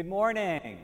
Good 0.00 0.08
morning. 0.08 0.78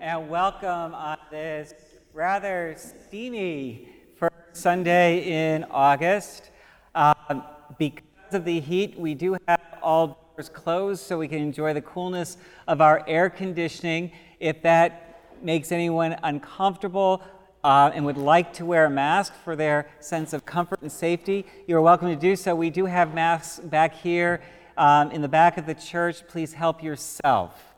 And 0.00 0.28
welcome 0.30 0.94
on 0.94 1.18
this 1.32 1.74
rather 2.14 2.76
steamy 2.78 3.88
first 4.14 4.36
Sunday 4.52 5.54
in 5.54 5.64
August. 5.64 6.52
Um, 6.94 7.42
because 7.78 8.04
of 8.34 8.44
the 8.44 8.60
heat, 8.60 8.96
we 8.96 9.14
do 9.14 9.36
have 9.48 9.60
all 9.82 10.32
doors 10.36 10.48
closed 10.48 11.04
so 11.04 11.18
we 11.18 11.26
can 11.26 11.40
enjoy 11.40 11.74
the 11.74 11.82
coolness 11.82 12.36
of 12.68 12.80
our 12.80 13.04
air 13.08 13.28
conditioning. 13.28 14.12
If 14.38 14.62
that 14.62 15.42
makes 15.42 15.72
anyone 15.72 16.16
uncomfortable, 16.22 17.20
uh, 17.64 17.90
and 17.92 18.04
would 18.04 18.16
like 18.16 18.52
to 18.52 18.64
wear 18.64 18.84
a 18.84 18.90
mask 18.90 19.34
for 19.42 19.56
their 19.56 19.88
sense 19.98 20.32
of 20.32 20.46
comfort 20.46 20.82
and 20.82 20.92
safety, 20.92 21.44
you're 21.66 21.82
welcome 21.82 22.06
to 22.06 22.14
do 22.14 22.36
so. 22.36 22.54
We 22.54 22.70
do 22.70 22.86
have 22.86 23.12
masks 23.12 23.58
back 23.58 23.92
here 23.92 24.40
um, 24.76 25.10
in 25.10 25.20
the 25.20 25.28
back 25.28 25.58
of 25.58 25.66
the 25.66 25.74
church. 25.74 26.24
Please 26.28 26.52
help 26.52 26.80
yourself. 26.80 27.71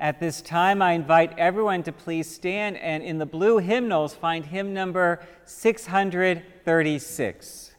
At 0.00 0.18
this 0.18 0.42
time, 0.42 0.82
I 0.82 0.92
invite 0.92 1.38
everyone 1.38 1.84
to 1.84 1.92
please 1.92 2.28
stand 2.28 2.76
and 2.78 3.00
in 3.02 3.18
the 3.18 3.26
blue 3.26 3.58
hymnals 3.58 4.14
find 4.14 4.46
hymn 4.46 4.74
number 4.74 5.20
636. 5.44 7.73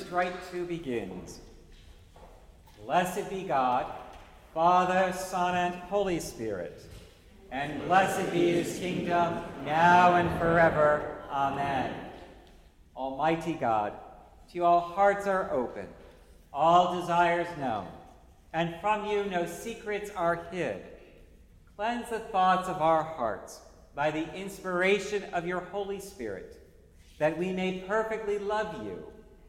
Eucharist 0.00 0.12
Rite 0.12 0.50
2 0.52 0.64
begins. 0.64 1.40
Blessed 2.84 3.28
be 3.28 3.42
God, 3.42 3.84
Father, 4.54 5.12
Son, 5.12 5.54
and 5.54 5.74
Holy 5.74 6.20
Spirit, 6.20 6.82
and 7.52 7.84
blessed 7.84 8.32
be 8.32 8.52
his 8.52 8.78
kingdom, 8.78 9.42
now 9.66 10.14
and 10.14 10.30
forever. 10.38 11.18
Amen. 11.30 11.94
Almighty 12.96 13.52
God, 13.52 13.92
to 14.50 14.54
you 14.54 14.64
all 14.64 14.80
hearts 14.80 15.26
are 15.26 15.52
open, 15.52 15.86
all 16.50 16.98
desires 16.98 17.48
known, 17.58 17.86
and 18.54 18.76
from 18.80 19.04
you 19.04 19.24
no 19.24 19.44
secrets 19.44 20.10
are 20.16 20.46
hid. 20.50 20.82
Cleanse 21.76 22.08
the 22.08 22.20
thoughts 22.20 22.68
of 22.68 22.80
our 22.80 23.02
hearts 23.02 23.60
by 23.94 24.10
the 24.10 24.32
inspiration 24.34 25.24
of 25.34 25.46
your 25.46 25.60
Holy 25.60 26.00
Spirit, 26.00 26.56
that 27.18 27.36
we 27.36 27.52
may 27.52 27.84
perfectly 27.86 28.38
love 28.38 28.82
you 28.82 29.04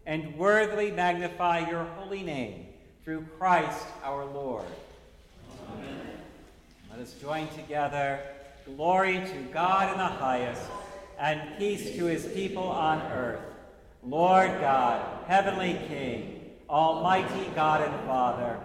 and 0.05 0.35
worthily 0.37 0.91
magnify 0.91 1.69
your 1.69 1.83
holy 1.83 2.23
name 2.23 2.65
through 3.03 3.25
Christ 3.37 3.85
our 4.03 4.25
Lord. 4.25 4.65
Amen. 5.73 5.99
Let 6.89 6.99
us 6.99 7.13
join 7.13 7.47
together. 7.49 8.19
Glory 8.65 9.15
to 9.15 9.41
God 9.51 9.91
in 9.91 9.97
the 9.97 10.05
highest, 10.05 10.61
and 11.19 11.57
peace 11.57 11.95
to 11.95 12.05
his 12.05 12.25
people 12.27 12.63
on 12.63 13.01
earth. 13.11 13.41
Lord 14.03 14.49
God, 14.59 15.25
heavenly 15.27 15.79
King, 15.87 16.51
almighty 16.69 17.49
God 17.55 17.81
and 17.81 18.07
Father, 18.07 18.59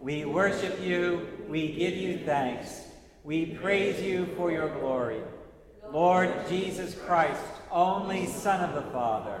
we 0.00 0.24
worship 0.24 0.80
you, 0.80 1.28
we 1.48 1.72
give 1.72 1.94
you 1.94 2.18
thanks, 2.24 2.84
we 3.22 3.46
praise 3.46 4.00
you 4.02 4.26
for 4.36 4.50
your 4.50 4.68
glory. 4.80 5.20
Lord 5.92 6.32
Jesus 6.48 6.94
Christ, 6.94 7.42
only 7.70 8.26
Son 8.26 8.60
of 8.60 8.74
the 8.74 8.90
Father, 8.90 9.40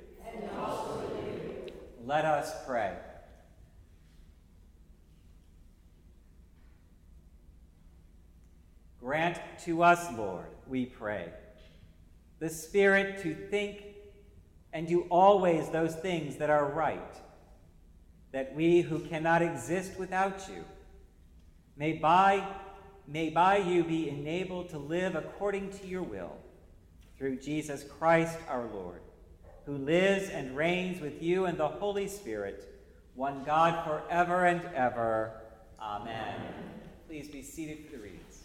Let 2.05 2.25
us 2.25 2.53
pray. 2.65 2.95
Grant 8.99 9.39
to 9.65 9.83
us, 9.83 10.05
Lord, 10.17 10.45
we 10.67 10.85
pray, 10.85 11.29
the 12.39 12.49
Spirit 12.49 13.21
to 13.23 13.33
think 13.33 13.83
and 14.73 14.87
do 14.87 15.01
always 15.09 15.69
those 15.69 15.95
things 15.95 16.37
that 16.37 16.49
are 16.49 16.65
right, 16.71 17.15
that 18.31 18.53
we 18.55 18.81
who 18.81 18.99
cannot 18.99 19.41
exist 19.41 19.97
without 19.97 20.47
you 20.49 20.63
may 21.75 21.93
by, 21.93 22.47
may 23.07 23.29
by 23.29 23.57
you 23.57 23.83
be 23.83 24.09
enabled 24.09 24.69
to 24.69 24.77
live 24.77 25.15
according 25.15 25.71
to 25.71 25.87
your 25.87 26.03
will 26.03 26.37
through 27.17 27.37
Jesus 27.37 27.83
Christ 27.83 28.37
our 28.47 28.67
Lord, 28.67 29.01
who 29.65 29.77
lives 29.77 30.29
and 30.29 30.55
reigns 30.55 31.01
with 31.01 31.21
you 31.21 31.45
and 31.45 31.57
the 31.57 31.67
Holy 31.67 32.07
Spirit, 32.07 32.67
one 33.15 33.43
God 33.43 33.85
forever 33.85 34.45
and 34.45 34.61
ever. 34.73 35.33
Amen. 35.79 36.35
Please 37.07 37.27
be 37.27 37.41
seated 37.41 37.85
for 37.85 37.97
the 37.97 38.03
readings. 38.03 38.43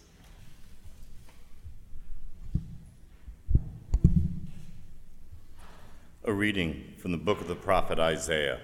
A 6.25 6.33
reading 6.33 6.93
from 6.97 7.11
the 7.11 7.17
book 7.17 7.39
of 7.39 7.47
the 7.47 7.55
prophet 7.55 7.99
Isaiah. 7.99 8.59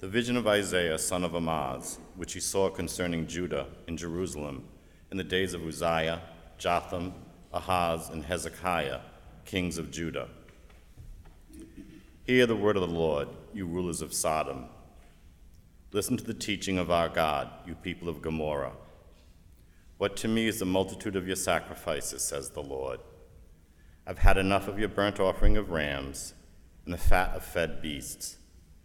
The 0.00 0.08
vision 0.08 0.36
of 0.36 0.46
Isaiah, 0.46 0.98
son 0.98 1.24
of 1.24 1.34
Amoz, 1.34 1.98
which 2.16 2.34
he 2.34 2.40
saw 2.40 2.70
concerning 2.70 3.26
Judah 3.26 3.66
and 3.86 3.98
Jerusalem 3.98 4.64
in 5.10 5.16
the 5.16 5.24
days 5.24 5.54
of 5.54 5.66
Uzziah, 5.66 6.22
Jotham, 6.58 7.14
Ahaz, 7.52 8.10
and 8.10 8.24
Hezekiah, 8.24 9.00
kings 9.44 9.76
of 9.76 9.90
Judah. 9.90 10.28
Hear 12.24 12.46
the 12.46 12.54
word 12.54 12.76
of 12.76 12.82
the 12.82 12.94
Lord, 12.94 13.28
you 13.54 13.66
rulers 13.66 14.02
of 14.02 14.12
Sodom. 14.12 14.66
Listen 15.90 16.16
to 16.18 16.24
the 16.24 16.34
teaching 16.34 16.76
of 16.78 16.90
our 16.90 17.08
God, 17.08 17.48
you 17.66 17.74
people 17.74 18.08
of 18.08 18.20
Gomorrah. 18.20 18.72
What 19.96 20.16
to 20.18 20.28
me 20.28 20.46
is 20.46 20.58
the 20.58 20.66
multitude 20.66 21.16
of 21.16 21.26
your 21.26 21.34
sacrifices, 21.34 22.22
says 22.22 22.50
the 22.50 22.62
Lord. 22.62 23.00
I've 24.06 24.18
had 24.18 24.36
enough 24.36 24.68
of 24.68 24.78
your 24.78 24.88
burnt 24.88 25.18
offering 25.18 25.56
of 25.56 25.70
rams 25.70 26.34
and 26.84 26.92
the 26.92 26.98
fat 26.98 27.34
of 27.34 27.42
fed 27.42 27.80
beasts. 27.80 28.36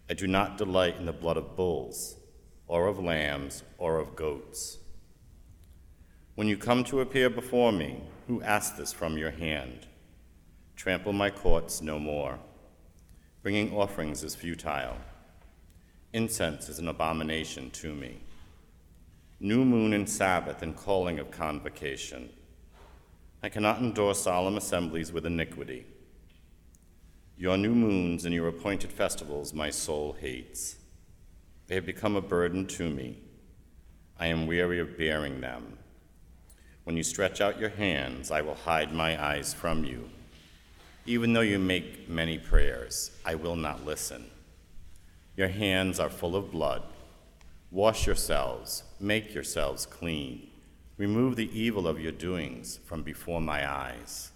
I 0.09 0.13
do 0.13 0.27
not 0.27 0.57
delight 0.57 0.95
in 0.97 1.05
the 1.05 1.13
blood 1.13 1.37
of 1.37 1.57
bulls, 1.57 2.15
or 2.67 2.87
of 2.87 2.99
lambs, 2.99 3.63
or 3.77 3.99
of 3.99 4.15
goats. 4.15 4.77
When 6.35 6.47
you 6.47 6.57
come 6.57 6.85
to 6.85 7.01
appear 7.01 7.29
before 7.29 7.73
me, 7.73 8.01
who 8.27 8.41
asked 8.41 8.77
this 8.77 8.93
from 8.93 9.17
your 9.17 9.31
hand? 9.31 9.87
Trample 10.75 11.13
my 11.13 11.29
courts 11.29 11.81
no 11.81 11.99
more. 11.99 12.39
Bringing 13.45 13.77
offerings 13.77 14.23
is 14.23 14.33
futile. 14.33 14.97
Incense 16.13 16.67
is 16.67 16.79
an 16.79 16.87
abomination 16.87 17.69
to 17.73 17.93
me. 17.93 18.17
New 19.39 19.63
moon 19.63 19.93
and 19.93 20.09
Sabbath 20.09 20.63
and 20.63 20.75
calling 20.75 21.19
of 21.19 21.29
convocation. 21.29 22.31
I 23.43 23.49
cannot 23.49 23.81
endure 23.81 24.15
solemn 24.15 24.57
assemblies 24.57 25.13
with 25.13 25.27
iniquity. 25.27 25.85
Your 27.37 27.55
new 27.55 27.75
moons 27.75 28.25
and 28.25 28.33
your 28.33 28.47
appointed 28.47 28.91
festivals 28.91 29.53
my 29.53 29.69
soul 29.69 30.17
hates. 30.19 30.77
They 31.67 31.75
have 31.75 31.85
become 31.85 32.15
a 32.15 32.21
burden 32.21 32.65
to 32.65 32.89
me. 32.89 33.19
I 34.19 34.25
am 34.25 34.47
weary 34.47 34.79
of 34.79 34.97
bearing 34.97 35.41
them. 35.41 35.77
When 36.83 36.97
you 36.97 37.03
stretch 37.03 37.41
out 37.41 37.59
your 37.59 37.69
hands, 37.69 38.31
I 38.31 38.41
will 38.41 38.55
hide 38.55 38.91
my 38.91 39.23
eyes 39.23 39.53
from 39.53 39.85
you. 39.85 40.09
Even 41.05 41.33
though 41.33 41.41
you 41.41 41.59
make 41.59 42.09
many 42.09 42.37
prayers, 42.37 43.11
I 43.25 43.35
will 43.35 43.55
not 43.55 43.85
listen. 43.85 44.25
Your 45.37 45.49
hands 45.49 45.99
are 45.99 46.09
full 46.09 46.35
of 46.35 46.51
blood. 46.51 46.83
Wash 47.71 48.07
yourselves, 48.07 48.83
make 48.99 49.33
yourselves 49.33 49.85
clean. 49.85 50.49
Remove 50.97 51.35
the 51.35 51.49
evil 51.57 51.87
of 51.87 51.99
your 51.99 52.11
doings 52.11 52.79
from 52.85 53.03
before 53.03 53.41
my 53.41 53.69
eyes. 53.69 54.31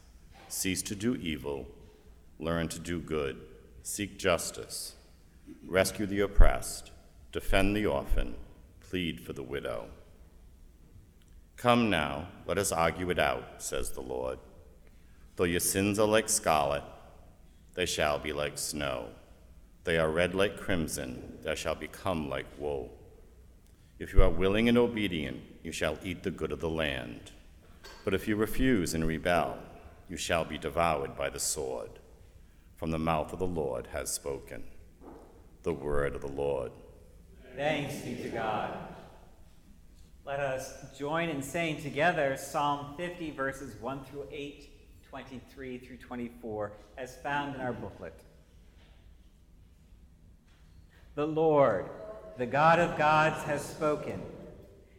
Cease 0.48 0.82
to 0.84 0.96
do 0.96 1.16
evil 1.16 1.68
learn 2.40 2.70
to 2.70 2.80
do 2.80 3.00
good, 3.00 3.38
seek 3.84 4.18
justice, 4.18 4.96
rescue 5.68 6.06
the 6.06 6.22
oppressed, 6.22 6.92
defend 7.32 7.76
the 7.76 7.86
orphan, 7.86 8.34
plead 8.80 9.20
for 9.20 9.34
the 9.34 9.44
widow. 9.44 9.86
Come 11.58 11.90
now, 11.90 12.30
let 12.48 12.58
us 12.58 12.72
argue 12.72 13.10
it 13.10 13.20
out, 13.20 13.62
says 13.62 13.92
the 13.92 14.02
Lord. 14.02 14.40
Though 15.40 15.46
your 15.46 15.62
sins 15.62 16.00
are 16.00 16.06
like 16.06 16.28
scarlet, 16.28 16.84
they 17.74 17.86
shall 17.86 18.20
be 18.20 18.34
like 18.34 18.58
snow. 18.58 19.06
They 19.86 19.98
are 19.98 20.12
red 20.12 20.36
like 20.36 20.60
crimson, 20.60 21.38
they 21.44 21.56
shall 21.56 21.76
become 21.76 22.28
like 22.28 22.46
wool. 22.58 22.92
If 24.00 24.14
you 24.14 24.22
are 24.22 24.30
willing 24.30 24.68
and 24.68 24.78
obedient, 24.78 25.40
you 25.64 25.72
shall 25.72 25.98
eat 26.04 26.24
the 26.24 26.30
good 26.30 26.52
of 26.52 26.60
the 26.60 26.70
land. 26.70 27.32
But 28.04 28.14
if 28.14 28.28
you 28.28 28.36
refuse 28.36 28.94
and 28.94 29.08
rebel, 29.08 29.58
you 30.10 30.18
shall 30.18 30.44
be 30.44 30.58
devoured 30.58 31.16
by 31.16 31.30
the 31.30 31.40
sword 31.40 31.92
from 32.76 32.92
the 32.92 33.00
mouth 33.00 33.32
of 33.32 33.40
the 33.40 33.48
Lord 33.48 33.88
has 33.94 34.12
spoken. 34.12 34.62
The 35.64 35.72
word 35.72 36.16
of 36.16 36.22
the 36.22 36.28
Lord. 36.28 36.74
Thanks 37.56 37.96
be 38.02 38.16
to 38.16 38.28
God. 38.28 38.78
Let 40.26 40.42
us 40.42 40.74
join 40.98 41.30
in 41.30 41.42
saying 41.42 41.82
together 41.82 42.36
Psalm 42.36 42.96
50, 42.98 43.32
verses 43.32 43.80
1 43.80 44.04
through 44.04 44.28
8, 44.34 44.69
23 45.10 45.80
through 45.80 45.98
24, 45.98 46.72
as 46.98 47.16
found 47.18 47.56
in 47.56 47.62
our 47.62 47.74
booklet. 47.74 48.14
The 51.16 51.26
Lord, 51.26 51.90
the 52.38 52.46
God 52.46 52.80
of 52.80 52.98
gods, 52.98 53.44
has 53.44 53.66
spoken. 53.66 54.22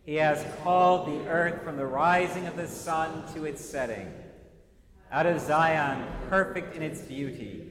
He 0.05 0.17
has 0.17 0.45
called 0.63 1.07
the 1.07 1.29
earth 1.29 1.63
from 1.63 1.77
the 1.77 1.87
rising 1.87 2.47
of 2.47 2.57
the 2.57 2.67
sun 2.67 3.23
to 3.35 3.45
its 3.45 3.65
setting. 3.65 4.13
Out 5.13 5.27
of 5.27 5.41
Zion, 5.41 6.05
perfect 6.29 6.75
in 6.75 6.83
its 6.83 7.01
beauty, 7.03 7.71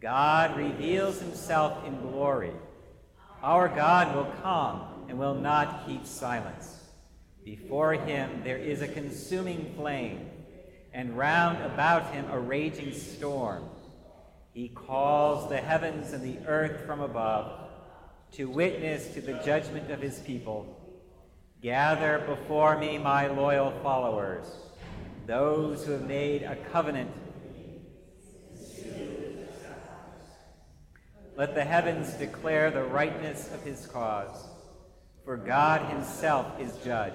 God 0.00 0.56
reveals 0.56 1.20
himself 1.20 1.84
in 1.84 2.00
glory. 2.00 2.52
Our 3.42 3.68
God 3.68 4.14
will 4.14 4.32
come 4.42 4.82
and 5.08 5.18
will 5.18 5.34
not 5.34 5.86
keep 5.86 6.06
silence. 6.06 6.76
Before 7.44 7.92
him 7.92 8.42
there 8.42 8.58
is 8.58 8.80
a 8.80 8.88
consuming 8.88 9.74
flame, 9.76 10.27
and 10.98 11.16
round 11.16 11.64
about 11.64 12.12
him 12.12 12.28
a 12.28 12.40
raging 12.40 12.92
storm. 12.92 13.62
He 14.52 14.68
calls 14.68 15.48
the 15.48 15.58
heavens 15.58 16.12
and 16.12 16.24
the 16.24 16.44
earth 16.44 16.84
from 16.86 17.00
above 17.00 17.70
to 18.32 18.46
witness 18.46 19.14
to 19.14 19.20
the 19.20 19.34
judgment 19.44 19.92
of 19.92 20.02
his 20.02 20.18
people. 20.18 20.66
Gather 21.62 22.18
before 22.26 22.76
me 22.76 22.98
my 22.98 23.28
loyal 23.28 23.70
followers, 23.80 24.44
those 25.24 25.86
who 25.86 25.92
have 25.92 26.02
made 26.02 26.42
a 26.42 26.56
covenant 26.72 27.12
Let 31.36 31.54
the 31.54 31.62
heavens 31.62 32.14
declare 32.14 32.72
the 32.72 32.82
rightness 32.82 33.48
of 33.54 33.62
his 33.62 33.86
cause, 33.86 34.44
for 35.24 35.36
God 35.36 35.88
himself 35.92 36.60
is 36.60 36.76
judge. 36.78 37.14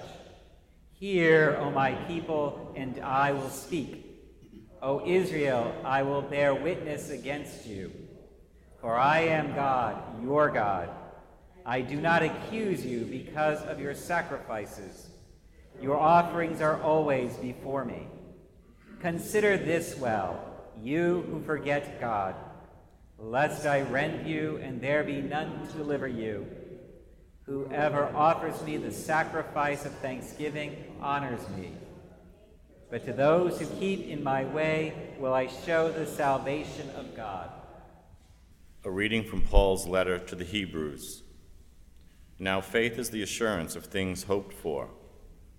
Hear, 1.04 1.58
O 1.60 1.70
my 1.70 1.92
people, 2.08 2.72
and 2.74 2.98
I 3.00 3.32
will 3.32 3.50
speak. 3.50 4.06
O 4.80 5.06
Israel, 5.06 5.74
I 5.84 6.02
will 6.02 6.22
bear 6.22 6.54
witness 6.54 7.10
against 7.10 7.66
you. 7.66 7.92
For 8.80 8.96
I 8.96 9.20
am 9.20 9.54
God, 9.54 10.22
your 10.22 10.48
God. 10.48 10.88
I 11.66 11.82
do 11.82 12.00
not 12.00 12.22
accuse 12.22 12.86
you 12.86 13.04
because 13.04 13.60
of 13.64 13.78
your 13.78 13.94
sacrifices. 13.94 15.08
Your 15.78 16.00
offerings 16.00 16.62
are 16.62 16.80
always 16.80 17.34
before 17.34 17.84
me. 17.84 18.08
Consider 19.00 19.58
this 19.58 19.98
well, 19.98 20.42
you 20.82 21.26
who 21.28 21.42
forget 21.42 22.00
God 22.00 22.34
lest 23.18 23.66
I 23.66 23.82
rend 23.82 24.26
you 24.26 24.58
and 24.62 24.80
there 24.80 25.04
be 25.04 25.20
none 25.20 25.66
to 25.66 25.72
deliver 25.74 26.08
you. 26.08 26.46
Whoever 27.46 28.04
offers 28.14 28.62
me 28.62 28.78
the 28.78 28.92
sacrifice 28.92 29.84
of 29.84 29.92
thanksgiving 29.92 30.96
honors 31.00 31.46
me. 31.56 31.72
But 32.90 33.04
to 33.04 33.12
those 33.12 33.60
who 33.60 33.66
keep 33.78 34.06
in 34.08 34.22
my 34.22 34.44
way 34.44 34.94
will 35.18 35.34
I 35.34 35.48
show 35.48 35.90
the 35.90 36.06
salvation 36.06 36.88
of 36.96 37.14
God. 37.14 37.50
A 38.84 38.90
reading 38.90 39.24
from 39.24 39.42
Paul's 39.42 39.86
letter 39.86 40.18
to 40.18 40.34
the 40.34 40.44
Hebrews. 40.44 41.22
Now 42.38 42.60
faith 42.60 42.98
is 42.98 43.10
the 43.10 43.22
assurance 43.22 43.76
of 43.76 43.86
things 43.86 44.24
hoped 44.24 44.54
for, 44.54 44.88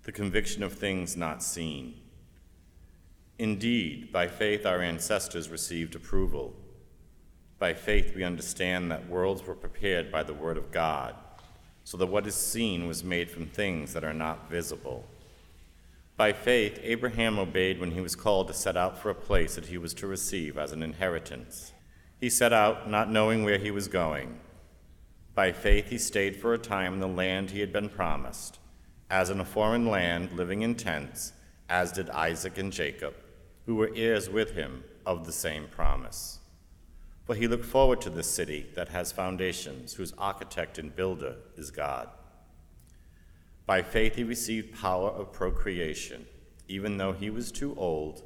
the 0.02 0.12
conviction 0.12 0.62
of 0.62 0.72
things 0.72 1.16
not 1.16 1.42
seen. 1.42 2.00
Indeed, 3.38 4.12
by 4.12 4.28
faith 4.28 4.64
our 4.64 4.80
ancestors 4.80 5.50
received 5.50 5.94
approval. 5.94 6.54
By 7.58 7.74
faith, 7.74 8.14
we 8.14 8.24
understand 8.24 8.90
that 8.90 9.08
worlds 9.08 9.46
were 9.46 9.54
prepared 9.54 10.10
by 10.10 10.22
the 10.22 10.34
Word 10.34 10.56
of 10.56 10.70
God, 10.72 11.14
so 11.86 11.96
that 11.96 12.06
what 12.06 12.26
is 12.26 12.34
seen 12.34 12.88
was 12.88 13.04
made 13.04 13.30
from 13.30 13.46
things 13.46 13.92
that 13.92 14.02
are 14.02 14.12
not 14.12 14.50
visible. 14.50 15.06
By 16.16 16.32
faith, 16.32 16.80
Abraham 16.82 17.38
obeyed 17.38 17.78
when 17.78 17.92
he 17.92 18.00
was 18.00 18.16
called 18.16 18.48
to 18.48 18.54
set 18.54 18.76
out 18.76 18.98
for 18.98 19.08
a 19.08 19.14
place 19.14 19.54
that 19.54 19.66
he 19.66 19.78
was 19.78 19.94
to 19.94 20.08
receive 20.08 20.58
as 20.58 20.72
an 20.72 20.82
inheritance. 20.82 21.72
He 22.20 22.28
set 22.28 22.52
out 22.52 22.90
not 22.90 23.08
knowing 23.08 23.44
where 23.44 23.58
he 23.58 23.70
was 23.70 23.86
going. 23.86 24.40
By 25.36 25.52
faith, 25.52 25.90
he 25.90 25.96
stayed 25.98 26.34
for 26.34 26.52
a 26.52 26.58
time 26.58 26.94
in 26.94 26.98
the 26.98 27.06
land 27.06 27.52
he 27.52 27.60
had 27.60 27.72
been 27.72 27.88
promised, 27.88 28.58
as 29.08 29.30
in 29.30 29.38
a 29.38 29.44
foreign 29.44 29.86
land, 29.86 30.32
living 30.32 30.62
in 30.62 30.74
tents, 30.74 31.34
as 31.68 31.92
did 31.92 32.10
Isaac 32.10 32.58
and 32.58 32.72
Jacob, 32.72 33.14
who 33.64 33.76
were 33.76 33.92
heirs 33.94 34.28
with 34.28 34.56
him 34.56 34.82
of 35.06 35.24
the 35.24 35.32
same 35.32 35.68
promise. 35.68 36.35
For 37.26 37.34
he 37.34 37.48
looked 37.48 37.64
forward 37.64 38.00
to 38.02 38.10
this 38.10 38.30
city 38.30 38.66
that 38.76 38.90
has 38.90 39.10
foundations, 39.10 39.94
whose 39.94 40.14
architect 40.16 40.78
and 40.78 40.94
builder 40.94 41.34
is 41.56 41.72
God. 41.72 42.08
By 43.66 43.82
faith 43.82 44.14
he 44.14 44.22
received 44.22 44.80
power 44.80 45.10
of 45.10 45.32
procreation, 45.32 46.26
even 46.68 46.98
though 46.98 47.12
he 47.12 47.28
was 47.28 47.50
too 47.50 47.74
old, 47.76 48.22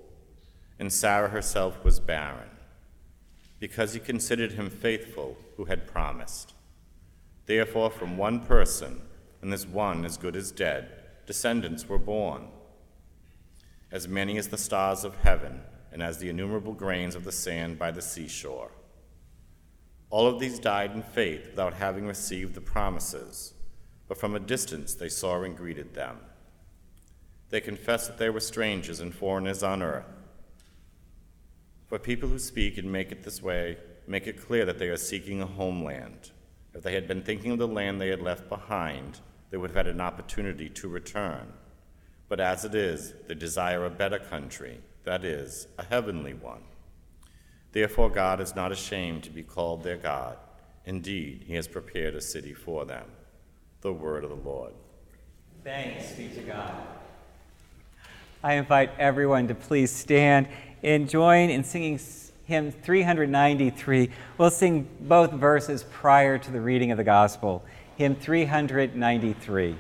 and 0.78 0.92
Sarah 0.92 1.30
herself 1.30 1.83
was 1.83 1.99
barren, 1.99 2.50
because 3.59 3.95
he 3.95 4.00
considered 4.00 4.52
him 4.52 4.69
faithful 4.69 5.38
who 5.57 5.64
had 5.64 5.87
promised. 5.87 6.52
Therefore, 7.47 7.90
from 7.90 8.19
one 8.19 8.40
person, 8.40 9.00
and 9.40 9.50
this 9.50 9.66
one 9.66 10.04
as 10.04 10.19
good 10.19 10.37
as 10.37 10.52
dead, 10.52 10.90
descendants 11.26 11.88
were 11.88 11.99
born, 11.99 12.49
as 13.90 14.07
many 14.07 14.37
as 14.37 14.49
the 14.49 14.59
stars 14.59 15.04
of 15.04 15.16
heaven, 15.16 15.62
and 15.90 16.02
as 16.02 16.19
the 16.19 16.28
innumerable 16.28 16.75
grains 16.75 17.14
of 17.14 17.25
the 17.25 17.33
sand 17.33 17.78
by 17.78 17.90
the 17.90 18.02
seashore. 18.02 18.71
All 20.10 20.26
of 20.26 20.40
these 20.40 20.58
died 20.58 20.92
in 20.92 21.02
faith 21.02 21.46
without 21.50 21.74
having 21.74 22.06
received 22.06 22.54
the 22.54 22.60
promises, 22.60 23.54
but 24.08 24.18
from 24.18 24.34
a 24.34 24.40
distance 24.40 24.94
they 24.94 25.08
saw 25.08 25.42
and 25.42 25.56
greeted 25.56 25.94
them. 25.94 26.18
They 27.50 27.60
confessed 27.60 28.08
that 28.08 28.18
they 28.18 28.30
were 28.30 28.40
strangers 28.40 29.00
and 29.00 29.14
foreigners 29.14 29.62
on 29.62 29.82
earth. 29.82 30.04
For 31.86 31.98
people 31.98 32.28
who 32.28 32.38
speak 32.38 32.76
and 32.76 32.90
make 32.90 33.12
it 33.12 33.22
this 33.22 33.42
way 33.42 33.76
make 34.06 34.26
it 34.26 34.40
clear 34.40 34.64
that 34.64 34.78
they 34.80 34.88
are 34.88 34.96
seeking 34.96 35.40
a 35.40 35.46
homeland. 35.46 36.30
If 36.74 36.82
they 36.82 36.94
had 36.94 37.06
been 37.06 37.22
thinking 37.22 37.52
of 37.52 37.58
the 37.58 37.68
land 37.68 38.00
they 38.00 38.08
had 38.08 38.22
left 38.22 38.48
behind, 38.48 39.20
they 39.50 39.56
would 39.56 39.70
have 39.70 39.86
had 39.86 39.86
an 39.86 40.00
opportunity 40.00 40.68
to 40.68 40.88
return. 40.88 41.52
But 42.28 42.40
as 42.40 42.64
it 42.64 42.74
is, 42.74 43.12
they 43.26 43.34
desire 43.34 43.84
a 43.84 43.90
better 43.90 44.18
country, 44.18 44.80
that 45.04 45.24
is, 45.24 45.68
a 45.78 45.84
heavenly 45.84 46.34
one. 46.34 46.62
Therefore, 47.72 48.10
God 48.10 48.40
is 48.40 48.56
not 48.56 48.72
ashamed 48.72 49.22
to 49.24 49.30
be 49.30 49.42
called 49.42 49.82
their 49.82 49.96
God. 49.96 50.36
Indeed, 50.84 51.44
He 51.46 51.54
has 51.54 51.68
prepared 51.68 52.14
a 52.14 52.20
city 52.20 52.52
for 52.52 52.84
them. 52.84 53.04
The 53.80 53.92
word 53.92 54.24
of 54.24 54.30
the 54.30 54.36
Lord. 54.36 54.72
Thanks 55.62 56.12
be 56.12 56.28
to 56.28 56.40
God. 56.40 56.74
I 58.42 58.54
invite 58.54 58.90
everyone 58.98 59.48
to 59.48 59.54
please 59.54 59.90
stand 59.90 60.48
and 60.82 61.08
join 61.08 61.50
in 61.50 61.62
singing 61.62 62.00
hymn 62.46 62.72
393. 62.72 64.10
We'll 64.38 64.50
sing 64.50 64.88
both 65.00 65.32
verses 65.32 65.84
prior 65.90 66.38
to 66.38 66.50
the 66.50 66.60
reading 66.60 66.90
of 66.90 66.96
the 66.96 67.04
gospel. 67.04 67.62
Hymn 67.96 68.16
393. 68.16 69.76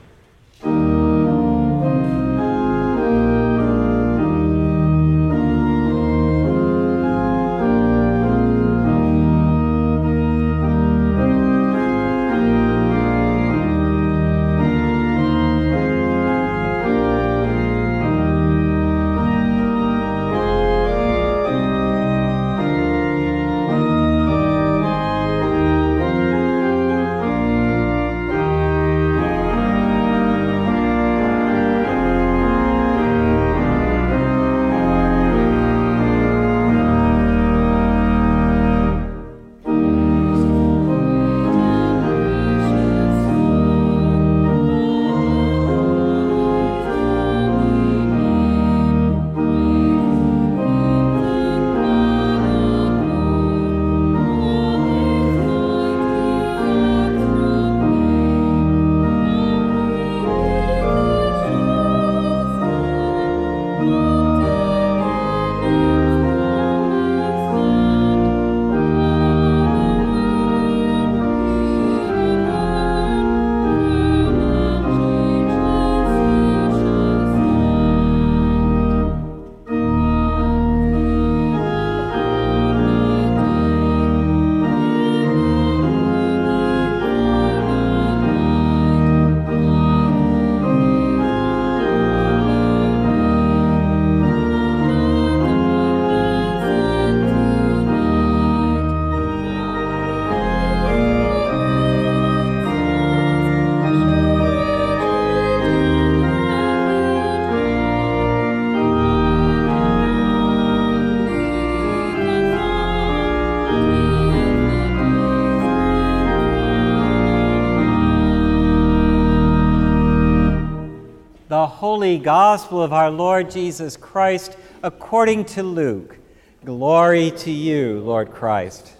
Holy 122.10 122.24
gospel 122.24 122.82
of 122.82 122.92
our 122.92 123.08
Lord 123.08 123.48
Jesus 123.52 123.96
Christ 123.96 124.56
according 124.82 125.44
to 125.44 125.62
Luke. 125.62 126.18
Glory 126.64 127.30
to 127.30 127.52
you, 127.52 128.00
Lord 128.00 128.32
Christ. 128.32 128.94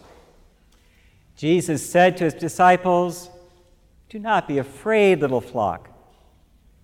Jesus 1.34 1.90
said 1.90 2.16
to 2.18 2.24
his 2.24 2.34
disciples, 2.34 3.28
Do 4.10 4.20
not 4.20 4.46
be 4.46 4.58
afraid, 4.58 5.20
little 5.20 5.40
flock, 5.40 5.90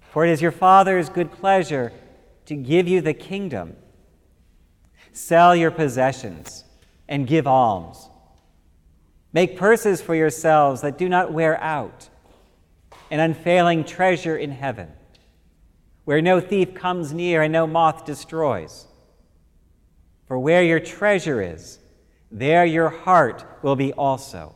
for 0.00 0.26
it 0.26 0.32
is 0.32 0.42
your 0.42 0.50
Father's 0.50 1.08
good 1.08 1.30
pleasure 1.30 1.92
to 2.46 2.56
give 2.56 2.88
you 2.88 3.00
the 3.00 3.14
kingdom. 3.14 3.76
Sell 5.12 5.54
your 5.54 5.70
possessions 5.70 6.64
and 7.06 7.28
give 7.28 7.46
alms. 7.46 8.08
Make 9.32 9.56
purses 9.56 10.02
for 10.02 10.16
yourselves 10.16 10.80
that 10.80 10.98
do 10.98 11.08
not 11.08 11.32
wear 11.32 11.56
out, 11.62 12.08
an 13.12 13.20
unfailing 13.20 13.84
treasure 13.84 14.36
in 14.36 14.50
heaven 14.50 14.88
where 16.06 16.22
no 16.22 16.40
thief 16.40 16.72
comes 16.72 17.12
near 17.12 17.42
and 17.42 17.52
no 17.52 17.66
moth 17.66 18.04
destroys. 18.04 18.86
For 20.28 20.38
where 20.38 20.62
your 20.62 20.78
treasure 20.78 21.42
is, 21.42 21.80
there 22.30 22.64
your 22.64 22.88
heart 22.88 23.44
will 23.62 23.74
be 23.74 23.92
also. 23.92 24.54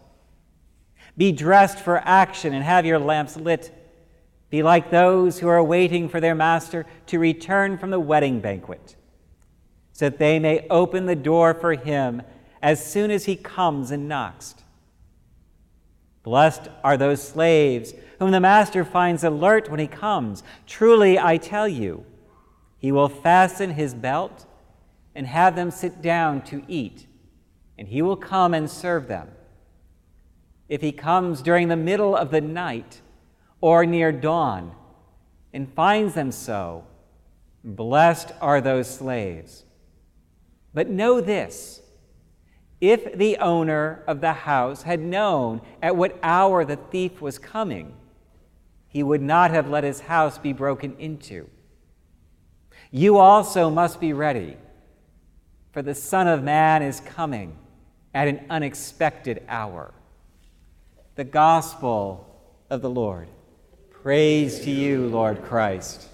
Be 1.16 1.32
dressed 1.32 1.80
for 1.80 1.98
action 1.98 2.54
and 2.54 2.62
have 2.62 2.86
your 2.86 3.00
lamps 3.00 3.36
lit. 3.36 3.74
Be 4.48 4.62
like 4.62 4.90
those 4.92 5.40
who 5.40 5.48
are 5.48 5.62
waiting 5.62 6.08
for 6.08 6.20
their 6.20 6.36
master 6.36 6.86
to 7.06 7.18
return 7.18 7.78
from 7.78 7.90
the 7.90 8.00
wedding 8.00 8.38
banquet, 8.38 8.94
so 9.92 10.08
that 10.08 10.18
they 10.18 10.38
may 10.38 10.68
open 10.70 11.06
the 11.06 11.16
door 11.16 11.52
for 11.52 11.74
him 11.74 12.22
as 12.62 12.84
soon 12.84 13.10
as 13.10 13.24
he 13.24 13.34
comes 13.34 13.90
and 13.90 14.08
knocks. 14.08 14.54
Blessed 16.22 16.68
are 16.84 16.96
those 16.96 17.22
slaves 17.22 17.94
whom 18.18 18.30
the 18.30 18.40
master 18.40 18.84
finds 18.84 19.24
alert 19.24 19.70
when 19.70 19.80
he 19.80 19.86
comes. 19.86 20.42
Truly, 20.66 21.18
I 21.18 21.38
tell 21.38 21.66
you, 21.66 22.04
he 22.78 22.92
will 22.92 23.08
fasten 23.08 23.70
his 23.70 23.94
belt 23.94 24.46
and 25.14 25.26
have 25.26 25.56
them 25.56 25.70
sit 25.70 26.02
down 26.02 26.42
to 26.42 26.62
eat, 26.68 27.06
and 27.78 27.88
he 27.88 28.02
will 28.02 28.16
come 28.16 28.54
and 28.54 28.70
serve 28.70 29.08
them. 29.08 29.28
If 30.68 30.82
he 30.82 30.92
comes 30.92 31.42
during 31.42 31.68
the 31.68 31.76
middle 31.76 32.14
of 32.14 32.30
the 32.30 32.40
night 32.40 33.00
or 33.60 33.84
near 33.84 34.12
dawn 34.12 34.72
and 35.52 35.72
finds 35.74 36.14
them 36.14 36.30
so, 36.30 36.84
blessed 37.64 38.32
are 38.40 38.60
those 38.60 38.88
slaves. 38.88 39.64
But 40.72 40.88
know 40.88 41.20
this 41.20 41.79
if 42.80 43.16
the 43.16 43.36
owner 43.38 44.02
of 44.06 44.20
the 44.20 44.32
house 44.32 44.82
had 44.82 45.00
known 45.00 45.60
at 45.82 45.96
what 45.96 46.18
hour 46.22 46.64
the 46.64 46.76
thief 46.76 47.20
was 47.20 47.38
coming, 47.38 47.94
he 48.88 49.02
would 49.02 49.22
not 49.22 49.50
have 49.50 49.68
let 49.68 49.84
his 49.84 50.00
house 50.00 50.38
be 50.38 50.52
broken 50.52 50.96
into. 50.98 51.48
You 52.90 53.18
also 53.18 53.70
must 53.70 54.00
be 54.00 54.12
ready, 54.12 54.56
for 55.72 55.82
the 55.82 55.94
Son 55.94 56.26
of 56.26 56.42
Man 56.42 56.82
is 56.82 57.00
coming 57.00 57.56
at 58.14 58.26
an 58.26 58.44
unexpected 58.50 59.42
hour. 59.48 59.94
The 61.14 61.24
Gospel 61.24 62.26
of 62.68 62.82
the 62.82 62.90
Lord. 62.90 63.28
Praise 63.90 64.60
to 64.60 64.70
you, 64.70 65.06
Lord 65.06 65.42
Christ. 65.44 66.09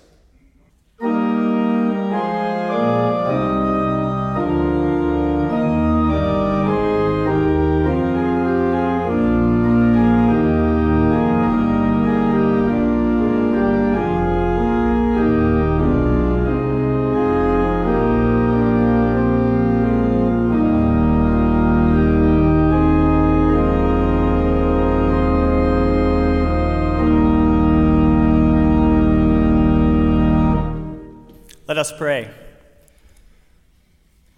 Us 31.86 31.96
pray. 31.96 32.28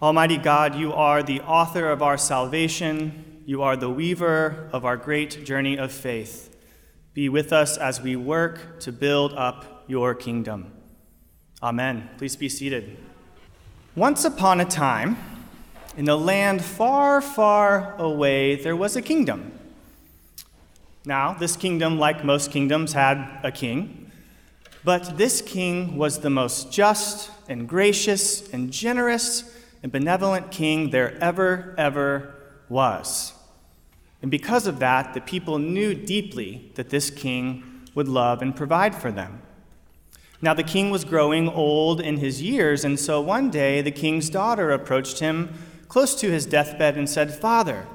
Almighty 0.03 0.37
God, 0.37 0.75
you 0.75 0.93
are 0.93 1.23
the 1.23 1.41
author 1.41 1.89
of 1.89 2.03
our 2.03 2.15
salvation. 2.15 3.41
You 3.47 3.63
are 3.63 3.75
the 3.75 3.89
weaver 3.89 4.69
of 4.71 4.85
our 4.85 4.95
great 4.95 5.43
journey 5.45 5.75
of 5.75 5.91
faith. 5.91 6.55
Be 7.15 7.27
with 7.27 7.51
us 7.51 7.75
as 7.75 8.01
we 8.01 8.15
work 8.15 8.79
to 8.81 8.91
build 8.91 9.33
up 9.33 9.83
your 9.87 10.13
kingdom. 10.13 10.71
Amen. 11.63 12.07
Please 12.19 12.35
be 12.35 12.49
seated. 12.49 12.97
Once 13.95 14.23
upon 14.23 14.61
a 14.61 14.65
time, 14.65 15.17
in 15.97 16.07
a 16.07 16.15
land 16.15 16.63
far, 16.63 17.19
far 17.19 17.95
away, 17.97 18.57
there 18.57 18.75
was 18.75 18.95
a 18.95 19.01
kingdom. 19.01 19.51
Now, 21.03 21.33
this 21.33 21.57
kingdom, 21.57 21.97
like 21.97 22.23
most 22.23 22.51
kingdoms, 22.51 22.93
had 22.93 23.39
a 23.43 23.51
king. 23.51 24.08
But 24.83 25.17
this 25.17 25.41
king 25.41 25.97
was 25.97 26.19
the 26.19 26.29
most 26.29 26.71
just 26.71 27.31
and 27.49 27.67
gracious 27.67 28.49
and 28.53 28.71
generous 28.71 29.43
and 29.83 29.91
benevolent 29.91 30.51
king 30.51 30.89
there 30.89 31.17
ever, 31.21 31.75
ever 31.77 32.33
was. 32.69 33.33
And 34.21 34.29
because 34.29 34.67
of 34.67 34.79
that, 34.79 35.13
the 35.13 35.21
people 35.21 35.59
knew 35.59 35.93
deeply 35.93 36.71
that 36.75 36.89
this 36.89 37.09
king 37.09 37.63
would 37.95 38.07
love 38.07 38.41
and 38.41 38.55
provide 38.55 38.95
for 38.95 39.11
them. 39.11 39.41
Now, 40.41 40.53
the 40.53 40.63
king 40.63 40.89
was 40.89 41.03
growing 41.03 41.49
old 41.49 41.99
in 41.99 42.17
his 42.17 42.41
years, 42.41 42.85
and 42.85 42.97
so 42.97 43.19
one 43.19 43.49
day 43.49 43.81
the 43.81 43.91
king's 43.91 44.29
daughter 44.29 44.71
approached 44.71 45.19
him 45.19 45.53
close 45.89 46.15
to 46.15 46.31
his 46.31 46.45
deathbed 46.45 46.95
and 46.97 47.09
said, 47.09 47.33
Father, 47.33 47.87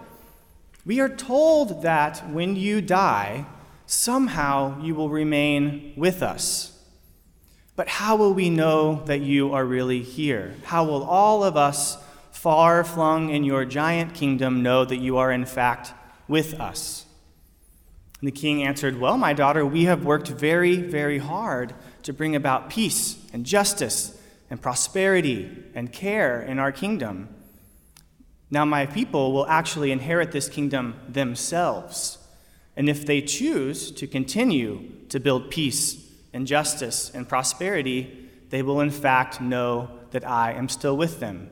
we 0.85 1.01
are 1.01 1.09
told 1.09 1.83
that 1.83 2.29
when 2.29 2.57
you 2.57 2.83
die, 2.83 3.47
somehow 3.87 4.79
you 4.83 4.94
will 4.94 5.09
remain 5.09 5.94
with 5.97 6.23
us. 6.23 6.73
But 7.76 7.88
how 7.88 8.16
will 8.16 8.32
we 8.32 8.50
know 8.50 9.02
that 9.06 9.20
you 9.20 9.52
are 9.52 9.64
really 9.64 10.02
here? 10.02 10.54
How 10.64 10.84
will 10.84 11.02
all 11.02 11.42
of 11.42 11.56
us, 11.56 11.98
far 12.30 12.84
flung 12.84 13.30
in 13.30 13.42
your 13.44 13.64
giant 13.64 14.14
kingdom, 14.14 14.62
know 14.62 14.84
that 14.84 14.96
you 14.96 15.16
are 15.16 15.32
in 15.32 15.44
fact 15.44 15.92
with 16.28 16.60
us? 16.60 17.04
And 18.20 18.28
the 18.28 18.32
king 18.32 18.62
answered, 18.62 19.00
Well, 19.00 19.18
my 19.18 19.32
daughter, 19.32 19.66
we 19.66 19.84
have 19.84 20.04
worked 20.04 20.28
very, 20.28 20.76
very 20.76 21.18
hard 21.18 21.74
to 22.04 22.12
bring 22.12 22.37
about 22.37 22.70
peace 22.70 23.18
and 23.32 23.44
justice 23.44 24.20
and 24.50 24.62
prosperity 24.62 25.64
and 25.74 25.92
care 25.92 26.40
in 26.40 26.58
our 26.60 26.70
kingdom. 26.70 27.28
Now, 28.50 28.64
my 28.64 28.87
people 28.87 29.32
will 29.32 29.46
actually 29.46 29.90
inherit 29.90 30.30
this 30.30 30.48
kingdom 30.48 30.94
themselves. 31.08 32.18
And 32.76 32.88
if 32.88 33.04
they 33.04 33.20
choose 33.20 33.90
to 33.92 34.06
continue 34.06 34.90
to 35.08 35.18
build 35.18 35.50
peace 35.50 36.04
and 36.35 36.47
justice 36.47 37.11
and 37.14 37.29
prosperity, 37.29 38.29
they 38.51 38.61
will 38.61 38.81
in 38.81 38.90
fact 38.90 39.40
know 39.40 39.88
that 40.11 40.29
I 40.29 40.53
am 40.53 40.68
still 40.68 40.97
with 40.97 41.20
them. 41.20 41.49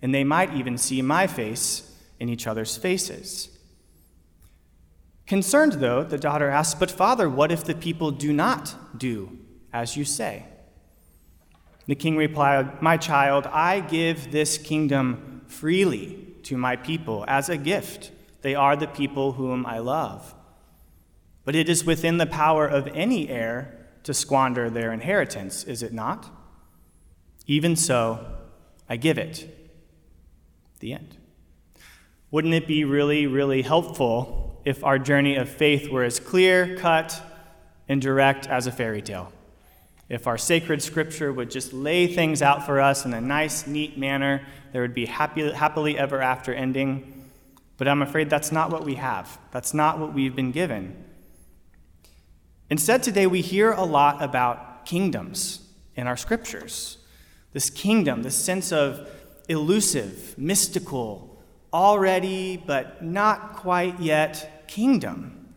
And 0.00 0.14
they 0.14 0.24
might 0.24 0.54
even 0.54 0.78
see 0.78 1.02
my 1.02 1.26
face 1.26 1.94
in 2.18 2.28
each 2.28 2.46
other's 2.46 2.76
faces. 2.76 3.50
Concerned, 5.26 5.74
though, 5.74 6.02
the 6.02 6.18
daughter 6.18 6.48
asks, 6.48 6.78
But 6.78 6.90
father, 6.90 7.28
what 7.28 7.52
if 7.52 7.64
the 7.64 7.74
people 7.74 8.10
do 8.10 8.32
not 8.32 8.98
do 8.98 9.38
as 9.72 9.96
you 9.96 10.04
say? 10.04 10.44
The 11.86 11.94
king 11.94 12.16
replied, 12.16 12.80
My 12.80 12.96
child, 12.96 13.46
I 13.46 13.80
give 13.80 14.32
this 14.32 14.58
kingdom 14.58 15.42
freely 15.46 16.34
to 16.44 16.56
my 16.56 16.76
people 16.76 17.24
as 17.28 17.48
a 17.48 17.56
gift. 17.56 18.12
They 18.42 18.54
are 18.54 18.76
the 18.76 18.86
people 18.86 19.32
whom 19.32 19.66
I 19.66 19.78
love. 19.78 20.34
But 21.44 21.54
it 21.54 21.68
is 21.68 21.84
within 21.84 22.18
the 22.18 22.26
power 22.26 22.66
of 22.66 22.86
any 22.88 23.28
heir 23.28 23.79
to 24.04 24.14
squander 24.14 24.70
their 24.70 24.92
inheritance, 24.92 25.64
is 25.64 25.82
it 25.82 25.92
not? 25.92 26.30
Even 27.46 27.76
so, 27.76 28.24
I 28.88 28.96
give 28.96 29.18
it. 29.18 29.72
The 30.80 30.92
end. 30.92 31.16
Wouldn't 32.30 32.54
it 32.54 32.66
be 32.66 32.84
really, 32.84 33.26
really 33.26 33.62
helpful 33.62 34.60
if 34.64 34.84
our 34.84 34.98
journey 34.98 35.36
of 35.36 35.48
faith 35.48 35.90
were 35.90 36.04
as 36.04 36.20
clear 36.20 36.76
cut 36.76 37.20
and 37.88 38.00
direct 38.00 38.46
as 38.46 38.66
a 38.66 38.72
fairy 38.72 39.02
tale? 39.02 39.32
If 40.08 40.26
our 40.26 40.38
sacred 40.38 40.82
scripture 40.82 41.32
would 41.32 41.50
just 41.50 41.72
lay 41.72 42.06
things 42.06 42.42
out 42.42 42.66
for 42.66 42.80
us 42.80 43.04
in 43.04 43.14
a 43.14 43.20
nice, 43.20 43.66
neat 43.66 43.96
manner, 43.98 44.42
there 44.72 44.82
would 44.82 44.94
be 44.94 45.06
happy, 45.06 45.52
happily 45.52 45.98
ever 45.98 46.20
after 46.20 46.52
ending. 46.52 47.28
But 47.76 47.88
I'm 47.88 48.02
afraid 48.02 48.28
that's 48.28 48.52
not 48.52 48.70
what 48.70 48.84
we 48.84 48.96
have. 48.96 49.38
That's 49.52 49.72
not 49.72 49.98
what 49.98 50.12
we've 50.12 50.34
been 50.34 50.50
given. 50.50 51.04
Instead, 52.70 53.02
today 53.02 53.26
we 53.26 53.40
hear 53.40 53.72
a 53.72 53.82
lot 53.82 54.22
about 54.22 54.86
kingdoms 54.86 55.60
in 55.96 56.06
our 56.06 56.16
scriptures. 56.16 56.98
This 57.52 57.68
kingdom, 57.68 58.22
this 58.22 58.36
sense 58.36 58.70
of 58.70 59.08
elusive, 59.48 60.38
mystical, 60.38 61.42
already 61.72 62.56
but 62.56 63.02
not 63.04 63.54
quite 63.54 63.98
yet 63.98 64.68
kingdom. 64.68 65.52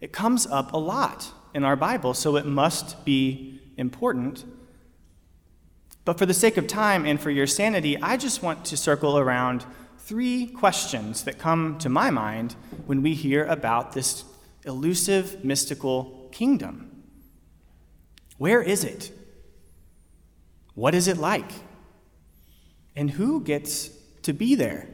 It 0.00 0.10
comes 0.10 0.46
up 0.46 0.72
a 0.72 0.78
lot 0.78 1.30
in 1.52 1.64
our 1.64 1.76
Bible, 1.76 2.14
so 2.14 2.36
it 2.36 2.46
must 2.46 3.04
be 3.04 3.60
important. 3.76 4.46
But 6.06 6.18
for 6.18 6.24
the 6.24 6.32
sake 6.32 6.56
of 6.56 6.66
time 6.66 7.04
and 7.04 7.20
for 7.20 7.30
your 7.30 7.46
sanity, 7.46 8.00
I 8.00 8.16
just 8.16 8.42
want 8.42 8.64
to 8.66 8.76
circle 8.78 9.18
around 9.18 9.66
three 9.98 10.46
questions 10.46 11.24
that 11.24 11.38
come 11.38 11.76
to 11.78 11.90
my 11.90 12.10
mind 12.10 12.56
when 12.86 13.02
we 13.02 13.12
hear 13.12 13.44
about 13.44 13.92
this 13.92 14.24
elusive, 14.64 15.44
mystical 15.44 16.23
kingdom? 16.34 17.04
Where 18.36 18.60
is 18.60 18.84
it? 18.84 19.12
What 20.74 20.94
is 20.94 21.08
it 21.08 21.16
like? 21.16 21.50
And 22.96 23.10
who 23.10 23.40
gets 23.40 23.90
to 24.22 24.32
be 24.32 24.54
there? 24.54 24.88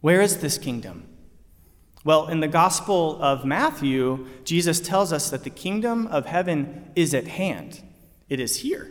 Where 0.00 0.20
is 0.20 0.36
this 0.38 0.58
kingdom? 0.58 1.08
Well, 2.04 2.28
in 2.28 2.40
the 2.40 2.48
Gospel 2.48 3.20
of 3.22 3.44
Matthew, 3.44 4.26
Jesus 4.44 4.78
tells 4.78 5.12
us 5.12 5.30
that 5.30 5.44
the 5.44 5.50
kingdom 5.50 6.06
of 6.06 6.26
heaven 6.26 6.90
is 6.94 7.14
at 7.14 7.26
hand. 7.26 7.82
It 8.28 8.40
is 8.40 8.56
here 8.56 8.90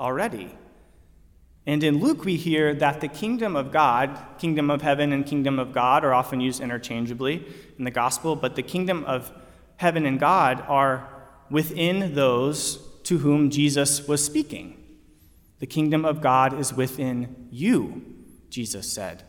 already. 0.00 0.56
And 1.66 1.84
in 1.84 2.00
Luke, 2.00 2.24
we 2.24 2.36
hear 2.36 2.74
that 2.74 3.00
the 3.00 3.08
kingdom 3.08 3.54
of 3.56 3.72
God, 3.72 4.18
kingdom 4.38 4.70
of 4.70 4.80
heaven 4.80 5.12
and 5.12 5.26
kingdom 5.26 5.58
of 5.58 5.72
God, 5.72 6.04
are 6.04 6.14
often 6.14 6.40
used 6.40 6.62
interchangeably 6.62 7.44
in 7.76 7.84
the 7.84 7.90
Gospel, 7.90 8.36
but 8.36 8.56
the 8.56 8.62
kingdom 8.62 9.04
of 9.04 9.30
heaven 9.78 10.04
and 10.04 10.20
God 10.20 10.62
are 10.68 11.08
within 11.50 12.14
those 12.14 12.78
to 13.04 13.18
whom 13.18 13.48
Jesus 13.48 14.06
was 14.06 14.22
speaking. 14.22 14.76
The 15.60 15.66
kingdom 15.66 16.04
of 16.04 16.20
God 16.20 16.58
is 16.58 16.74
within 16.74 17.48
you, 17.50 18.02
Jesus 18.50 18.92
said. 18.92 19.22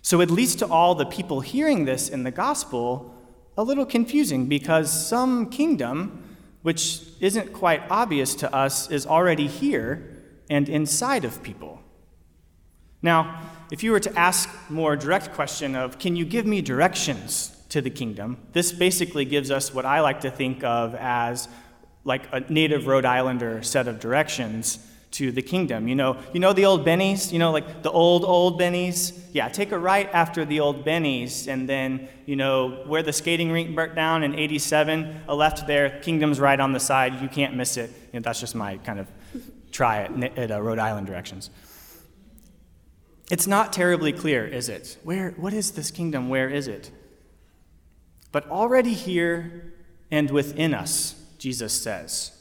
So 0.00 0.20
at 0.20 0.30
least 0.30 0.58
to 0.60 0.66
all 0.66 0.94
the 0.94 1.06
people 1.06 1.40
hearing 1.40 1.84
this 1.84 2.08
in 2.08 2.22
the 2.22 2.30
gospel 2.30 3.14
a 3.56 3.62
little 3.62 3.86
confusing 3.86 4.46
because 4.46 4.90
some 4.90 5.48
kingdom, 5.48 6.36
which 6.62 7.02
isn't 7.20 7.52
quite 7.52 7.82
obvious 7.90 8.34
to 8.36 8.54
us, 8.54 8.90
is 8.90 9.06
already 9.06 9.46
here 9.46 10.24
and 10.50 10.68
inside 10.68 11.24
of 11.24 11.42
people. 11.42 11.80
Now, 13.02 13.50
if 13.70 13.82
you 13.82 13.92
were 13.92 14.00
to 14.00 14.18
ask 14.18 14.48
more 14.68 14.96
direct 14.96 15.32
question 15.32 15.74
of, 15.74 15.98
can 15.98 16.16
you 16.16 16.24
give 16.24 16.46
me 16.46 16.62
directions 16.62 17.53
to 17.74 17.82
the 17.82 17.90
kingdom. 17.90 18.38
This 18.52 18.70
basically 18.70 19.24
gives 19.24 19.50
us 19.50 19.74
what 19.74 19.84
I 19.84 19.98
like 19.98 20.20
to 20.20 20.30
think 20.30 20.62
of 20.62 20.94
as 20.94 21.48
like 22.04 22.22
a 22.30 22.38
native 22.52 22.86
Rhode 22.86 23.04
Islander 23.04 23.64
set 23.64 23.88
of 23.88 23.98
directions 23.98 24.78
to 25.10 25.32
the 25.32 25.42
kingdom. 25.42 25.88
You 25.88 25.96
know, 25.96 26.18
you 26.32 26.38
know 26.38 26.52
the 26.52 26.66
old 26.66 26.84
Benny's, 26.84 27.32
you 27.32 27.40
know, 27.40 27.50
like 27.50 27.82
the 27.82 27.90
old 27.90 28.24
old 28.24 28.60
Benny's. 28.60 29.12
Yeah, 29.32 29.48
take 29.48 29.72
a 29.72 29.78
right 29.78 30.08
after 30.12 30.44
the 30.44 30.60
old 30.60 30.84
Benny's, 30.84 31.48
and 31.48 31.68
then 31.68 32.06
you 32.26 32.36
know 32.36 32.84
where 32.86 33.02
the 33.02 33.12
skating 33.12 33.50
rink 33.50 33.74
burnt 33.74 33.96
down 33.96 34.22
in 34.22 34.36
'87. 34.36 35.22
A 35.26 35.34
left 35.34 35.66
there, 35.66 35.98
kingdom's 35.98 36.38
right 36.38 36.60
on 36.60 36.72
the 36.72 36.80
side. 36.80 37.20
You 37.20 37.28
can't 37.28 37.56
miss 37.56 37.76
it. 37.76 37.90
You 38.12 38.20
know, 38.20 38.22
that's 38.22 38.38
just 38.38 38.54
my 38.54 38.76
kind 38.78 39.00
of 39.00 39.08
try 39.72 40.02
at, 40.02 40.38
at 40.38 40.52
uh, 40.52 40.62
Rhode 40.62 40.78
Island 40.78 41.08
directions. 41.08 41.50
It's 43.32 43.48
not 43.48 43.72
terribly 43.72 44.12
clear, 44.12 44.46
is 44.46 44.68
it? 44.68 44.96
Where, 45.02 45.32
what 45.32 45.52
is 45.52 45.72
this 45.72 45.90
kingdom? 45.90 46.28
Where 46.28 46.48
is 46.48 46.68
it? 46.68 46.92
But 48.34 48.50
already 48.50 48.94
here 48.94 49.74
and 50.10 50.28
within 50.28 50.74
us, 50.74 51.14
Jesus 51.38 51.72
says. 51.72 52.32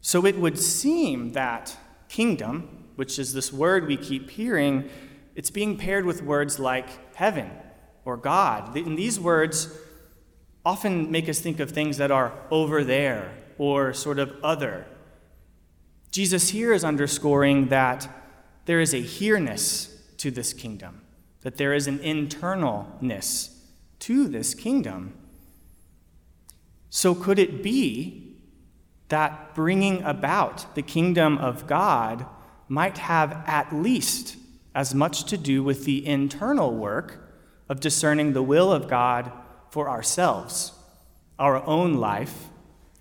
So 0.00 0.24
it 0.24 0.38
would 0.38 0.58
seem 0.58 1.32
that 1.32 1.76
kingdom, 2.08 2.86
which 2.94 3.18
is 3.18 3.34
this 3.34 3.52
word 3.52 3.86
we 3.86 3.98
keep 3.98 4.30
hearing, 4.30 4.88
it's 5.34 5.50
being 5.50 5.76
paired 5.76 6.06
with 6.06 6.22
words 6.22 6.58
like 6.58 7.14
heaven 7.14 7.50
or 8.06 8.16
God. 8.16 8.74
And 8.74 8.98
these 8.98 9.20
words 9.20 9.68
often 10.64 11.10
make 11.10 11.28
us 11.28 11.40
think 11.40 11.60
of 11.60 11.70
things 11.70 11.98
that 11.98 12.10
are 12.10 12.32
over 12.50 12.82
there 12.82 13.36
or 13.58 13.92
sort 13.92 14.18
of 14.18 14.34
other. 14.42 14.86
Jesus 16.10 16.48
here 16.48 16.72
is 16.72 16.84
underscoring 16.84 17.68
that 17.68 18.08
there 18.64 18.80
is 18.80 18.94
a 18.94 19.02
here-ness 19.02 19.94
to 20.16 20.30
this 20.30 20.54
kingdom, 20.54 21.02
that 21.42 21.58
there 21.58 21.74
is 21.74 21.86
an 21.86 21.98
internalness 21.98 23.52
to 24.00 24.28
this 24.28 24.54
kingdom. 24.54 25.14
So, 26.90 27.14
could 27.14 27.38
it 27.38 27.62
be 27.62 28.36
that 29.08 29.54
bringing 29.54 30.02
about 30.02 30.74
the 30.74 30.82
kingdom 30.82 31.38
of 31.38 31.66
God 31.66 32.26
might 32.68 32.98
have 32.98 33.42
at 33.46 33.74
least 33.74 34.36
as 34.74 34.94
much 34.94 35.24
to 35.24 35.38
do 35.38 35.62
with 35.62 35.84
the 35.84 36.06
internal 36.06 36.74
work 36.74 37.32
of 37.68 37.80
discerning 37.80 38.32
the 38.32 38.42
will 38.42 38.72
of 38.72 38.88
God 38.88 39.30
for 39.70 39.88
ourselves, 39.88 40.72
our 41.38 41.64
own 41.66 41.94
life, 41.94 42.48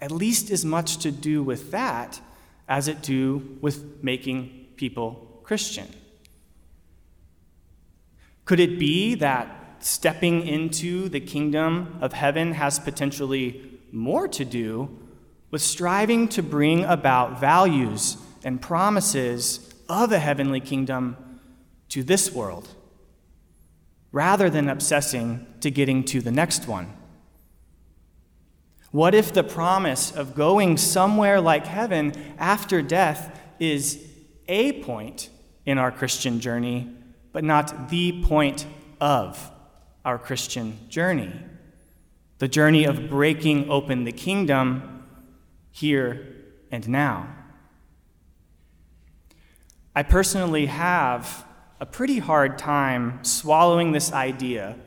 at 0.02 0.12
least 0.12 0.52
as 0.52 0.64
much 0.64 0.98
to 0.98 1.12
do 1.12 1.44
with 1.44 1.72
that 1.72 2.22
as 2.68 2.88
it 2.88 3.02
do 3.02 3.58
with 3.62 4.04
making 4.04 4.68
people 4.76 5.42
Christian? 5.44 5.88
Could 8.46 8.60
it 8.60 8.78
be 8.78 9.16
that 9.16 9.55
stepping 9.80 10.46
into 10.48 11.10
the 11.10 11.20
kingdom 11.20 11.98
of 12.02 12.14
heaven 12.14 12.54
has 12.54 12.80
potentially 12.80 13.80
more 13.92 14.28
to 14.28 14.44
do 14.46 15.00
with 15.52 15.62
striving 15.62 16.28
to 16.28 16.44
bring 16.44 16.84
about 16.84 17.40
values 17.40 18.18
and 18.44 18.62
promises 18.62 19.74
of 19.88 20.12
a 20.12 20.20
heavenly 20.20 20.60
kingdom 20.60 21.16
to 21.90 22.04
this 22.04 22.32
world, 22.32 22.68
rather 24.12 24.50
than 24.50 24.70
obsessing 24.70 25.46
to 25.62 25.72
getting 25.72 26.04
to 26.04 26.22
the 26.22 26.32
next 26.32 26.68
one? 26.68 26.92
What 28.92 29.14
if 29.14 29.34
the 29.34 29.44
promise 29.44 30.12
of 30.12 30.36
going 30.36 30.78
somewhere 30.78 31.42
like 31.42 31.68
heaven 31.68 32.14
after 32.38 32.82
death 32.82 33.40
is 33.60 34.02
a 34.48 34.82
point 34.84 35.30
in 35.66 35.78
our 35.78 35.92
Christian 35.92 36.40
journey, 36.40 36.90
but 37.34 37.44
not 37.44 37.90
the 37.90 38.24
point 38.24 38.66
of 39.02 39.52
our 40.06 40.18
Christian 40.18 40.80
journey? 40.88 41.34
The 42.38 42.48
journey 42.48 42.86
of 42.86 43.10
breaking 43.10 43.70
open 43.70 44.06
the 44.06 44.12
kingdom 44.13 45.04
here 45.72 46.28
and 46.72 46.88
now. 46.88 47.28
I 49.96 50.04
personally 50.04 50.68
have 50.68 51.46
a 51.80 51.86
pretty 51.86 52.20
hard 52.20 52.58
time 52.58 53.24
swallowing 53.24 53.91
this 53.91 54.13
idea 54.13 54.78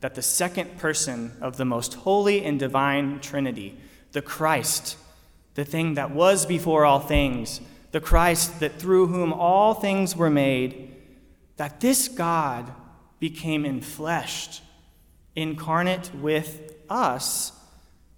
that 0.00 0.14
the 0.14 0.22
second 0.22 0.78
person 0.78 1.32
of 1.40 1.56
the 1.56 1.64
most 1.64 1.94
holy 1.94 2.44
and 2.44 2.58
divine 2.58 3.20
Trinity, 3.20 3.78
the 4.12 4.20
Christ, 4.20 4.98
the 5.54 5.64
thing 5.64 5.94
that 5.94 6.10
was 6.10 6.44
before 6.44 6.84
all 6.84 7.00
things, 7.00 7.60
the 7.92 8.00
Christ 8.00 8.60
that 8.60 8.78
through 8.78 9.06
whom 9.06 9.32
all 9.32 9.72
things 9.72 10.16
were 10.16 10.30
made, 10.30 10.94
that 11.56 11.80
this 11.80 12.08
God 12.08 12.72
became 13.20 13.64
enfleshed, 13.64 14.60
incarnate 15.36 16.14
with 16.14 16.74
us 16.88 17.52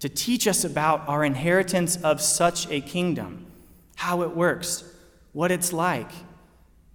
to 0.01 0.09
teach 0.09 0.47
us 0.47 0.65
about 0.65 1.09
our 1.09 1.25
inheritance 1.25 1.97
of 2.03 2.21
such 2.21 2.71
a 2.71 2.81
kingdom, 2.81 3.47
how 3.97 4.23
it 4.23 4.37
works, 4.37 4.85
what 5.33 5.51
it's 5.51 5.73
like, 5.73 6.11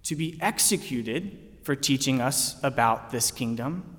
to 0.04 0.16
be 0.16 0.38
executed 0.40 1.38
for 1.62 1.74
teaching 1.74 2.20
us 2.20 2.56
about 2.62 3.10
this 3.10 3.30
kingdom 3.30 3.96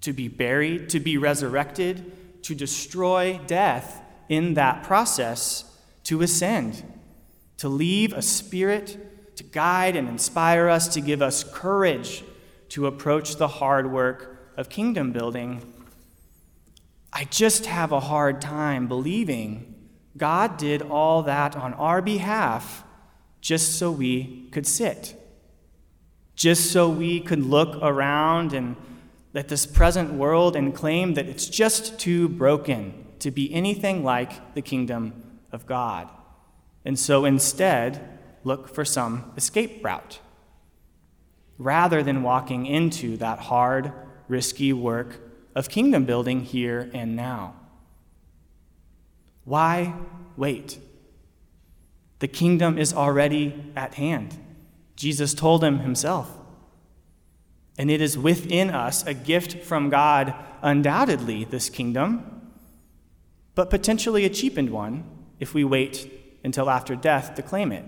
to 0.00 0.12
be 0.14 0.28
buried, 0.28 0.88
to 0.88 0.98
be 0.98 1.18
resurrected, 1.18 2.42
to 2.42 2.54
destroy 2.54 3.38
death 3.46 4.00
in 4.30 4.54
that 4.54 4.82
process, 4.82 5.78
to 6.04 6.22
ascend, 6.22 6.82
to 7.58 7.68
leave 7.68 8.14
a 8.14 8.22
spirit 8.22 9.10
to 9.40 9.44
guide 9.44 9.96
and 9.96 10.06
inspire 10.06 10.68
us, 10.68 10.86
to 10.88 11.00
give 11.00 11.22
us 11.22 11.44
courage 11.44 12.22
to 12.68 12.86
approach 12.86 13.36
the 13.36 13.48
hard 13.48 13.90
work 13.90 14.29
of 14.56 14.68
kingdom 14.68 15.12
building. 15.12 15.62
I 17.12 17.24
just 17.24 17.66
have 17.66 17.92
a 17.92 18.00
hard 18.00 18.40
time 18.40 18.86
believing 18.86 19.74
God 20.16 20.56
did 20.56 20.82
all 20.82 21.22
that 21.22 21.56
on 21.56 21.74
our 21.74 22.02
behalf 22.02 22.84
just 23.40 23.78
so 23.78 23.90
we 23.90 24.48
could 24.52 24.66
sit, 24.66 25.14
just 26.34 26.70
so 26.70 26.88
we 26.88 27.20
could 27.20 27.42
look 27.42 27.78
around 27.82 28.52
and 28.52 28.76
let 29.32 29.48
this 29.48 29.66
present 29.66 30.12
world 30.12 30.56
and 30.56 30.74
claim 30.74 31.14
that 31.14 31.26
it's 31.26 31.46
just 31.48 31.98
too 31.98 32.28
broken 32.28 33.06
to 33.20 33.30
be 33.30 33.52
anything 33.52 34.02
like 34.02 34.54
the 34.54 34.62
kingdom 34.62 35.40
of 35.52 35.66
God. 35.66 36.08
And 36.84 36.98
so 36.98 37.24
instead, 37.24 38.18
look 38.44 38.74
for 38.74 38.84
some 38.84 39.32
escape 39.36 39.84
route 39.84 40.18
rather 41.58 42.02
than 42.02 42.22
walking 42.22 42.64
into 42.64 43.18
that 43.18 43.38
hard, 43.38 43.92
risky 44.30 44.72
work 44.72 45.18
of 45.54 45.68
kingdom 45.68 46.04
building 46.04 46.42
here 46.42 46.88
and 46.94 47.16
now. 47.16 47.54
Why 49.44 49.94
wait? 50.36 50.78
The 52.20 52.28
kingdom 52.28 52.78
is 52.78 52.94
already 52.94 53.72
at 53.74 53.94
hand. 53.94 54.38
Jesus 54.94 55.34
told 55.34 55.64
him 55.64 55.80
himself. 55.80 56.30
And 57.78 57.90
it 57.90 58.00
is 58.00 58.18
within 58.18 58.70
us 58.70 59.06
a 59.06 59.14
gift 59.14 59.64
from 59.64 59.88
God, 59.88 60.34
undoubtedly, 60.62 61.44
this 61.44 61.70
kingdom, 61.70 62.42
but 63.54 63.70
potentially 63.70 64.24
a 64.24 64.30
cheapened 64.30 64.70
one 64.70 65.04
if 65.38 65.54
we 65.54 65.64
wait 65.64 66.38
until 66.44 66.68
after 66.68 66.94
death 66.94 67.34
to 67.34 67.42
claim 67.42 67.72
it. 67.72 67.84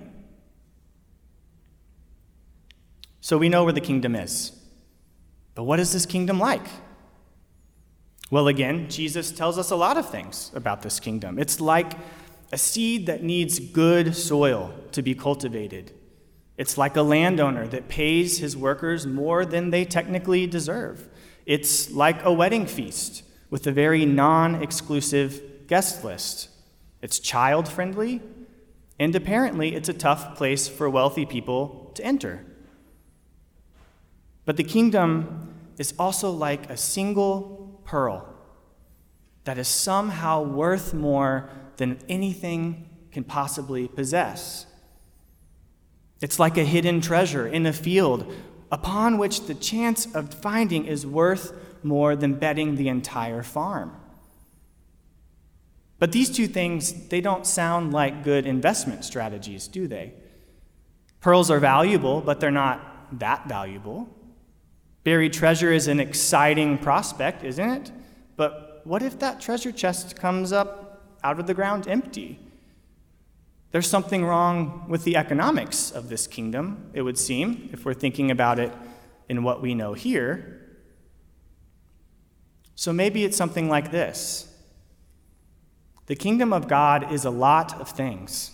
So 3.20 3.36
we 3.38 3.50
know 3.50 3.64
where 3.64 3.72
the 3.72 3.80
kingdom 3.80 4.16
is. 4.16 4.52
But 5.54 5.64
what 5.64 5.80
is 5.80 5.92
this 5.92 6.06
kingdom 6.06 6.38
like? 6.38 6.66
Well, 8.30 8.48
again, 8.48 8.88
Jesus 8.88 9.30
tells 9.30 9.58
us 9.58 9.70
a 9.70 9.76
lot 9.76 9.98
of 9.98 10.08
things 10.08 10.50
about 10.54 10.82
this 10.82 10.98
kingdom. 10.98 11.38
It's 11.38 11.60
like 11.60 11.92
a 12.50 12.58
seed 12.58 13.06
that 13.06 13.22
needs 13.22 13.58
good 13.58 14.16
soil 14.16 14.74
to 14.92 15.02
be 15.02 15.14
cultivated. 15.14 15.92
It's 16.56 16.78
like 16.78 16.96
a 16.96 17.02
landowner 17.02 17.66
that 17.68 17.88
pays 17.88 18.38
his 18.38 18.56
workers 18.56 19.06
more 19.06 19.44
than 19.44 19.70
they 19.70 19.84
technically 19.84 20.46
deserve. 20.46 21.08
It's 21.44 21.90
like 21.90 22.24
a 22.24 22.32
wedding 22.32 22.66
feast 22.66 23.22
with 23.50 23.66
a 23.66 23.72
very 23.72 24.06
non 24.06 24.62
exclusive 24.62 25.66
guest 25.66 26.04
list. 26.04 26.48
It's 27.02 27.18
child 27.18 27.68
friendly, 27.68 28.22
and 28.98 29.14
apparently 29.14 29.74
it's 29.74 29.88
a 29.88 29.94
tough 29.94 30.36
place 30.36 30.68
for 30.68 30.88
wealthy 30.88 31.26
people 31.26 31.90
to 31.96 32.04
enter. 32.04 32.46
But 34.44 34.56
the 34.56 34.64
kingdom 34.64 35.54
is 35.78 35.94
also 35.98 36.30
like 36.30 36.68
a 36.68 36.76
single 36.76 37.80
pearl 37.84 38.28
that 39.44 39.58
is 39.58 39.68
somehow 39.68 40.42
worth 40.42 40.94
more 40.94 41.50
than 41.76 41.98
anything 42.08 42.88
can 43.10 43.24
possibly 43.24 43.88
possess. 43.88 44.66
It's 46.20 46.38
like 46.38 46.56
a 46.56 46.64
hidden 46.64 47.00
treasure 47.00 47.46
in 47.46 47.66
a 47.66 47.72
field 47.72 48.32
upon 48.70 49.18
which 49.18 49.46
the 49.46 49.54
chance 49.54 50.06
of 50.14 50.32
finding 50.32 50.86
is 50.86 51.06
worth 51.06 51.52
more 51.82 52.14
than 52.14 52.34
betting 52.34 52.76
the 52.76 52.88
entire 52.88 53.42
farm. 53.42 53.96
But 55.98 56.12
these 56.12 56.30
two 56.30 56.48
things, 56.48 57.08
they 57.08 57.20
don't 57.20 57.46
sound 57.46 57.92
like 57.92 58.24
good 58.24 58.46
investment 58.46 59.04
strategies, 59.04 59.68
do 59.68 59.86
they? 59.86 60.14
Pearls 61.20 61.50
are 61.50 61.60
valuable, 61.60 62.20
but 62.20 62.40
they're 62.40 62.50
not 62.50 63.18
that 63.20 63.46
valuable. 63.48 64.08
Buried 65.04 65.32
treasure 65.32 65.72
is 65.72 65.88
an 65.88 65.98
exciting 65.98 66.78
prospect, 66.78 67.42
isn't 67.42 67.68
it? 67.68 67.92
But 68.36 68.82
what 68.84 69.02
if 69.02 69.18
that 69.18 69.40
treasure 69.40 69.72
chest 69.72 70.16
comes 70.16 70.52
up 70.52 71.08
out 71.24 71.40
of 71.40 71.46
the 71.46 71.54
ground 71.54 71.88
empty? 71.88 72.38
There's 73.72 73.88
something 73.88 74.24
wrong 74.24 74.84
with 74.88 75.04
the 75.04 75.16
economics 75.16 75.90
of 75.90 76.08
this 76.08 76.26
kingdom, 76.26 76.90
it 76.92 77.02
would 77.02 77.18
seem, 77.18 77.70
if 77.72 77.84
we're 77.84 77.94
thinking 77.94 78.30
about 78.30 78.58
it 78.58 78.72
in 79.28 79.42
what 79.42 79.62
we 79.62 79.74
know 79.74 79.94
here. 79.94 80.60
So 82.74 82.92
maybe 82.92 83.24
it's 83.24 83.36
something 83.36 83.68
like 83.68 83.90
this 83.90 84.54
The 86.06 86.14
kingdom 86.14 86.52
of 86.52 86.68
God 86.68 87.12
is 87.12 87.24
a 87.24 87.30
lot 87.30 87.80
of 87.80 87.88
things, 87.88 88.52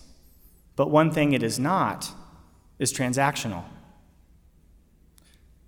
but 0.76 0.90
one 0.90 1.10
thing 1.10 1.32
it 1.32 1.42
is 1.42 1.58
not 1.58 2.12
is 2.78 2.92
transactional. 2.92 3.64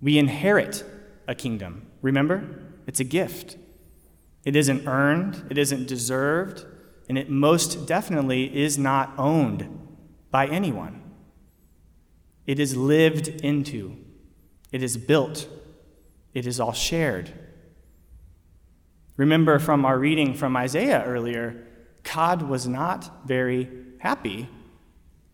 We 0.01 0.17
inherit 0.17 0.83
a 1.27 1.35
kingdom. 1.35 1.87
Remember? 2.01 2.43
It's 2.87 2.99
a 2.99 3.05
gift. 3.05 3.57
It 4.43 4.55
isn't 4.55 4.87
earned, 4.87 5.45
it 5.49 5.57
isn't 5.57 5.87
deserved, 5.87 6.65
and 7.07 7.17
it 7.17 7.29
most 7.29 7.85
definitely 7.85 8.57
is 8.57 8.77
not 8.77 9.13
owned 9.17 9.67
by 10.31 10.47
anyone. 10.47 11.01
It 12.47 12.59
is 12.59 12.75
lived 12.75 13.27
into, 13.27 13.97
it 14.71 14.81
is 14.81 14.97
built, 14.97 15.47
it 16.33 16.47
is 16.47 16.59
all 16.59 16.73
shared. 16.73 17.31
Remember 19.15 19.59
from 19.59 19.85
our 19.85 19.99
reading 19.99 20.33
from 20.33 20.57
Isaiah 20.57 21.03
earlier, 21.05 21.67
God 22.03 22.41
was 22.41 22.67
not 22.67 23.27
very 23.27 23.69
happy 23.99 24.49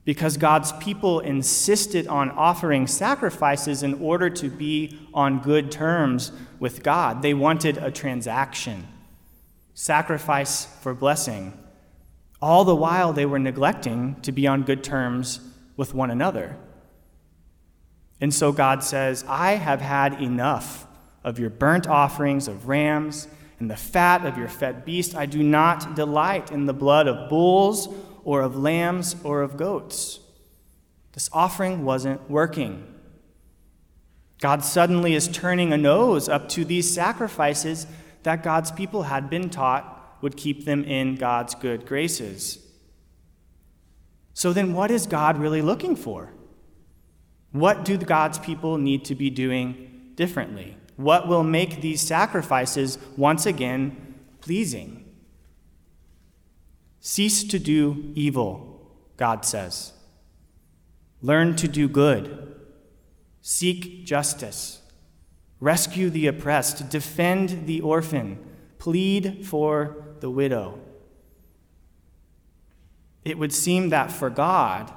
because 0.08 0.38
God's 0.38 0.72
people 0.72 1.20
insisted 1.20 2.08
on 2.08 2.32
offering 2.32 2.88
sacrifices 2.88 3.84
in 3.84 3.96
order 3.96 4.30
to 4.30 4.50
be 4.50 4.98
on 5.14 5.42
good 5.42 5.70
terms 5.70 6.32
with 6.60 6.82
God. 6.82 7.22
They 7.22 7.34
wanted 7.34 7.78
a 7.78 7.92
transaction, 7.92 8.88
sacrifice 9.74 10.64
for 10.82 10.94
blessing. 10.94 11.52
All 12.42 12.64
the 12.64 12.74
while, 12.74 13.12
they 13.12 13.26
were 13.26 13.38
neglecting 13.38 14.16
to 14.22 14.32
be 14.32 14.48
on 14.48 14.64
good 14.64 14.82
terms 14.82 15.42
with 15.76 15.94
one 15.94 16.10
another. 16.10 16.56
And 18.22 18.34
so 18.34 18.54
God 18.54 18.86
says, 18.86 19.26
I 19.28 19.56
have 19.56 19.82
had 19.82 20.22
enough 20.22 20.88
of 21.22 21.38
your 21.38 21.50
burnt 21.50 21.86
offerings 21.86 22.48
of 22.48 22.70
rams 22.70 23.28
and 23.60 23.70
the 23.70 23.76
fat 23.76 24.26
of 24.26 24.38
your 24.38 24.48
fed 24.48 24.86
beast. 24.86 25.16
I 25.16 25.26
do 25.26 25.44
not 25.44 25.96
delight 25.96 26.50
in 26.50 26.66
the 26.66 26.74
blood 26.74 27.10
of 27.10 27.30
bulls 27.30 27.90
or 28.28 28.42
of 28.42 28.58
lambs 28.58 29.16
or 29.24 29.42
of 29.42 29.56
goats. 29.56 30.20
This 31.14 31.30
offering 31.32 31.86
wasn't 31.86 32.30
working. 32.30 32.86
God 34.42 34.66
suddenly 34.66 35.16
is 35.16 35.30
turning 35.30 35.72
a 35.72 35.78
nose 35.78 36.28
up 36.28 36.50
to 36.50 36.66
these 36.66 36.94
sacrifices 36.94 37.88
that 38.24 38.44
God's 38.44 38.70
people 38.70 39.04
had 39.04 39.30
been 39.30 39.50
taught 39.50 40.18
would 40.22 40.36
keep 40.36 40.66
them 40.66 40.84
in 40.84 41.16
God's 41.16 41.56
good 41.56 41.86
graces. 41.86 42.60
So 44.34 44.52
then, 44.52 44.74
what 44.74 44.92
is 44.92 45.08
God 45.08 45.38
really 45.38 45.62
looking 45.62 45.96
for? 45.96 46.34
What 47.54 47.86
do 47.86 47.98
God's 47.98 48.40
people 48.40 48.78
need 48.78 49.06
to 49.06 49.16
be 49.16 49.30
doing 49.30 50.12
differently? 50.16 50.76
What 50.98 51.30
will 51.30 51.44
make 51.44 51.80
these 51.80 52.02
sacrifices 52.02 52.98
once 53.16 53.46
again 53.46 54.16
pleasing? 54.42 55.07
Cease 57.08 57.46
to 57.46 57.58
do 57.58 58.12
evil, 58.16 58.82
God 59.16 59.46
says. 59.46 59.94
Learn 61.22 61.56
to 61.56 61.66
do 61.66 61.88
good. 61.88 62.54
Seek 63.42 64.06
justice. 64.06 64.82
Rescue 65.62 66.10
the 66.10 66.28
oppressed. 66.28 66.90
Defend 66.90 67.66
the 67.66 67.80
orphan. 67.80 68.46
Plead 68.78 69.48
for 69.48 70.04
the 70.20 70.30
widow. 70.30 70.82
It 73.24 73.38
would 73.38 73.54
seem 73.54 73.88
that 73.88 74.12
for 74.12 74.30
God, 74.30 74.92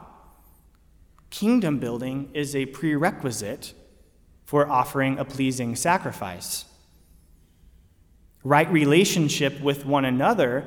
kingdom 1.30 1.78
building 1.78 2.28
is 2.34 2.56
a 2.56 2.66
prerequisite 2.66 3.72
for 4.44 4.68
offering 4.68 5.16
a 5.16 5.24
pleasing 5.24 5.76
sacrifice. 5.76 6.64
Right 8.42 8.68
relationship 8.68 9.60
with 9.60 9.86
one 9.86 10.04
another 10.04 10.66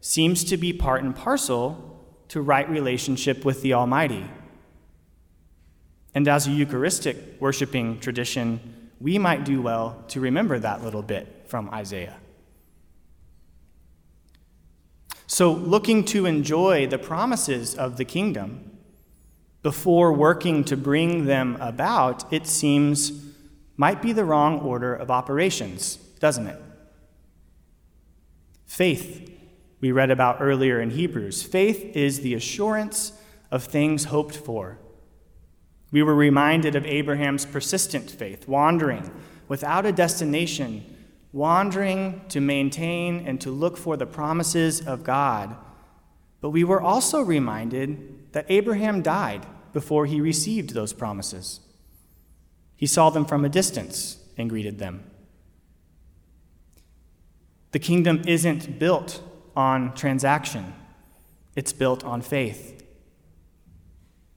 seems 0.00 0.44
to 0.44 0.56
be 0.56 0.72
part 0.72 1.02
and 1.02 1.14
parcel 1.14 2.04
to 2.28 2.40
right 2.40 2.68
relationship 2.68 3.44
with 3.44 3.62
the 3.62 3.74
Almighty. 3.74 4.28
And 6.14 6.26
as 6.28 6.46
a 6.46 6.50
Eucharistic 6.50 7.40
worshiping 7.40 8.00
tradition, 8.00 8.90
we 9.00 9.18
might 9.18 9.44
do 9.44 9.60
well 9.60 10.02
to 10.08 10.20
remember 10.20 10.58
that 10.58 10.82
little 10.82 11.02
bit 11.02 11.44
from 11.46 11.68
Isaiah. 11.70 12.16
So, 15.26 15.52
looking 15.52 16.04
to 16.06 16.24
enjoy 16.24 16.86
the 16.86 16.98
promises 16.98 17.74
of 17.74 17.96
the 17.96 18.04
kingdom 18.04 18.78
before 19.62 20.12
working 20.12 20.64
to 20.64 20.76
bring 20.76 21.26
them 21.26 21.56
about, 21.60 22.32
it 22.32 22.46
seems 22.46 23.12
might 23.76 24.00
be 24.00 24.12
the 24.12 24.24
wrong 24.24 24.60
order 24.60 24.94
of 24.94 25.10
operations, 25.10 25.96
doesn't 26.20 26.46
it? 26.46 26.62
Faith 28.66 29.35
we 29.80 29.92
read 29.92 30.10
about 30.10 30.38
earlier 30.40 30.80
in 30.80 30.90
Hebrews. 30.90 31.42
Faith 31.42 31.96
is 31.96 32.20
the 32.20 32.34
assurance 32.34 33.12
of 33.50 33.64
things 33.64 34.04
hoped 34.04 34.36
for. 34.36 34.78
We 35.92 36.02
were 36.02 36.14
reminded 36.14 36.74
of 36.74 36.86
Abraham's 36.86 37.44
persistent 37.44 38.10
faith, 38.10 38.48
wandering 38.48 39.10
without 39.48 39.86
a 39.86 39.92
destination, 39.92 40.84
wandering 41.32 42.22
to 42.28 42.40
maintain 42.40 43.26
and 43.26 43.40
to 43.40 43.50
look 43.50 43.76
for 43.76 43.96
the 43.96 44.06
promises 44.06 44.86
of 44.86 45.04
God. 45.04 45.56
But 46.40 46.50
we 46.50 46.64
were 46.64 46.80
also 46.80 47.20
reminded 47.20 48.32
that 48.32 48.46
Abraham 48.48 49.02
died 49.02 49.46
before 49.72 50.06
he 50.06 50.20
received 50.20 50.70
those 50.70 50.92
promises. 50.92 51.60
He 52.76 52.86
saw 52.86 53.10
them 53.10 53.24
from 53.24 53.44
a 53.44 53.48
distance 53.48 54.18
and 54.36 54.50
greeted 54.50 54.78
them. 54.78 55.04
The 57.72 57.78
kingdom 57.78 58.22
isn't 58.26 58.78
built 58.78 59.22
on 59.56 59.94
transaction, 59.94 60.74
it's 61.56 61.72
built 61.72 62.04
on 62.04 62.20
faith. 62.20 62.84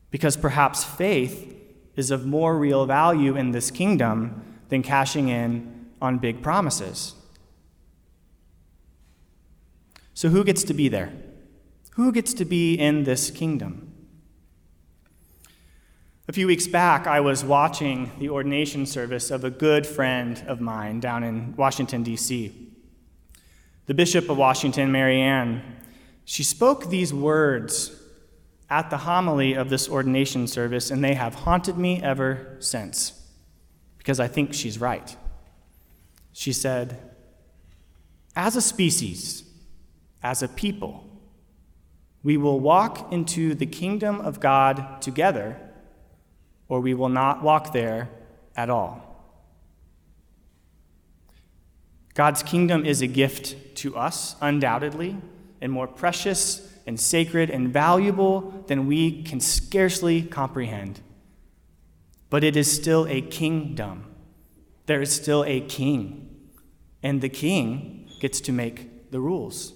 Because 0.09 0.37
perhaps 0.37 0.83
faith 0.83 1.55
is 1.95 2.09
of 2.09 2.25
more 2.25 2.57
real 2.57 2.85
value 2.85 3.35
in 3.35 3.51
this 3.51 3.69
kingdom 3.69 4.41
than 4.69 4.81
cashing 4.81 5.27
in 5.27 5.87
on 6.01 6.17
big 6.17 6.41
promises. 6.41 7.13
So, 10.13 10.29
who 10.29 10.43
gets 10.43 10.63
to 10.63 10.73
be 10.73 10.87
there? 10.87 11.11
Who 11.91 12.11
gets 12.11 12.33
to 12.35 12.45
be 12.45 12.75
in 12.75 13.03
this 13.03 13.29
kingdom? 13.29 13.93
A 16.27 16.31
few 16.31 16.47
weeks 16.47 16.67
back, 16.67 17.07
I 17.07 17.19
was 17.21 17.43
watching 17.43 18.11
the 18.19 18.29
ordination 18.29 18.85
service 18.85 19.31
of 19.31 19.43
a 19.43 19.49
good 19.49 19.87
friend 19.87 20.41
of 20.47 20.61
mine 20.61 20.99
down 20.99 21.23
in 21.23 21.55
Washington, 21.55 22.03
D.C. 22.03 22.68
The 23.89 23.95
Bishop 23.95 24.29
of 24.29 24.37
Washington, 24.37 24.91
Mariann, 24.91 25.63
she 26.23 26.43
spoke 26.43 26.91
these 26.91 27.11
words 27.11 27.99
at 28.69 28.91
the 28.91 28.97
homily 28.97 29.55
of 29.55 29.71
this 29.71 29.89
ordination 29.89 30.45
service, 30.45 30.91
and 30.91 31.03
they 31.03 31.15
have 31.15 31.33
haunted 31.33 31.75
me 31.75 31.99
ever 31.99 32.55
since 32.59 33.19
because 33.97 34.19
I 34.19 34.27
think 34.27 34.53
she's 34.53 34.79
right. 34.79 35.17
She 36.31 36.53
said, 36.53 36.99
As 38.35 38.55
a 38.55 38.61
species, 38.61 39.43
as 40.21 40.43
a 40.43 40.47
people, 40.47 41.03
we 42.21 42.37
will 42.37 42.59
walk 42.59 43.11
into 43.11 43.55
the 43.55 43.65
kingdom 43.65 44.21
of 44.21 44.39
God 44.39 45.01
together, 45.01 45.59
or 46.67 46.79
we 46.79 46.93
will 46.93 47.09
not 47.09 47.41
walk 47.41 47.73
there 47.73 48.07
at 48.55 48.69
all. 48.69 49.08
God's 52.19 52.43
kingdom 52.43 52.85
is 52.85 53.01
a 53.01 53.07
gift 53.07 53.55
to 53.75 53.95
us, 53.95 54.35
undoubtedly, 54.41 55.15
and 55.61 55.71
more 55.71 55.87
precious 55.87 56.69
and 56.85 56.99
sacred 56.99 57.49
and 57.49 57.71
valuable 57.71 58.65
than 58.67 58.87
we 58.87 59.23
can 59.23 59.39
scarcely 59.39 60.23
comprehend. 60.23 60.99
But 62.29 62.43
it 62.43 62.57
is 62.57 62.69
still 62.69 63.07
a 63.07 63.21
kingdom. 63.21 64.03
There 64.85 65.01
is 65.01 65.15
still 65.15 65.45
a 65.45 65.61
king, 65.61 66.49
and 67.01 67.21
the 67.21 67.29
king 67.29 68.09
gets 68.19 68.41
to 68.41 68.51
make 68.51 69.11
the 69.11 69.21
rules. 69.21 69.71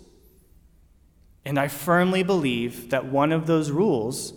And 1.45 1.57
I 1.57 1.69
firmly 1.69 2.23
believe 2.23 2.89
that 2.89 3.05
one 3.05 3.31
of 3.31 3.47
those 3.47 3.71
rules 3.71 4.33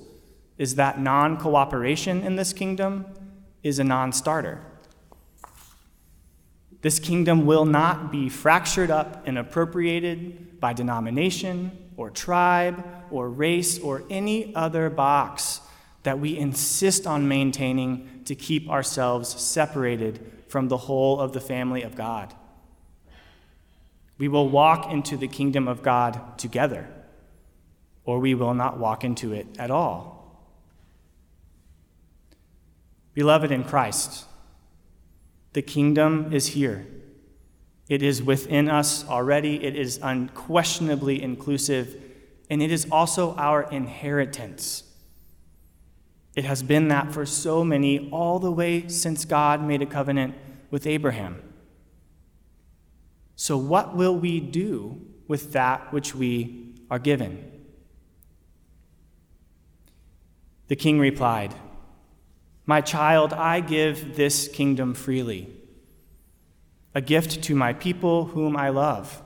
is 0.58 0.76
that 0.76 1.00
non 1.00 1.38
cooperation 1.38 2.22
in 2.22 2.36
this 2.36 2.52
kingdom 2.52 3.06
is 3.64 3.80
a 3.80 3.84
non 3.84 4.12
starter. 4.12 4.60
This 6.87 7.01
kingdom 7.01 7.46
will 7.46 7.64
not 7.64 8.12
be 8.12 8.29
fractured 8.29 8.92
up 8.92 9.27
and 9.27 9.37
appropriated 9.37 10.61
by 10.61 10.72
denomination 10.72 11.77
or 11.96 12.11
tribe 12.11 12.81
or 13.11 13.29
race 13.29 13.81
or 13.81 14.05
any 14.09 14.55
other 14.55 14.88
box 14.88 15.61
that 16.05 16.20
we 16.20 16.38
insist 16.38 17.05
on 17.05 17.27
maintaining 17.27 18.22
to 18.27 18.37
keep 18.37 18.70
ourselves 18.70 19.29
separated 19.31 20.31
from 20.46 20.68
the 20.68 20.77
whole 20.77 21.18
of 21.18 21.33
the 21.33 21.40
family 21.40 21.83
of 21.83 21.96
God. 21.96 22.33
We 24.16 24.29
will 24.29 24.49
walk 24.49 24.88
into 24.92 25.16
the 25.16 25.27
kingdom 25.27 25.66
of 25.66 25.83
God 25.83 26.38
together, 26.38 26.88
or 28.05 28.20
we 28.20 28.37
will 28.37 28.55
not 28.55 28.79
walk 28.79 29.03
into 29.03 29.33
it 29.33 29.49
at 29.59 29.72
all. 29.72 30.40
Beloved 33.12 33.51
in 33.51 33.64
Christ, 33.64 34.25
the 35.56 35.62
kingdom 35.62 36.34
is 36.34 36.48
here. 36.48 36.86
It 37.88 38.02
is 38.02 38.22
within 38.22 38.68
us 38.68 39.08
already. 39.08 39.64
It 39.64 39.74
is 39.74 39.98
unquestionably 40.02 41.22
inclusive, 41.22 41.96
and 42.50 42.62
it 42.62 42.70
is 42.70 42.86
also 42.92 43.34
our 43.36 43.62
inheritance. 43.62 44.82
It 46.34 46.44
has 46.44 46.62
been 46.62 46.88
that 46.88 47.10
for 47.10 47.24
so 47.24 47.64
many, 47.64 48.10
all 48.10 48.38
the 48.38 48.52
way 48.52 48.86
since 48.88 49.24
God 49.24 49.62
made 49.62 49.80
a 49.80 49.86
covenant 49.86 50.34
with 50.70 50.86
Abraham. 50.86 51.40
So, 53.34 53.56
what 53.56 53.96
will 53.96 54.14
we 54.14 54.40
do 54.40 55.00
with 55.26 55.54
that 55.54 55.90
which 55.90 56.14
we 56.14 56.74
are 56.90 56.98
given? 56.98 57.50
The 60.68 60.76
king 60.76 60.98
replied, 60.98 61.54
My 62.66 62.81
child, 62.81 63.33
I 63.33 63.61
give 63.61 64.16
this 64.16 64.48
kingdom 64.48 64.92
freely, 64.94 65.48
a 66.94 67.00
gift 67.00 67.42
to 67.44 67.55
my 67.55 67.72
people 67.72 68.26
whom 68.26 68.57
I 68.57 68.70
love. 68.70 69.22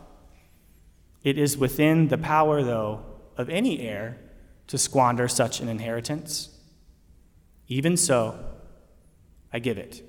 It 1.23 1.39
is 1.39 1.57
within 1.57 2.09
the 2.09 2.19
power, 2.19 2.63
though, 2.63 3.03
of 3.39 3.49
any 3.49 3.81
heir 3.81 4.19
to 4.67 4.77
squander 4.77 5.27
such 5.27 5.61
an 5.61 5.69
inheritance. 5.69 6.51
Even 7.67 7.97
so, 7.97 8.39
I 9.53 9.59
give 9.59 9.79
it. 9.79 10.03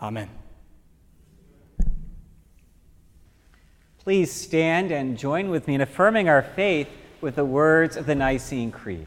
Amen. 0.00 0.30
Please 3.98 4.30
stand 4.30 4.92
and 4.92 5.18
join 5.18 5.50
with 5.50 5.66
me 5.66 5.74
in 5.74 5.80
affirming 5.80 6.28
our 6.28 6.42
faith 6.42 6.88
with 7.20 7.36
the 7.36 7.44
words 7.44 7.96
of 7.96 8.06
the 8.06 8.14
Nicene 8.14 8.70
Creed. 8.70 9.06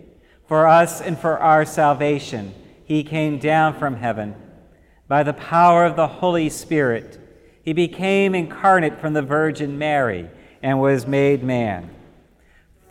For 0.51 0.67
us 0.67 0.99
and 0.99 1.17
for 1.17 1.39
our 1.39 1.63
salvation, 1.63 2.53
he 2.83 3.05
came 3.05 3.39
down 3.39 3.79
from 3.79 3.95
heaven. 3.95 4.35
By 5.07 5.23
the 5.23 5.31
power 5.31 5.85
of 5.85 5.95
the 5.95 6.07
Holy 6.07 6.49
Spirit, 6.49 7.17
he 7.63 7.71
became 7.71 8.35
incarnate 8.35 8.99
from 8.99 9.13
the 9.13 9.21
Virgin 9.21 9.77
Mary 9.77 10.29
and 10.61 10.81
was 10.81 11.07
made 11.07 11.41
man. 11.41 11.89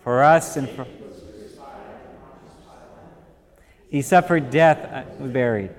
For 0.03 0.23
us 0.25 0.57
and 0.57 0.71
for. 0.71 0.87
He 3.91 4.01
suffered 4.01 4.49
death 4.49 4.89
and 4.91 5.21
was 5.21 5.31
buried. 5.31 5.73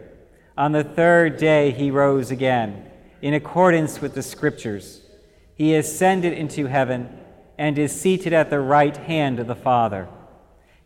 On 0.56 0.74
the 0.74 0.84
third 0.84 1.38
day, 1.38 1.72
he 1.72 1.90
rose 1.90 2.30
again, 2.30 2.92
in 3.24 3.34
accordance 3.34 4.00
with 4.00 4.14
the 4.14 4.22
Scriptures 4.22 5.02
he 5.56 5.74
ascended 5.74 6.34
into 6.34 6.68
heaven 6.68 7.10
and 7.58 7.80
is 7.80 8.00
seated 8.00 8.34
at 8.34 8.52
the 8.52 8.60
right 8.60 8.98
hand 8.98 9.40
of 9.40 9.48
the 9.48 9.56
Father. 9.56 10.08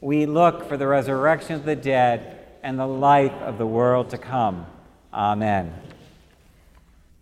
We 0.00 0.26
look 0.26 0.68
for 0.68 0.76
the 0.76 0.86
resurrection 0.86 1.54
of 1.54 1.64
the 1.64 1.76
dead 1.76 2.46
and 2.62 2.78
the 2.78 2.86
life 2.86 3.32
of 3.32 3.58
the 3.58 3.66
world 3.66 4.10
to 4.10 4.18
come. 4.18 4.66
Amen. 5.12 5.74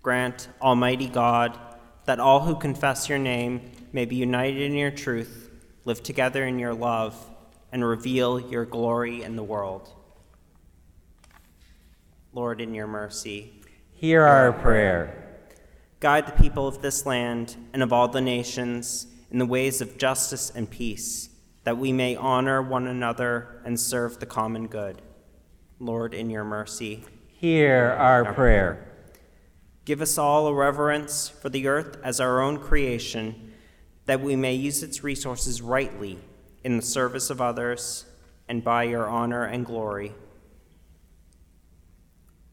Grant, 0.02 0.48
Almighty 0.60 1.08
God, 1.08 1.58
that 2.04 2.20
all 2.20 2.40
who 2.40 2.56
confess 2.56 3.08
your 3.08 3.18
name 3.18 3.72
may 3.92 4.04
be 4.04 4.16
united 4.16 4.62
in 4.62 4.74
your 4.74 4.90
truth, 4.90 5.50
live 5.84 6.02
together 6.02 6.46
in 6.46 6.58
your 6.58 6.74
love, 6.74 7.30
and 7.72 7.84
reveal 7.84 8.38
your 8.38 8.64
glory 8.64 9.22
in 9.22 9.36
the 9.36 9.42
world. 9.42 9.90
Lord, 12.32 12.60
in 12.60 12.74
your 12.74 12.86
mercy, 12.86 13.56
Hear 13.98 14.24
our 14.24 14.52
prayer. 14.52 15.24
Guide 16.00 16.26
the 16.26 16.32
people 16.32 16.68
of 16.68 16.82
this 16.82 17.06
land 17.06 17.56
and 17.72 17.82
of 17.82 17.94
all 17.94 18.08
the 18.08 18.20
nations 18.20 19.06
in 19.30 19.38
the 19.38 19.46
ways 19.46 19.80
of 19.80 19.96
justice 19.96 20.52
and 20.54 20.68
peace, 20.68 21.30
that 21.66 21.76
we 21.76 21.92
may 21.92 22.14
honor 22.14 22.62
one 22.62 22.86
another 22.86 23.60
and 23.64 23.78
serve 23.80 24.20
the 24.20 24.24
common 24.24 24.68
good. 24.68 25.02
Lord, 25.80 26.14
in 26.14 26.30
your 26.30 26.44
mercy, 26.44 27.04
hear 27.26 27.86
our, 27.98 28.24
our 28.24 28.32
prayer. 28.32 28.34
prayer. 28.34 28.92
Give 29.84 30.00
us 30.00 30.16
all 30.16 30.46
a 30.46 30.54
reverence 30.54 31.28
for 31.28 31.48
the 31.48 31.66
earth 31.66 31.98
as 32.04 32.20
our 32.20 32.40
own 32.40 32.58
creation, 32.58 33.52
that 34.04 34.20
we 34.20 34.36
may 34.36 34.54
use 34.54 34.84
its 34.84 35.02
resources 35.02 35.60
rightly 35.60 36.20
in 36.62 36.76
the 36.76 36.84
service 36.84 37.30
of 37.30 37.40
others 37.40 38.04
and 38.48 38.62
by 38.62 38.84
your 38.84 39.08
honor 39.08 39.42
and 39.42 39.66
glory. 39.66 40.14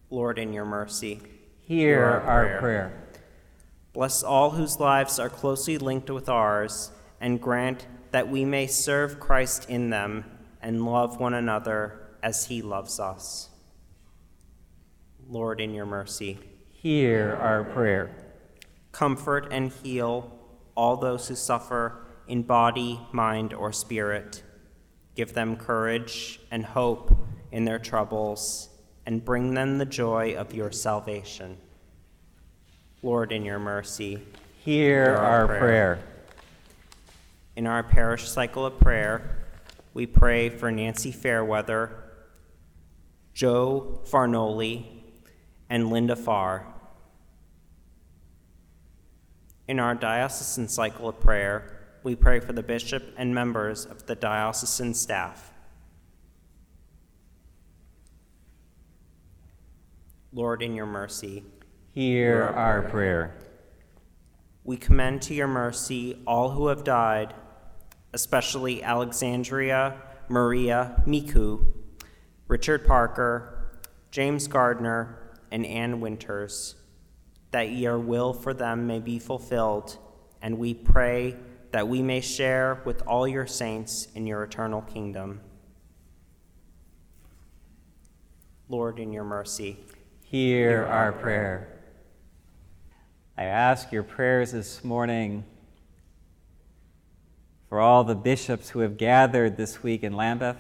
Lord, 0.10 0.40
in 0.40 0.54
your 0.54 0.66
mercy, 0.66 1.22
hear 1.62 2.04
our, 2.04 2.22
our 2.22 2.44
prayer. 2.46 2.60
prayer. 2.60 3.04
Bless 3.94 4.24
all 4.24 4.50
whose 4.50 4.80
lives 4.80 5.20
are 5.20 5.30
closely 5.30 5.78
linked 5.78 6.10
with 6.10 6.30
ours, 6.30 6.90
and 7.22 7.40
grant 7.40 7.86
that 8.14 8.30
we 8.30 8.46
may 8.46 8.68
serve 8.68 9.20
Christ 9.20 9.68
in 9.72 9.90
them 9.90 10.24
and 10.62 10.86
love 10.86 11.20
one 11.20 11.34
another 11.34 12.00
as 12.22 12.46
he 12.46 12.62
loves 12.62 13.00
us. 13.00 13.50
Lord, 15.28 15.60
in 15.60 15.74
your 15.74 15.88
mercy, 15.88 16.38
hear 16.72 17.36
our 17.42 17.64
prayer. 17.64 18.16
Comfort 18.92 19.48
and 19.50 19.72
heal 19.72 20.32
all 20.76 20.96
those 20.96 21.28
who 21.28 21.34
suffer 21.34 22.06
in 22.28 22.44
body, 22.44 23.00
mind, 23.12 23.52
or 23.52 23.74
spirit. 23.74 24.44
Give 25.16 25.34
them 25.34 25.58
courage 25.58 26.40
and 26.52 26.64
hope 26.64 27.18
in 27.52 27.66
their 27.66 27.80
troubles 27.80 28.70
and 29.08 29.26
bring 29.26 29.56
them 29.56 29.80
the 29.80 29.86
joy 29.86 30.36
of 30.36 30.54
your 30.54 30.72
salvation. 30.72 31.58
Lord, 33.02 33.32
in 33.32 33.44
your 33.44 33.60
mercy, 33.60 34.22
hear 34.60 35.16
our, 35.16 35.42
our 35.42 35.48
prayer. 35.48 35.60
prayer. 35.60 36.13
In 37.56 37.68
our 37.68 37.84
parish 37.84 38.28
cycle 38.28 38.66
of 38.66 38.80
prayer, 38.80 39.46
we 39.94 40.08
pray 40.08 40.50
for 40.50 40.72
Nancy 40.72 41.12
Fairweather, 41.12 41.92
Joe 43.34 44.02
Farnoli, 44.06 44.86
and 45.70 45.92
Linda 45.92 46.16
Farr. 46.16 46.66
In 49.68 49.80
our 49.80 49.94
diocesan 49.94 50.68
cycle 50.68 51.08
of 51.08 51.20
prayer, 51.20 51.80
we 52.04 52.16
pray 52.16 52.40
for 52.40 52.54
the 52.54 52.64
bishop 52.64 53.14
and 53.18 53.36
members 53.36 53.86
of 53.86 54.08
the 54.08 54.16
diocesan 54.16 54.96
staff. 54.96 55.54
Lord, 60.34 60.64
in 60.64 60.74
your 60.74 60.88
mercy, 60.88 61.44
hear 61.92 62.42
our 62.44 62.82
prayer. 62.82 63.38
We 64.64 64.78
commend 64.78 65.22
to 65.24 65.34
your 65.36 65.48
mercy 65.48 66.18
all 66.26 66.50
who 66.50 66.68
have 66.68 66.84
died, 66.84 67.36
especially 68.14 68.84
Alexandria, 68.84 70.02
Maria, 70.30 71.02
Miku, 71.06 71.66
Richard 72.48 72.86
Parker, 72.86 73.82
James 74.12 74.48
Gardner, 74.48 75.34
and 75.52 75.66
Ann 75.66 76.00
Winters, 76.00 76.76
that 77.52 77.72
your 77.72 78.00
will 78.00 78.34
for 78.34 78.54
them 78.54 78.88
may 78.88 79.00
be 79.00 79.20
fulfilled, 79.20 79.98
and 80.42 80.58
we 80.58 80.74
pray 80.74 81.36
that 81.72 81.88
we 81.88 82.02
may 82.02 82.22
share 82.22 82.82
with 82.86 83.02
all 83.08 83.28
your 83.28 83.48
saints 83.48 84.08
in 84.14 84.28
your 84.28 84.44
eternal 84.44 84.82
kingdom. 84.82 85.42
Lord, 88.70 89.00
in 89.00 89.12
your 89.12 89.24
mercy, 89.24 89.78
hear 90.24 90.86
our 90.86 91.12
prayer. 91.12 91.68
I 93.38 93.46
ask 93.46 93.92
your 93.92 94.04
prayers 94.04 94.52
this 94.52 94.84
morning 94.84 95.44
for 97.74 97.82
all 97.82 98.04
the 98.04 98.14
bishops 98.14 98.70
who 98.70 98.82
have 98.82 98.98
gathered 98.98 99.58
this 99.58 99.82
week 99.82 100.04
in 100.04 100.14
Lambeth. 100.14 100.58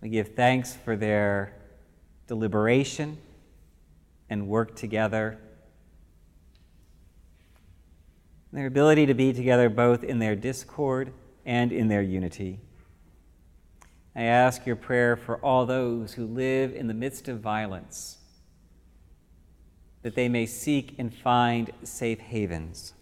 We 0.00 0.08
give 0.08 0.36
thanks 0.36 0.72
for 0.72 0.94
their 0.94 1.52
deliberation 2.28 3.18
and 4.30 4.46
work 4.46 4.76
together. 4.76 5.40
their 8.52 8.66
ability 8.66 9.06
to 9.06 9.14
be 9.14 9.32
together 9.32 9.68
both 9.68 10.04
in 10.04 10.20
their 10.20 10.36
discord 10.36 11.12
and 11.44 11.72
in 11.72 11.88
their 11.88 12.02
unity. 12.02 12.60
I 14.14 14.22
ask 14.22 14.64
your 14.64 14.76
prayer 14.76 15.16
for 15.16 15.38
all 15.38 15.66
those 15.66 16.12
who 16.12 16.24
live 16.24 16.72
in 16.72 16.86
the 16.86 16.94
midst 16.94 17.26
of 17.26 17.40
violence, 17.40 18.18
that 20.02 20.14
they 20.14 20.28
may 20.28 20.46
seek 20.46 20.94
and 20.98 21.12
find 21.12 21.72
safe 21.82 22.20
havens. 22.20 22.92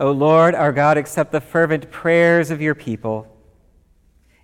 O 0.00 0.10
Lord, 0.10 0.54
our 0.54 0.72
God, 0.72 0.96
accept 0.96 1.32
the 1.32 1.40
fervent 1.40 1.90
prayers 1.90 2.50
of 2.50 2.60
your 2.60 2.74
people. 2.74 3.28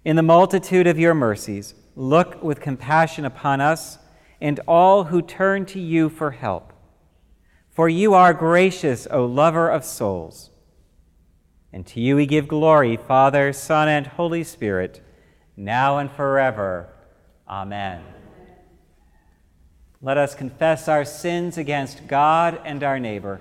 In 0.05 0.17
the 0.17 0.23
multitude 0.23 0.87
of 0.87 0.99
your 0.99 1.15
mercies, 1.15 1.75
look 1.97 2.43
with 2.43 2.61
compassion 2.61 3.25
upon 3.25 3.61
us 3.61 3.99
and 4.41 4.61
all 4.67 5.05
who 5.05 5.21
turn 5.21 5.67
to 5.67 5.81
you 5.81 6.09
for 6.09 6.31
help. 6.31 6.73
For 7.71 7.89
you 7.89 8.15
are 8.15 8.35
gracious, 8.35 9.07
O 9.11 9.25
lover 9.25 9.69
of 9.69 9.85
souls. 9.85 10.51
And 11.73 11.87
to 11.89 12.01
you 12.01 12.17
we 12.17 12.27
give 12.27 12.49
glory, 12.49 12.97
Father, 12.97 13.53
Son, 13.53 13.89
and 13.89 14.07
Holy 14.07 14.45
Spirit, 14.45 15.03
now 15.57 15.99
and 15.99 16.11
forever. 16.11 16.89
Amen. 17.49 18.03
Let 20.01 20.17
us 20.17 20.35
confess 20.35 20.89
our 20.89 21.05
sins 21.05 21.59
against 21.59 22.07
God 22.07 22.61
and 22.65 22.83
our 22.85 23.01
neighbor. 23.01 23.41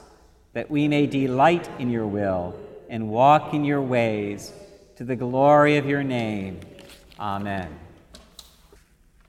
that 0.53 0.69
we 0.69 0.87
may 0.87 1.07
delight 1.07 1.69
in 1.79 1.89
your 1.89 2.07
will 2.07 2.55
and 2.89 3.09
walk 3.09 3.53
in 3.53 3.63
your 3.63 3.81
ways 3.81 4.51
to 4.97 5.03
the 5.03 5.15
glory 5.15 5.77
of 5.77 5.85
your 5.85 6.03
name. 6.03 6.59
Amen. 7.19 7.79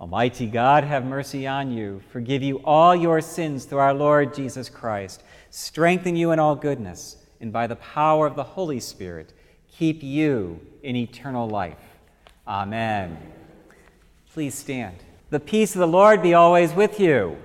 Almighty 0.01 0.47
God, 0.47 0.83
have 0.83 1.05
mercy 1.05 1.47
on 1.47 1.71
you, 1.71 2.03
forgive 2.11 2.43
you 2.43 2.57
all 2.65 2.97
your 2.97 3.21
sins 3.21 3.65
through 3.65 3.79
our 3.79 3.95
Lord 3.95 4.35
Jesus 4.35 4.69
Christ, 4.69 5.23
strengthen 5.51 6.17
you 6.17 6.33
in 6.33 6.41
all 6.41 6.57
goodness, 6.57 7.19
and 7.41 7.53
by 7.53 7.69
the 7.69 7.77
power 7.77 8.27
of 8.27 8.35
the 8.35 8.43
Holy 8.43 8.81
Spirit, 8.81 9.33
keep 9.71 10.03
you 10.03 10.61
in 10.83 10.97
eternal 10.97 11.49
life. 11.49 11.79
Amen. 12.49 13.17
Please 14.33 14.57
stand. 14.57 14.97
The 15.31 15.39
peace 15.39 15.77
of 15.77 15.79
the 15.79 15.87
Lord 15.87 16.21
be 16.21 16.35
always 16.35 16.73
with 16.73 16.99
you. 16.99 17.37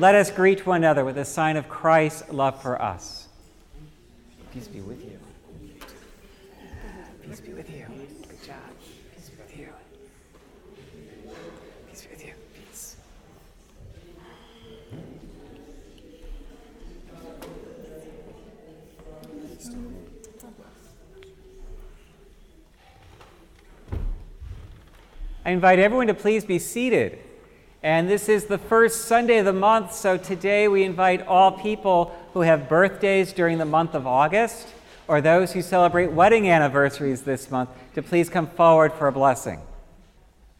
Let 0.00 0.14
us 0.14 0.30
greet 0.30 0.64
one 0.64 0.78
another 0.78 1.04
with 1.04 1.18
a 1.18 1.26
sign 1.26 1.58
of 1.58 1.68
Christ's 1.68 2.32
love 2.32 2.62
for 2.62 2.80
us. 2.80 3.28
Peace 4.50 4.66
be 4.66 4.80
with 4.80 5.04
you. 5.04 5.18
Peace 7.22 7.40
be 7.42 7.52
with 7.52 7.68
you. 7.68 7.84
Good 8.26 8.42
job. 8.42 8.56
Peace 9.14 9.28
be 9.28 9.36
with 9.36 9.58
you. 9.58 9.68
Peace 11.90 12.02
be 12.02 12.08
with 12.14 12.24
you. 12.24 12.32
Peace. 12.54 12.96
I 25.44 25.50
invite 25.50 25.78
everyone 25.78 26.06
to 26.06 26.14
please 26.14 26.46
be 26.46 26.58
seated. 26.58 27.18
And 27.82 28.10
this 28.10 28.28
is 28.28 28.44
the 28.44 28.58
first 28.58 29.06
Sunday 29.06 29.38
of 29.38 29.46
the 29.46 29.54
month, 29.54 29.94
so 29.94 30.18
today 30.18 30.68
we 30.68 30.84
invite 30.84 31.26
all 31.26 31.50
people 31.50 32.14
who 32.34 32.42
have 32.42 32.68
birthdays 32.68 33.32
during 33.32 33.56
the 33.56 33.64
month 33.64 33.94
of 33.94 34.06
August 34.06 34.68
or 35.08 35.22
those 35.22 35.54
who 35.54 35.62
celebrate 35.62 36.12
wedding 36.12 36.46
anniversaries 36.46 37.22
this 37.22 37.50
month 37.50 37.70
to 37.94 38.02
please 38.02 38.28
come 38.28 38.46
forward 38.46 38.92
for 38.92 39.08
a 39.08 39.12
blessing. 39.12 39.62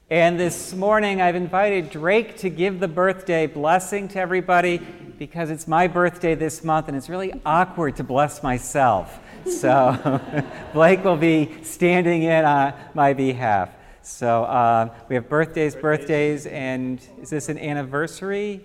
And 0.08 0.40
this 0.40 0.72
morning 0.72 1.20
I've 1.20 1.36
invited 1.36 1.90
Drake 1.90 2.38
to 2.38 2.48
give 2.48 2.80
the 2.80 2.88
birthday 2.88 3.46
blessing 3.46 4.08
to 4.08 4.18
everybody 4.18 4.78
because 5.18 5.50
it's 5.50 5.68
my 5.68 5.88
birthday 5.88 6.34
this 6.34 6.64
month 6.64 6.88
and 6.88 6.96
it's 6.96 7.10
really 7.10 7.34
awkward 7.44 7.96
to 7.96 8.02
bless 8.02 8.42
myself. 8.42 9.20
So 9.44 10.22
Blake 10.72 11.04
will 11.04 11.18
be 11.18 11.62
standing 11.64 12.22
in 12.22 12.46
on 12.46 12.72
my 12.94 13.12
behalf. 13.12 13.68
So 14.02 14.44
uh, 14.44 14.94
we 15.08 15.14
have 15.14 15.28
birthdays, 15.28 15.76
birthdays, 15.76 16.46
and 16.46 17.00
is 17.20 17.30
this 17.30 17.50
an 17.50 17.58
anniversary? 17.58 18.62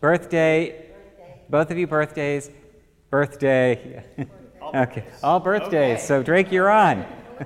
Birthday. 0.00 0.88
birthday. 0.88 1.40
Both 1.50 1.70
of 1.70 1.78
you 1.78 1.86
birthdays. 1.86 2.50
Birthday. 3.10 4.04
okay, 4.74 5.04
all 5.22 5.38
birthdays. 5.38 5.98
Okay. 5.98 6.06
So 6.06 6.22
Drake, 6.22 6.50
you're 6.50 6.70
on. 6.70 7.04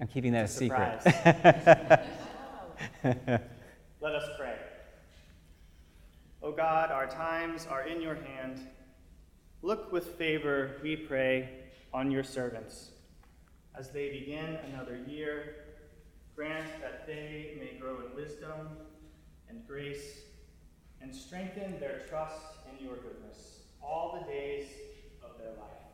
I'm 0.00 0.06
keeping 0.06 0.32
that 0.32 0.40
a, 0.40 0.44
a 0.44 0.48
secret. 0.48 1.00
Let 4.00 4.14
us 4.14 4.28
pray. 4.38 4.54
O 6.42 6.48
oh 6.48 6.52
God, 6.52 6.90
our 6.90 7.06
times 7.06 7.66
are 7.66 7.86
in 7.86 8.00
your 8.00 8.14
hand. 8.14 8.60
Look 9.62 9.92
with 9.92 10.16
favor, 10.16 10.76
we 10.82 10.94
pray, 10.94 11.48
on 11.92 12.10
your 12.10 12.22
servants 12.22 12.90
as 13.76 13.90
they 13.90 14.10
begin 14.10 14.58
another 14.72 15.00
year, 15.06 15.56
grant 16.36 16.66
that 16.80 17.06
they 17.06 17.54
may 17.58 17.78
grow 17.78 17.96
in 18.06 18.14
wisdom 18.14 18.68
and 19.48 19.66
grace 19.66 20.20
and 21.00 21.14
strengthen 21.14 21.78
their 21.80 22.02
trust 22.08 22.36
in 22.70 22.84
your 22.84 22.96
goodness 22.96 23.60
all 23.82 24.18
the 24.20 24.32
days 24.32 24.66
of 25.22 25.38
their 25.38 25.50
life. 25.50 25.84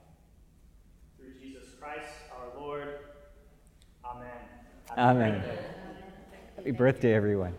Through 1.18 1.34
Jesus 1.40 1.68
Christ 1.80 2.12
our 2.32 2.60
Lord. 2.60 2.88
Amen. 4.04 4.28
Happy 4.88 5.00
Amen. 5.00 5.40
Birthday. 5.40 5.64
Happy 6.56 6.70
birthday, 6.72 7.14
everyone. 7.14 7.54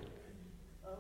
Oh, 0.86 0.91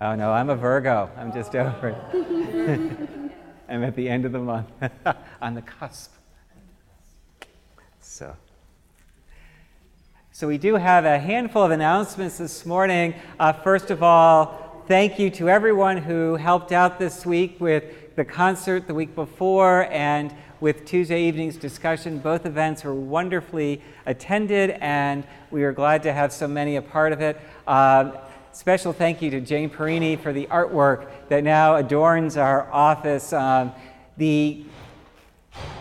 oh 0.00 0.14
no, 0.14 0.32
I'm 0.32 0.50
a 0.50 0.56
Virgo. 0.56 1.10
I'm 1.16 1.32
just 1.32 1.54
over 1.54 1.88
it. 1.88 1.96
Oh. 2.12 3.30
I'm 3.68 3.82
at 3.82 3.96
the 3.96 4.08
end 4.08 4.24
of 4.24 4.32
the 4.32 4.38
month, 4.38 4.68
on 5.40 5.54
the 5.54 5.62
cusp. 5.62 6.12
So, 8.16 8.34
so 10.32 10.48
we 10.48 10.56
do 10.56 10.76
have 10.76 11.04
a 11.04 11.18
handful 11.18 11.62
of 11.62 11.70
announcements 11.70 12.38
this 12.38 12.64
morning. 12.64 13.14
Uh, 13.38 13.52
first 13.52 13.90
of 13.90 14.02
all, 14.02 14.82
thank 14.88 15.18
you 15.18 15.28
to 15.32 15.50
everyone 15.50 15.98
who 15.98 16.36
helped 16.36 16.72
out 16.72 16.98
this 16.98 17.26
week 17.26 17.60
with 17.60 18.16
the 18.16 18.24
concert 18.24 18.86
the 18.86 18.94
week 18.94 19.14
before 19.14 19.86
and 19.92 20.34
with 20.60 20.86
Tuesday 20.86 21.24
evening's 21.24 21.58
discussion. 21.58 22.18
Both 22.18 22.46
events 22.46 22.84
were 22.84 22.94
wonderfully 22.94 23.82
attended, 24.06 24.70
and 24.70 25.22
we 25.50 25.62
are 25.64 25.72
glad 25.72 26.02
to 26.04 26.12
have 26.14 26.32
so 26.32 26.48
many 26.48 26.76
a 26.76 26.82
part 26.82 27.12
of 27.12 27.20
it. 27.20 27.38
Uh, 27.66 28.12
special 28.52 28.94
thank 28.94 29.20
you 29.20 29.28
to 29.28 29.42
Jane 29.42 29.68
Perini 29.68 30.16
for 30.16 30.32
the 30.32 30.46
artwork 30.46 31.06
that 31.28 31.44
now 31.44 31.76
adorns 31.76 32.38
our 32.38 32.72
office. 32.72 33.34
Um, 33.34 33.74
the 34.16 34.64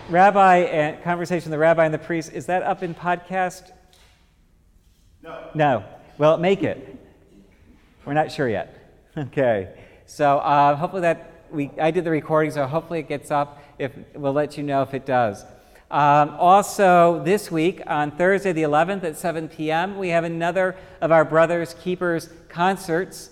Rabbi 0.10 0.58
and 0.58 1.02
conversation 1.04 1.50
the 1.52 1.58
rabbi 1.58 1.86
and 1.86 1.94
the 1.94 2.00
priest 2.00 2.32
is 2.34 2.46
that 2.46 2.64
up 2.64 2.84
in 2.84 2.94
podcast? 2.94 3.72
No. 5.24 5.50
No. 5.56 5.84
Well, 6.18 6.38
make 6.38 6.64
it. 6.64 6.96
We're 8.06 8.14
not 8.14 8.32
sure 8.32 8.48
yet. 8.50 8.72
Okay. 9.18 9.70
So 10.08 10.40
uh, 10.40 10.76
hopefully 10.76 11.04
that 11.04 11.32
we 11.50 11.72
I 11.80 11.90
did 11.92 12.04
the 12.04 12.12
recording, 12.12 12.52
so 12.52 12.68
hopefully 12.68 13.00
it 13.00 13.08
gets 13.08 13.32
up. 13.32 13.64
If 13.80 13.94
we'll 14.14 14.34
let 14.34 14.58
you 14.58 14.64
know 14.64 14.82
if 14.82 14.94
it 14.94 15.06
does. 15.06 15.46
Um, 15.90 16.32
also, 16.40 17.24
this 17.24 17.50
week 17.50 17.82
on 17.88 18.12
Thursday 18.12 18.52
the 18.52 18.64
11th 18.64 19.04
at 19.04 19.18
7 19.18 19.48
p.m., 19.48 19.98
we 19.98 20.10
have 20.10 20.26
another 20.26 20.76
of 21.00 21.12
our 21.12 21.24
Brothers 21.24 21.76
Keepers 21.76 22.30
concerts. 22.50 23.30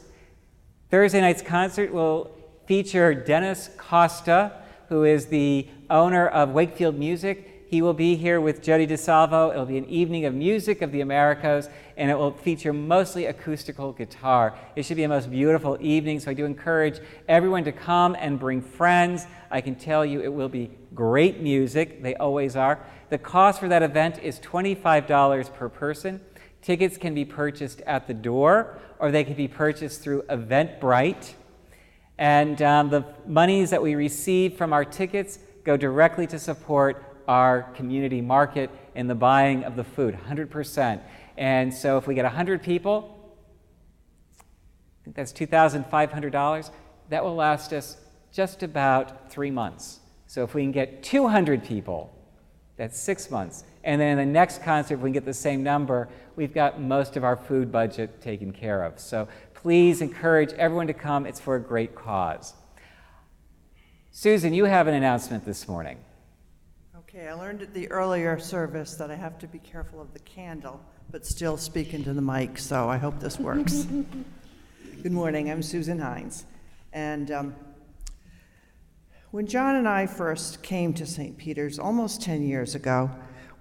Thursday 0.90 1.20
night's 1.20 1.42
concert 1.42 1.92
will 1.92 2.32
feature 2.66 3.14
Dennis 3.14 3.70
Costa, 3.78 4.63
who 4.94 5.06
is 5.06 5.26
the 5.26 5.68
owner 5.90 6.28
of 6.28 6.52
Wakefield 6.52 6.96
Music. 7.00 7.66
He 7.68 7.82
will 7.82 7.96
be 7.96 8.16
here 8.16 8.40
with 8.40 8.62
Jody 8.62 8.86
DeSalvo. 8.86 9.52
It'll 9.52 9.66
be 9.66 9.80
an 9.80 9.90
evening 9.90 10.26
of 10.26 10.36
music 10.36 10.84
of 10.84 10.92
the 10.92 11.02
Americas, 11.02 11.68
and 11.98 12.12
it 12.12 12.14
will 12.14 12.34
feature 12.34 12.72
mostly 12.72 13.26
acoustical 13.26 13.92
guitar. 13.92 14.56
It 14.76 14.84
should 14.86 14.98
be 14.98 15.02
a 15.02 15.10
most 15.10 15.32
beautiful 15.32 15.80
evening, 15.82 16.20
so 16.20 16.30
I 16.30 16.36
do 16.36 16.46
encourage 16.46 17.00
everyone 17.28 17.64
to 17.64 17.72
come 17.72 18.16
and 18.20 18.40
bring 18.40 18.62
friends. 18.62 19.26
I 19.50 19.62
can 19.62 19.74
tell 19.74 20.06
you 20.06 20.22
it 20.22 20.32
will 20.32 20.48
be 20.48 20.70
great 20.94 21.42
music. 21.42 22.04
They 22.04 22.14
always 22.14 22.56
are. 22.56 22.86
The 23.10 23.18
cost 23.18 23.60
for 23.60 23.70
that 23.70 23.82
event 23.82 24.20
is 24.22 24.40
$25 24.42 25.52
per 25.56 25.70
person. 25.70 26.22
Tickets 26.62 26.98
can 26.98 27.16
be 27.16 27.26
purchased 27.26 27.82
at 27.88 28.06
the 28.06 28.14
door, 28.14 28.78
or 29.00 29.10
they 29.10 29.24
can 29.24 29.34
be 29.34 29.48
purchased 29.48 30.04
through 30.04 30.22
Eventbrite. 30.30 31.34
And 32.18 32.62
um, 32.62 32.90
the 32.90 33.06
monies 33.26 33.70
that 33.72 33.82
we 33.82 33.96
receive 33.96 34.56
from 34.56 34.74
our 34.74 34.86
tickets 34.86 35.40
go 35.64 35.78
directly 35.78 36.28
to 36.28 36.40
support 36.40 37.04
our 37.28 37.64
community 37.74 38.22
market 38.22 38.70
in 38.96 39.08
the 39.08 39.16
buying 39.16 39.64
of 39.64 39.76
the 39.76 39.84
food, 39.84 40.18
100%. 40.28 41.02
And 41.38 41.74
so 41.74 41.98
if 41.98 42.06
we 42.06 42.16
get 42.16 42.26
100 42.26 42.62
people, 42.62 43.20
I 44.40 45.04
think 45.04 45.16
that's 45.16 45.34
$2,500, 45.34 46.72
that 47.10 47.24
will 47.24 47.36
last 47.36 47.74
us 47.74 47.98
just 48.32 48.64
about 48.64 49.32
three 49.32 49.52
months. 49.52 50.00
So 50.28 50.44
if 50.44 50.54
we 50.54 50.64
can 50.64 50.72
get 50.72 51.04
200 51.04 51.64
people, 51.64 52.14
that's 52.78 53.00
six 53.00 53.30
months. 53.30 53.66
And 53.84 54.02
then 54.02 54.18
in 54.18 54.28
the 54.28 54.34
next 54.34 54.64
concert, 54.64 54.96
if 54.96 55.00
we 55.02 55.10
can 55.10 55.14
get 55.14 55.26
the 55.26 55.34
same 55.34 55.62
number, 55.62 56.10
we've 56.36 56.54
got 56.54 56.82
most 56.82 57.18
of 57.18 57.24
our 57.24 57.36
food 57.36 57.72
budget 57.72 58.22
taken 58.22 58.52
care 58.52 58.84
of. 58.84 59.00
So 59.00 59.28
please 59.64 60.02
encourage 60.02 60.52
everyone 60.54 60.88
to 60.88 60.94
come. 60.94 61.26
It's 61.26 61.40
for 61.40 61.56
a 61.56 61.60
great 61.60 61.96
cause. 61.96 62.54
Susan, 64.12 64.54
you 64.54 64.66
have 64.66 64.88
an 64.88 64.94
announcement 64.94 65.46
this 65.46 65.70
morning. 65.70 65.98
Okay, 66.98 67.30
I 67.30 67.34
learned 67.34 67.62
at 67.62 67.74
the 67.74 67.90
earlier 67.90 68.38
service 68.38 68.96
that 68.96 69.10
I 69.10 69.16
have 69.16 69.40
to 69.40 69.48
be 69.48 69.60
careful 69.60 70.02
of 70.02 70.12
the 70.12 70.20
candle, 70.20 70.82
but 71.10 71.26
still 71.26 71.56
speak 71.56 71.94
into 71.94 72.12
the 72.12 72.22
mic, 72.22 72.58
so 72.58 72.90
I 72.90 72.98
hope 72.98 73.22
this 73.22 73.40
works. 73.40 73.88
Good 75.02 75.14
morning, 75.14 75.50
I'm 75.50 75.64
Susan 75.64 75.98
Hines. 75.98 76.44
And 76.92 77.32
um, 77.32 77.56
when 79.32 79.48
John 79.48 79.78
and 79.78 79.88
I 79.88 80.08
first 80.08 80.62
came 80.62 80.94
to 80.96 81.06
St. 81.06 81.38
Peter's 81.38 81.80
almost 81.80 82.22
10 82.22 82.46
years 82.46 82.76
ago, 82.76 83.10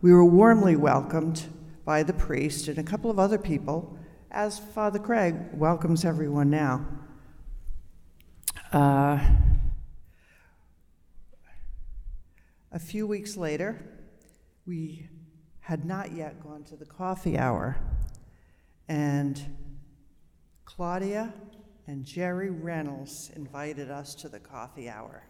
we 0.00 0.12
were 0.12 0.24
warmly 0.24 0.74
welcomed 0.74 1.44
by 1.84 2.02
the 2.02 2.12
priest 2.12 2.66
and 2.66 2.78
a 2.78 2.82
couple 2.82 3.08
of 3.08 3.20
other 3.20 3.38
people, 3.38 3.96
as 4.32 4.58
Father 4.58 4.98
Craig 4.98 5.36
welcomes 5.52 6.06
everyone 6.06 6.48
now. 6.48 6.86
Uh, 8.72 9.18
a 12.72 12.78
few 12.78 13.06
weeks 13.06 13.36
later, 13.36 13.78
we 14.66 15.06
had 15.60 15.84
not 15.84 16.12
yet 16.12 16.42
gone 16.42 16.64
to 16.64 16.76
the 16.76 16.86
coffee 16.86 17.36
hour, 17.36 17.76
and 18.88 19.54
Claudia 20.64 21.34
and 21.86 22.02
Jerry 22.02 22.48
Reynolds 22.48 23.30
invited 23.36 23.90
us 23.90 24.14
to 24.14 24.30
the 24.30 24.40
coffee 24.40 24.88
hour. 24.88 25.24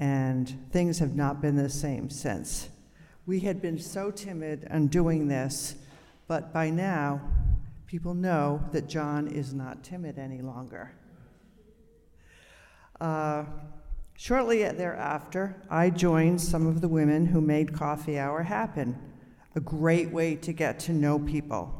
And 0.00 0.70
things 0.72 0.98
have 1.00 1.14
not 1.14 1.42
been 1.42 1.56
the 1.56 1.68
same 1.68 2.08
since. 2.08 2.70
We 3.26 3.40
had 3.40 3.60
been 3.60 3.78
so 3.78 4.10
timid 4.10 4.66
on 4.70 4.86
doing 4.86 5.28
this, 5.28 5.74
but 6.26 6.54
by 6.54 6.70
now, 6.70 7.20
people 7.88 8.12
know 8.12 8.62
that 8.70 8.86
John 8.86 9.26
is 9.26 9.54
not 9.54 9.82
timid 9.82 10.18
any 10.18 10.42
longer. 10.42 10.92
Uh, 13.00 13.44
shortly 14.14 14.62
thereafter, 14.62 15.56
I 15.70 15.88
joined 15.88 16.38
some 16.38 16.66
of 16.66 16.82
the 16.82 16.88
women 16.88 17.24
who 17.24 17.40
made 17.40 17.72
Coffee 17.72 18.18
Hour 18.18 18.42
happen, 18.42 18.98
a 19.56 19.60
great 19.60 20.10
way 20.10 20.36
to 20.36 20.52
get 20.52 20.78
to 20.80 20.92
know 20.92 21.18
people. 21.18 21.74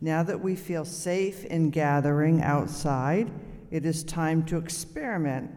Now 0.00 0.24
that 0.24 0.40
we 0.40 0.56
feel 0.56 0.84
safe 0.84 1.44
in 1.44 1.70
gathering 1.70 2.42
outside, 2.42 3.30
it 3.70 3.86
is 3.86 4.02
time 4.02 4.44
to 4.46 4.56
experiment 4.56 5.52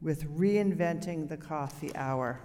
with 0.00 0.36
reinventing 0.36 1.28
the 1.28 1.36
coffee 1.36 1.94
hour. 1.94 2.40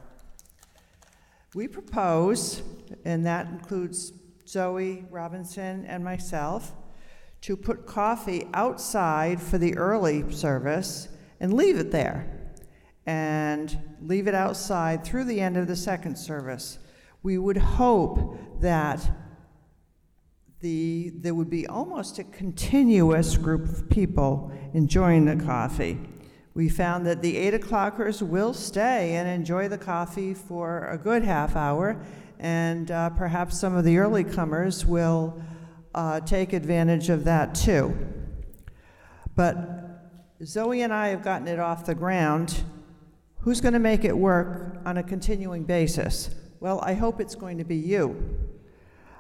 We 1.56 1.68
propose, 1.68 2.62
and 3.04 3.26
that 3.26 3.48
includes 3.48 4.12
Zoe 4.48 5.06
Robinson 5.10 5.86
and 5.86 6.04
myself, 6.04 6.74
to 7.42 7.58
put 7.58 7.86
coffee 7.86 8.48
outside 8.54 9.42
for 9.42 9.58
the 9.58 9.76
early 9.76 10.32
service 10.32 11.10
and 11.40 11.54
leave 11.54 11.78
it 11.78 11.92
there, 11.92 12.56
and 13.06 13.78
leave 14.02 14.28
it 14.28 14.34
outside 14.34 15.04
through 15.04 15.26
the 15.26 15.40
end 15.40 15.58
of 15.58 15.68
the 15.68 15.76
second 15.76 16.18
service. 16.18 16.80
We 17.24 17.38
would 17.38 17.58
hope 17.58 18.40
that 18.62 19.10
the, 20.62 21.12
there 21.16 21.36
would 21.36 21.50
be 21.50 21.68
almost 21.68 22.18
a 22.18 22.24
continuous 22.24 23.38
group 23.38 23.66
of 23.66 23.90
people 23.90 24.52
enjoying 24.74 25.26
the 25.26 25.36
coffee. 25.36 26.00
We 26.54 26.70
found 26.70 27.06
that 27.06 27.22
the 27.22 27.38
8 27.38 27.54
o'clockers 27.54 28.22
will 28.28 28.54
stay 28.54 29.14
and 29.14 29.30
enjoy 29.30 29.68
the 29.68 29.78
coffee 29.78 30.34
for 30.34 30.88
a 30.88 30.98
good 30.98 31.24
half 31.24 31.56
hour, 31.56 32.02
and 32.40 32.92
uh, 32.92 33.10
perhaps 33.12 33.60
some 33.60 33.76
of 33.76 33.84
the 33.84 33.98
early 33.98 34.24
comers 34.24 34.86
will 34.86 35.42
uh, 35.96 36.20
take 36.22 36.54
advantage 36.54 37.10
of 37.10 37.24
that 37.24 37.56
too. 37.56 37.98
But 39.36 39.56
Zoe 40.44 40.82
and 40.82 40.94
I 40.94 41.10
have 41.10 41.24
gotten 41.24 41.48
it 41.48 41.60
off 41.60 41.86
the 41.86 41.96
ground. 41.96 42.64
Who's 43.40 43.62
going 43.62 43.74
to 43.74 43.80
make 43.80 44.04
it 44.04 44.16
work 44.16 44.78
on 44.86 44.98
a 44.98 45.04
continuing 45.04 45.64
basis? 45.64 46.30
Well, 46.60 46.80
I 46.82 46.94
hope 46.94 47.20
it's 47.20 47.36
going 47.36 47.58
to 47.58 47.64
be 47.64 47.76
you. 47.76 48.38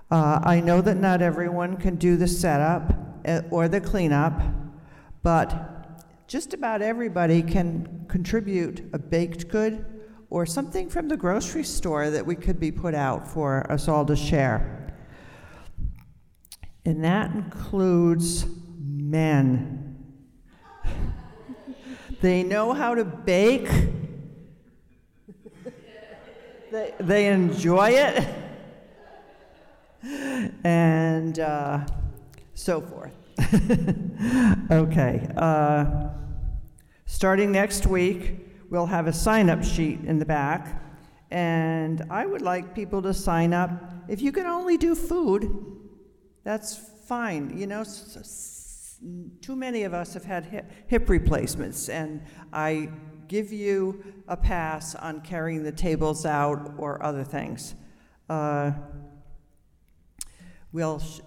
Uh, 0.09 0.39
I 0.43 0.59
know 0.59 0.81
that 0.81 0.97
not 0.97 1.21
everyone 1.21 1.77
can 1.77 1.95
do 1.95 2.17
the 2.17 2.27
setup 2.27 2.93
uh, 3.25 3.41
or 3.51 3.67
the 3.67 3.81
cleanup, 3.81 4.41
but 5.21 5.97
just 6.27 6.53
about 6.53 6.81
everybody 6.81 7.41
can 7.41 8.05
contribute 8.07 8.89
a 8.93 8.99
baked 8.99 9.49
good 9.49 9.85
or 10.29 10.45
something 10.45 10.89
from 10.89 11.07
the 11.07 11.17
grocery 11.17 11.63
store 11.63 12.09
that 12.09 12.25
we 12.25 12.35
could 12.35 12.59
be 12.59 12.71
put 12.71 12.93
out 12.93 13.27
for 13.27 13.69
us 13.71 13.87
all 13.87 14.05
to 14.05 14.15
share. 14.15 14.93
And 16.85 17.03
that 17.03 17.31
includes 17.31 18.45
men. 18.79 19.97
they 22.21 22.43
know 22.43 22.73
how 22.73 22.95
to 22.95 23.05
bake, 23.05 23.69
they, 26.71 26.93
they 26.99 27.27
enjoy 27.27 27.89
it, 27.89 28.27
and 30.63 31.39
uh, 31.39 31.85
so 32.53 32.81
forth. 32.81 33.13
okay. 34.71 35.27
Uh, 35.37 36.09
starting 37.05 37.51
next 37.51 37.85
week, 37.85 38.46
we'll 38.69 38.85
have 38.87 39.07
a 39.07 39.13
sign 39.13 39.49
up 39.49 39.63
sheet 39.63 39.99
in 40.05 40.19
the 40.19 40.25
back, 40.25 40.81
and 41.31 42.05
I 42.09 42.25
would 42.25 42.41
like 42.41 42.73
people 42.75 43.01
to 43.03 43.13
sign 43.13 43.53
up. 43.53 43.71
If 44.07 44.21
you 44.21 44.31
can 44.31 44.45
only 44.45 44.77
do 44.77 44.95
food, 44.95 45.49
that's 46.43 46.75
fine. 47.07 47.57
You 47.57 47.67
know, 47.67 47.81
s- 47.81 48.17
s- 48.19 48.99
too 49.41 49.55
many 49.55 49.83
of 49.83 49.93
us 49.93 50.13
have 50.13 50.25
had 50.25 50.45
hip, 50.45 50.71
hip 50.87 51.09
replacements, 51.09 51.89
and 51.89 52.21
I 52.53 52.89
give 53.27 53.51
you 53.51 54.03
a 54.27 54.37
pass 54.37 54.95
on 54.95 55.21
carrying 55.21 55.63
the 55.63 55.71
tables 55.71 56.25
out 56.25 56.73
or 56.77 57.03
other 57.03 57.23
things. 57.23 57.75
Uh, 58.29 58.71
we'll 60.71 60.99
sh- 60.99 61.19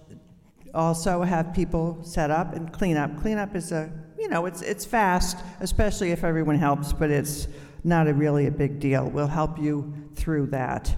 also 0.73 1.21
have 1.21 1.53
people 1.53 1.99
set 2.03 2.31
up 2.31 2.53
and 2.53 2.71
clean 2.71 2.97
up. 2.97 3.19
Cleanup 3.21 3.55
is 3.55 3.71
a, 3.71 3.91
you 4.21 4.29
know, 4.29 4.45
it's, 4.45 4.61
it's 4.61 4.85
fast, 4.85 5.39
especially 5.61 6.11
if 6.11 6.23
everyone 6.23 6.55
helps, 6.55 6.93
but 6.93 7.09
it's 7.09 7.47
not 7.83 8.07
a 8.07 8.13
really 8.13 8.45
a 8.45 8.51
big 8.51 8.79
deal. 8.79 9.09
We'll 9.09 9.25
help 9.25 9.57
you 9.57 9.91
through 10.13 10.47
that. 10.47 10.95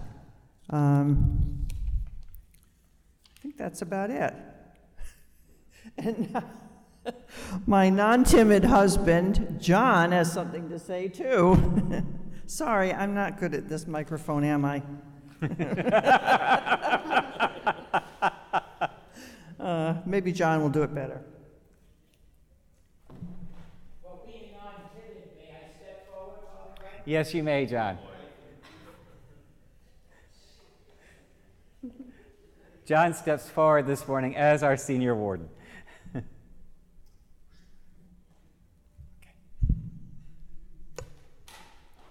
Um, 0.70 1.66
I 3.38 3.42
think 3.42 3.58
that's 3.58 3.82
about 3.82 4.10
it. 4.10 4.34
And 5.96 6.42
my 7.68 7.90
non 7.90 8.24
timid 8.24 8.64
husband, 8.64 9.58
John, 9.60 10.12
has 10.12 10.32
something 10.32 10.68
to 10.70 10.80
say 10.80 11.08
too. 11.08 12.04
Sorry, 12.48 12.92
I'm 12.92 13.14
not 13.14 13.38
good 13.38 13.54
at 13.54 13.70
this 13.70 13.86
microphone, 13.86 14.44
am 14.44 14.66
I? 14.66 14.82
Uh, 19.60 19.96
maybe 20.06 20.32
John 20.32 20.62
will 20.62 20.70
do 20.70 20.82
it 20.84 20.96
better. 20.96 21.22
Yes, 27.06 27.34
you 27.34 27.44
may, 27.44 27.66
John. 27.66 27.98
John 32.86 33.14
steps 33.14 33.50
forward 33.50 33.88
this 33.88 34.08
morning 34.08 34.38
as 34.38 34.64
our 34.64 34.78
senior 34.78 35.14
warden. 35.14 35.50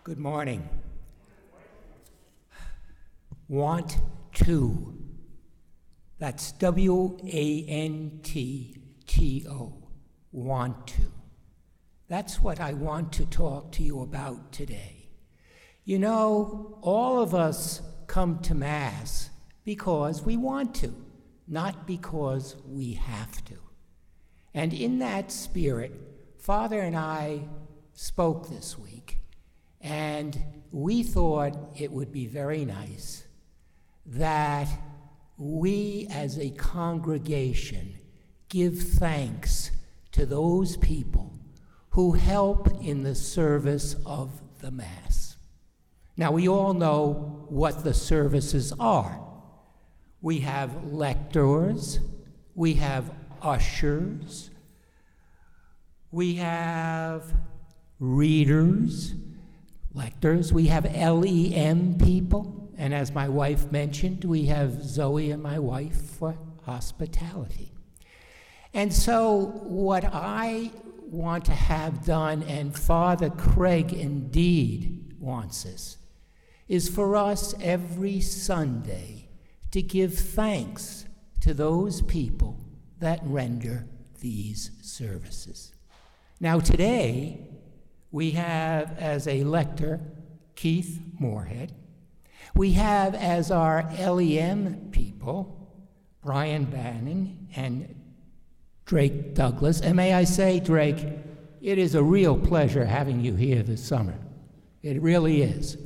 Good 0.05 0.19
morning. 0.19 0.69
Want 3.49 3.97
to. 4.35 4.99
That's 6.19 6.53
W 6.53 7.19
A 7.27 7.65
N 7.67 8.21
T 8.23 8.79
T 9.07 9.47
O. 9.49 9.89
Want 10.33 10.87
to. 10.89 11.12
That's 12.13 12.43
what 12.43 12.61
I 12.61 12.75
want 12.75 13.11
to 13.15 13.25
talk 13.25 13.73
to 13.73 13.83
you 13.83 14.03
about 14.03 14.53
today. 14.53 15.09
You 15.87 15.99
know, 15.99 16.77
all 16.83 17.23
of 17.23 17.35
us 17.35 17.81
come 18.07 18.41
to 18.41 18.55
Mass 18.55 19.31
because 19.65 20.21
we 20.21 20.37
want 20.37 20.75
to, 20.75 20.95
not 21.49 21.87
because 21.87 22.55
we 22.67 22.93
have 22.93 23.43
to. 23.47 23.55
And 24.53 24.75
in 24.75 24.99
that 24.99 25.33
spirit, 25.33 25.93
Father 26.39 26.81
and 26.81 26.95
I 26.95 27.49
spoke 27.95 28.51
this 28.51 28.79
week, 28.79 29.17
and 29.81 30.39
we 30.71 31.03
thought 31.03 31.57
it 31.81 31.91
would 31.91 32.13
be 32.13 32.27
very 32.27 32.67
nice 32.67 33.25
that 34.05 34.69
we 35.39 36.09
as 36.11 36.39
a 36.39 36.51
congregation 36.51 37.95
give 38.51 38.79
thanks 38.79 39.71
to 40.11 40.27
those 40.27 40.77
people 40.77 41.32
who 41.93 42.13
help 42.13 42.69
in 42.83 43.03
the 43.03 43.15
service 43.15 43.97
of 44.07 44.31
the 44.61 44.71
Mass. 44.71 45.37
Now, 46.17 46.33
we 46.33 46.49
all 46.49 46.73
know 46.73 47.47
what 47.49 47.85
the 47.85 47.93
services 47.93 48.73
are. 48.79 49.21
We 50.23 50.41
have 50.41 50.93
lectors, 50.93 52.01
we 52.55 52.75
have 52.75 53.11
ushers, 53.43 54.51
we 56.11 56.37
have 56.37 57.35
readers, 57.99 59.15
lectors, 59.93 60.53
we 60.53 60.69
have 60.69 60.85
LEM 60.85 61.99
people, 61.99 62.73
and 62.79 62.95
as 62.95 63.13
my 63.13 63.29
wife 63.29 63.71
mentioned, 63.71 64.25
we 64.25 64.47
have 64.47 64.83
Zoe 64.83 65.31
and 65.31 65.43
my 65.43 65.59
wife 65.59 66.01
for 66.19 66.39
hospitality. 66.65 67.73
And 68.73 68.93
so, 68.95 69.61
what 69.65 70.05
I 70.05 70.71
want 71.13 71.45
to 71.45 71.53
have 71.53 72.05
done, 72.05 72.43
and 72.45 72.75
Father 72.77 73.29
Craig 73.31 73.93
indeed 73.93 75.15
wants 75.21 75.67
us, 75.67 75.99
is 76.69 76.89
for 76.89 77.17
us 77.17 77.55
every 77.61 78.21
Sunday 78.21 79.29
to 79.71 79.83
give 79.83 80.15
thanks 80.15 81.05
to 81.41 81.53
those 81.53 82.03
people 82.03 82.59
that 82.99 83.21
render 83.25 83.87
these 84.21 84.71
services. 84.81 85.75
Now, 86.41 86.61
today, 86.61 87.47
we 88.11 88.33
have 88.33 88.97
as 88.99 89.27
a 89.27 89.45
lector 89.45 90.01
Keith 90.55 91.01
Moorhead. 91.19 91.73
We 92.55 92.73
have 92.73 93.15
as 93.15 93.51
our 93.51 93.83
LEM 93.99 94.91
people 94.93 95.59
Brian 96.23 96.65
Bannon 96.65 97.49
and 97.57 98.02
Drake 98.93 99.33
Douglas. 99.33 99.81
And 99.81 99.97
may 99.97 100.13
I 100.13 100.25
say, 100.25 100.61
Drake, 100.61 101.03
it 101.63 101.79
is 101.79 101.95
a 101.95 102.03
real 102.03 102.37
pleasure 102.37 102.85
having 102.85 103.23
you 103.23 103.35
here 103.35 103.63
this 103.63 103.83
summer. 103.83 104.19
It 104.83 105.01
really 105.01 105.41
is. 105.41 105.79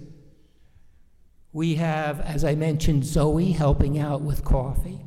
We 1.52 1.76
have, 1.76 2.20
as 2.20 2.44
I 2.44 2.56
mentioned, 2.56 3.04
Zoe 3.04 3.52
helping 3.52 3.96
out 3.96 4.22
with 4.22 4.44
coffee. 4.44 5.02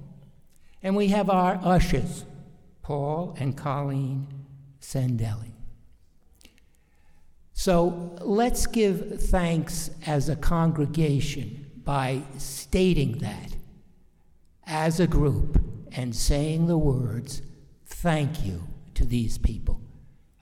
And 0.82 0.95
we 0.95 1.10
have 1.10 1.30
our 1.30 1.60
ushers, 1.62 2.24
Paul 2.84 3.36
and 3.38 3.58
Colleen 3.58 4.28
Sandelli. 4.80 5.52
So 7.52 8.16
let's 8.22 8.66
give 8.66 9.22
thanks 9.24 9.91
as 10.06 10.30
a 10.30 10.38
congregation 10.38 11.70
by 11.84 12.22
stating 12.38 13.18
that 13.18 13.58
as 14.66 15.02
a 15.02 15.08
group 15.08 15.62
and 15.91 16.16
saying 16.16 16.68
the 16.68 16.78
words, 16.78 17.41
thank 18.02 18.45
you 18.45 18.64
to 18.93 19.04
these 19.06 19.38
people. 19.38 19.82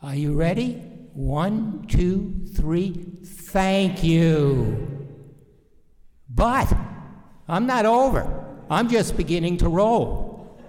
Are 0.01 0.15
you 0.15 0.33
ready? 0.33 0.73
One, 1.13 1.87
two, 1.87 2.45
three, 2.55 2.91
thank 3.25 4.03
you. 4.03 5.07
But 6.29 6.71
I'm 7.47 7.65
not 7.65 7.85
over. 7.87 8.45
I'm 8.69 8.89
just 8.89 9.17
beginning 9.17 9.57
to 9.57 9.69
roll. 9.69 10.59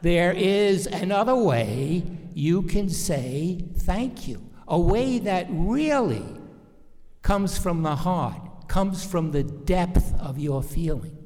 There 0.00 0.32
is 0.32 0.86
another 0.86 1.36
way 1.36 2.02
you 2.34 2.62
can 2.62 2.88
say 2.88 3.64
thank 3.76 4.26
you, 4.26 4.50
a 4.66 4.80
way 4.80 5.20
that 5.20 5.46
really 5.48 6.24
comes 7.22 7.56
from 7.56 7.82
the 7.82 7.94
heart, 7.94 8.66
comes 8.66 9.04
from 9.04 9.30
the 9.30 9.44
depth 9.44 10.12
of 10.18 10.40
your 10.40 10.60
feeling. 10.60 11.16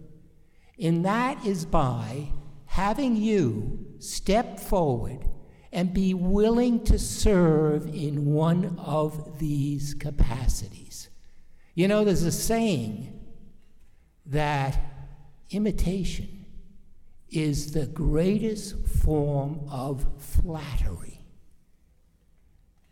And 0.78 1.06
that 1.06 1.42
is 1.46 1.64
by 1.64 2.28
having 2.76 3.16
you 3.16 3.78
step 4.00 4.60
forward 4.60 5.26
and 5.72 5.94
be 5.94 6.12
willing 6.12 6.84
to 6.84 6.98
serve 6.98 7.86
in 7.86 8.26
one 8.34 8.78
of 8.78 9.38
these 9.38 9.94
capacities. 9.94 11.08
You 11.74 11.88
know, 11.88 12.04
there's 12.04 12.22
a 12.22 12.30
saying 12.30 13.18
that 14.26 14.78
imitation 15.48 16.44
is 17.30 17.72
the 17.72 17.86
greatest 17.86 18.86
form 18.86 19.66
of 19.70 20.06
flattery. 20.18 21.24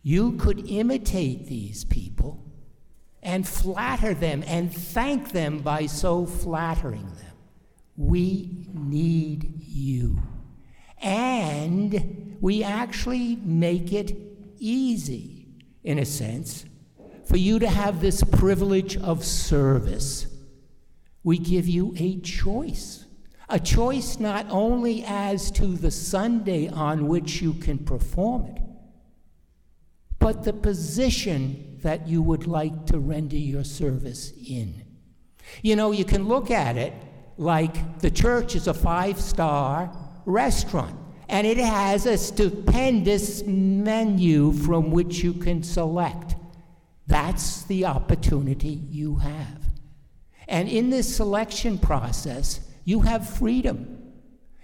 You 0.02 0.32
could 0.38 0.66
imitate 0.66 1.46
these 1.46 1.84
people 1.84 2.42
and 3.22 3.46
flatter 3.46 4.14
them 4.14 4.44
and 4.46 4.74
thank 4.74 5.32
them 5.32 5.58
by 5.58 5.84
so 5.84 6.24
flattering 6.24 7.04
them. 7.16 7.33
We 7.96 8.66
need 8.72 9.62
you. 9.62 10.18
And 11.00 12.36
we 12.40 12.64
actually 12.64 13.36
make 13.36 13.92
it 13.92 14.16
easy, 14.58 15.48
in 15.82 15.98
a 15.98 16.04
sense, 16.04 16.64
for 17.24 17.36
you 17.36 17.58
to 17.58 17.68
have 17.68 18.00
this 18.00 18.22
privilege 18.22 18.96
of 18.96 19.24
service. 19.24 20.26
We 21.22 21.38
give 21.38 21.68
you 21.68 21.94
a 21.98 22.20
choice. 22.20 23.04
A 23.48 23.60
choice 23.60 24.18
not 24.18 24.46
only 24.50 25.04
as 25.06 25.50
to 25.52 25.66
the 25.66 25.90
Sunday 25.90 26.68
on 26.68 27.06
which 27.08 27.42
you 27.42 27.54
can 27.54 27.78
perform 27.78 28.46
it, 28.46 28.62
but 30.18 30.44
the 30.44 30.52
position 30.54 31.78
that 31.82 32.08
you 32.08 32.22
would 32.22 32.46
like 32.46 32.86
to 32.86 32.98
render 32.98 33.36
your 33.36 33.64
service 33.64 34.32
in. 34.48 34.82
You 35.62 35.76
know, 35.76 35.92
you 35.92 36.06
can 36.06 36.26
look 36.26 36.50
at 36.50 36.78
it 36.78 36.94
like 37.36 38.00
the 38.00 38.10
church 38.10 38.54
is 38.54 38.66
a 38.66 38.74
five 38.74 39.20
star 39.20 39.90
restaurant 40.26 40.96
and 41.28 41.46
it 41.46 41.58
has 41.58 42.06
a 42.06 42.18
stupendous 42.18 43.42
menu 43.44 44.52
from 44.52 44.90
which 44.90 45.22
you 45.22 45.32
can 45.32 45.62
select. 45.62 46.36
That's 47.06 47.64
the 47.64 47.86
opportunity 47.86 48.80
you 48.90 49.16
have. 49.16 49.64
And 50.48 50.68
in 50.68 50.90
this 50.90 51.16
selection 51.16 51.78
process, 51.78 52.60
you 52.84 53.00
have 53.00 53.28
freedom. 53.28 54.12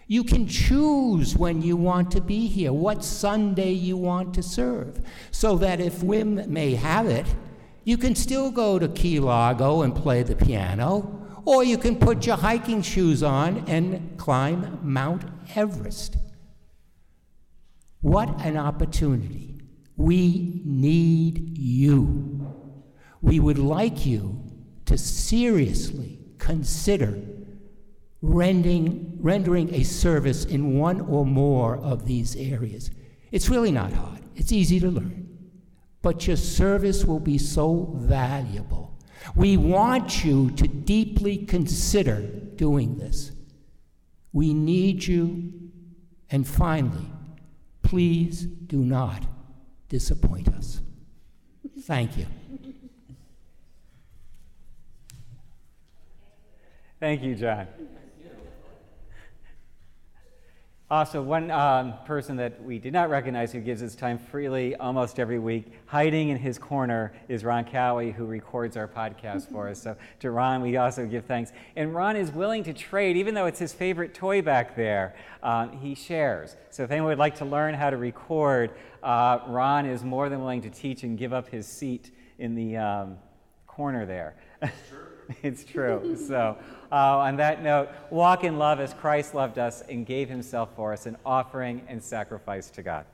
You 0.06 0.24
can 0.24 0.46
choose 0.46 1.36
when 1.36 1.62
you 1.62 1.76
want 1.76 2.10
to 2.12 2.20
be 2.20 2.46
here, 2.48 2.72
what 2.72 3.04
Sunday 3.04 3.72
you 3.72 3.96
want 3.96 4.34
to 4.34 4.42
serve, 4.42 5.00
so 5.30 5.56
that 5.58 5.80
if 5.80 6.02
whim 6.02 6.52
may 6.52 6.74
have 6.74 7.06
it, 7.06 7.26
you 7.84 7.96
can 7.96 8.14
still 8.14 8.50
go 8.50 8.78
to 8.78 8.88
Key 8.88 9.20
Largo 9.20 9.82
and 9.82 9.94
play 9.94 10.22
the 10.22 10.34
piano, 10.34 11.19
or 11.50 11.64
you 11.64 11.76
can 11.76 11.96
put 11.96 12.26
your 12.26 12.36
hiking 12.36 12.80
shoes 12.80 13.24
on 13.24 13.64
and 13.66 14.16
climb 14.16 14.78
Mount 14.84 15.24
Everest. 15.56 16.16
What 18.02 18.40
an 18.46 18.56
opportunity. 18.56 19.60
We 19.96 20.62
need 20.64 21.58
you. 21.58 22.54
We 23.20 23.40
would 23.40 23.58
like 23.58 24.06
you 24.06 24.40
to 24.84 24.96
seriously 24.96 26.20
consider 26.38 27.20
rendering, 28.22 29.18
rendering 29.18 29.74
a 29.74 29.82
service 29.82 30.44
in 30.44 30.78
one 30.78 31.00
or 31.00 31.26
more 31.26 31.78
of 31.78 32.06
these 32.06 32.36
areas. 32.36 32.92
It's 33.32 33.48
really 33.48 33.72
not 33.72 33.92
hard, 33.92 34.20
it's 34.36 34.52
easy 34.52 34.78
to 34.78 34.88
learn. 34.88 35.36
But 36.00 36.28
your 36.28 36.36
service 36.36 37.04
will 37.04 37.18
be 37.18 37.38
so 37.38 37.92
valuable 37.96 38.89
we 39.34 39.56
want 39.56 40.24
you 40.24 40.50
to 40.52 40.66
deeply 40.66 41.38
consider 41.38 42.20
doing 42.20 42.98
this. 42.98 43.32
We 44.32 44.54
need 44.54 45.06
you. 45.06 45.52
And 46.30 46.46
finally, 46.46 47.10
please 47.82 48.42
do 48.42 48.78
not 48.78 49.24
disappoint 49.88 50.48
us. 50.48 50.80
Thank 51.80 52.16
you. 52.16 52.26
Thank 57.00 57.22
you, 57.22 57.34
John. 57.34 57.66
Also, 60.90 61.22
one 61.22 61.52
um, 61.52 61.94
person 62.04 62.34
that 62.34 62.60
we 62.64 62.80
did 62.80 62.92
not 62.92 63.10
recognize 63.10 63.52
who 63.52 63.60
gives 63.60 63.80
his 63.80 63.94
time 63.94 64.18
freely 64.18 64.74
almost 64.74 65.20
every 65.20 65.38
week, 65.38 65.66
hiding 65.86 66.30
in 66.30 66.36
his 66.36 66.58
corner, 66.58 67.12
is 67.28 67.44
Ron 67.44 67.64
Cowie, 67.64 68.10
who 68.10 68.24
records 68.24 68.76
our 68.76 68.88
podcast 68.88 69.48
for 69.52 69.68
us. 69.68 69.80
So, 69.80 69.94
to 70.18 70.32
Ron, 70.32 70.62
we 70.62 70.76
also 70.78 71.06
give 71.06 71.26
thanks. 71.26 71.52
And 71.76 71.94
Ron 71.94 72.16
is 72.16 72.32
willing 72.32 72.64
to 72.64 72.72
trade, 72.72 73.16
even 73.16 73.34
though 73.34 73.46
it's 73.46 73.60
his 73.60 73.72
favorite 73.72 74.14
toy 74.14 74.42
back 74.42 74.74
there, 74.74 75.14
um, 75.44 75.78
he 75.78 75.94
shares. 75.94 76.56
So, 76.70 76.82
if 76.82 76.90
anyone 76.90 77.10
would 77.10 77.18
like 77.18 77.36
to 77.36 77.44
learn 77.44 77.74
how 77.74 77.90
to 77.90 77.96
record, 77.96 78.72
uh, 79.04 79.38
Ron 79.46 79.86
is 79.86 80.02
more 80.02 80.28
than 80.28 80.40
willing 80.40 80.62
to 80.62 80.70
teach 80.70 81.04
and 81.04 81.16
give 81.16 81.32
up 81.32 81.48
his 81.48 81.68
seat 81.68 82.10
in 82.40 82.56
the 82.56 82.76
um, 82.78 83.16
corner 83.68 84.06
there. 84.06 84.34
it's 85.42 85.64
true. 85.64 86.16
So, 86.16 86.56
uh, 86.92 87.18
on 87.18 87.36
that 87.36 87.62
note, 87.62 87.88
walk 88.10 88.44
in 88.44 88.58
love 88.58 88.80
as 88.80 88.94
Christ 88.94 89.34
loved 89.34 89.58
us 89.58 89.82
and 89.82 90.04
gave 90.04 90.28
himself 90.28 90.70
for 90.74 90.92
us, 90.92 91.06
an 91.06 91.16
offering 91.24 91.82
and 91.88 92.02
sacrifice 92.02 92.70
to 92.70 92.82
God. 92.82 93.04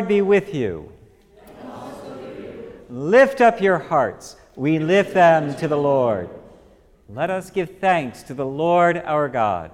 Lord 0.00 0.08
be 0.08 0.22
with 0.22 0.54
you. 0.54 0.90
Lift 2.88 3.42
up 3.42 3.60
your 3.60 3.76
hearts. 3.76 4.36
We 4.56 4.78
lift 4.78 5.12
them 5.12 5.54
to 5.56 5.68
the 5.68 5.76
Lord. 5.76 6.30
Let 7.10 7.28
us 7.28 7.50
give 7.50 7.76
thanks 7.80 8.22
to 8.22 8.32
the 8.32 8.46
Lord 8.46 8.96
our 8.96 9.28
God. 9.28 9.72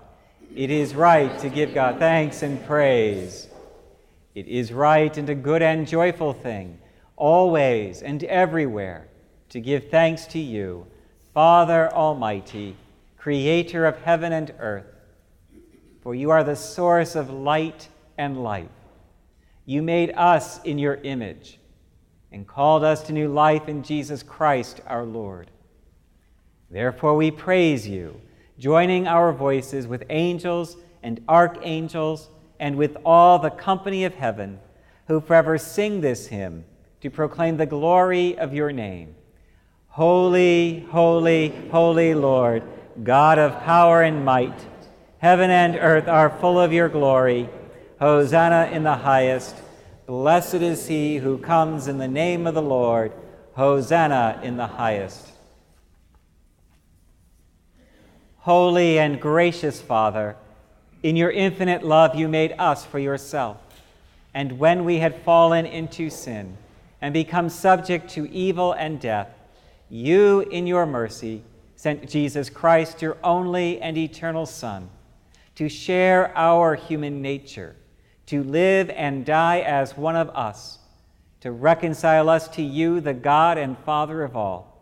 It 0.52 0.72
is 0.72 0.96
right 0.96 1.38
to 1.38 1.48
give 1.48 1.72
God 1.72 2.00
thanks 2.00 2.42
and 2.42 2.64
praise. 2.66 3.46
It 4.34 4.48
is 4.48 4.72
right 4.72 5.16
and 5.16 5.30
a 5.30 5.34
good 5.36 5.62
and 5.62 5.86
joyful 5.86 6.32
thing, 6.32 6.80
always 7.14 8.02
and 8.02 8.24
everywhere, 8.24 9.06
to 9.50 9.60
give 9.60 9.90
thanks 9.90 10.26
to 10.34 10.40
you, 10.40 10.88
Father 11.34 11.88
Almighty, 11.92 12.74
Creator 13.16 13.86
of 13.86 14.02
heaven 14.02 14.32
and 14.32 14.52
earth. 14.58 14.92
For 16.02 16.16
you 16.16 16.30
are 16.30 16.42
the 16.42 16.56
source 16.56 17.14
of 17.14 17.30
light 17.30 17.86
and 18.18 18.42
life. 18.42 18.75
You 19.68 19.82
made 19.82 20.12
us 20.16 20.62
in 20.62 20.78
your 20.78 20.94
image 20.94 21.58
and 22.30 22.46
called 22.46 22.84
us 22.84 23.02
to 23.02 23.12
new 23.12 23.28
life 23.28 23.68
in 23.68 23.82
Jesus 23.82 24.22
Christ 24.22 24.80
our 24.86 25.04
Lord. 25.04 25.50
Therefore, 26.70 27.16
we 27.16 27.32
praise 27.32 27.86
you, 27.86 28.20
joining 28.60 29.08
our 29.08 29.32
voices 29.32 29.88
with 29.88 30.04
angels 30.08 30.76
and 31.02 31.20
archangels 31.28 32.28
and 32.60 32.76
with 32.76 32.96
all 33.04 33.40
the 33.40 33.50
company 33.50 34.04
of 34.04 34.14
heaven, 34.14 34.60
who 35.08 35.20
forever 35.20 35.58
sing 35.58 36.00
this 36.00 36.28
hymn 36.28 36.64
to 37.00 37.10
proclaim 37.10 37.56
the 37.56 37.66
glory 37.66 38.38
of 38.38 38.54
your 38.54 38.70
name. 38.70 39.16
Holy, 39.88 40.80
holy, 40.90 41.48
holy 41.70 42.14
Lord, 42.14 42.62
God 43.02 43.38
of 43.38 43.60
power 43.62 44.02
and 44.02 44.24
might, 44.24 44.66
heaven 45.18 45.50
and 45.50 45.74
earth 45.76 46.06
are 46.06 46.30
full 46.38 46.58
of 46.58 46.72
your 46.72 46.88
glory. 46.88 47.48
Hosanna 47.98 48.70
in 48.72 48.82
the 48.82 48.94
highest. 48.94 49.56
Blessed 50.04 50.56
is 50.56 50.86
he 50.86 51.16
who 51.16 51.38
comes 51.38 51.88
in 51.88 51.96
the 51.96 52.06
name 52.06 52.46
of 52.46 52.54
the 52.54 52.60
Lord. 52.60 53.10
Hosanna 53.54 54.38
in 54.42 54.58
the 54.58 54.66
highest. 54.66 55.28
Holy 58.36 58.98
and 58.98 59.18
gracious 59.18 59.80
Father, 59.80 60.36
in 61.02 61.16
your 61.16 61.30
infinite 61.30 61.82
love 61.82 62.14
you 62.14 62.28
made 62.28 62.54
us 62.58 62.84
for 62.84 62.98
yourself. 62.98 63.56
And 64.34 64.58
when 64.58 64.84
we 64.84 64.98
had 64.98 65.22
fallen 65.22 65.64
into 65.64 66.10
sin 66.10 66.58
and 67.00 67.14
become 67.14 67.48
subject 67.48 68.10
to 68.10 68.30
evil 68.30 68.72
and 68.72 69.00
death, 69.00 69.30
you, 69.88 70.40
in 70.40 70.66
your 70.66 70.84
mercy, 70.84 71.42
sent 71.76 72.10
Jesus 72.10 72.50
Christ, 72.50 73.00
your 73.00 73.16
only 73.24 73.80
and 73.80 73.96
eternal 73.96 74.44
Son, 74.44 74.90
to 75.54 75.70
share 75.70 76.36
our 76.36 76.74
human 76.74 77.22
nature 77.22 77.74
to 78.26 78.42
live 78.42 78.90
and 78.90 79.24
die 79.24 79.60
as 79.60 79.96
one 79.96 80.16
of 80.16 80.28
us, 80.30 80.78
to 81.40 81.52
reconcile 81.52 82.28
us 82.28 82.48
to 82.48 82.62
you, 82.62 83.00
the 83.00 83.14
God 83.14 83.56
and 83.56 83.78
Father 83.78 84.22
of 84.22 84.36
all. 84.36 84.76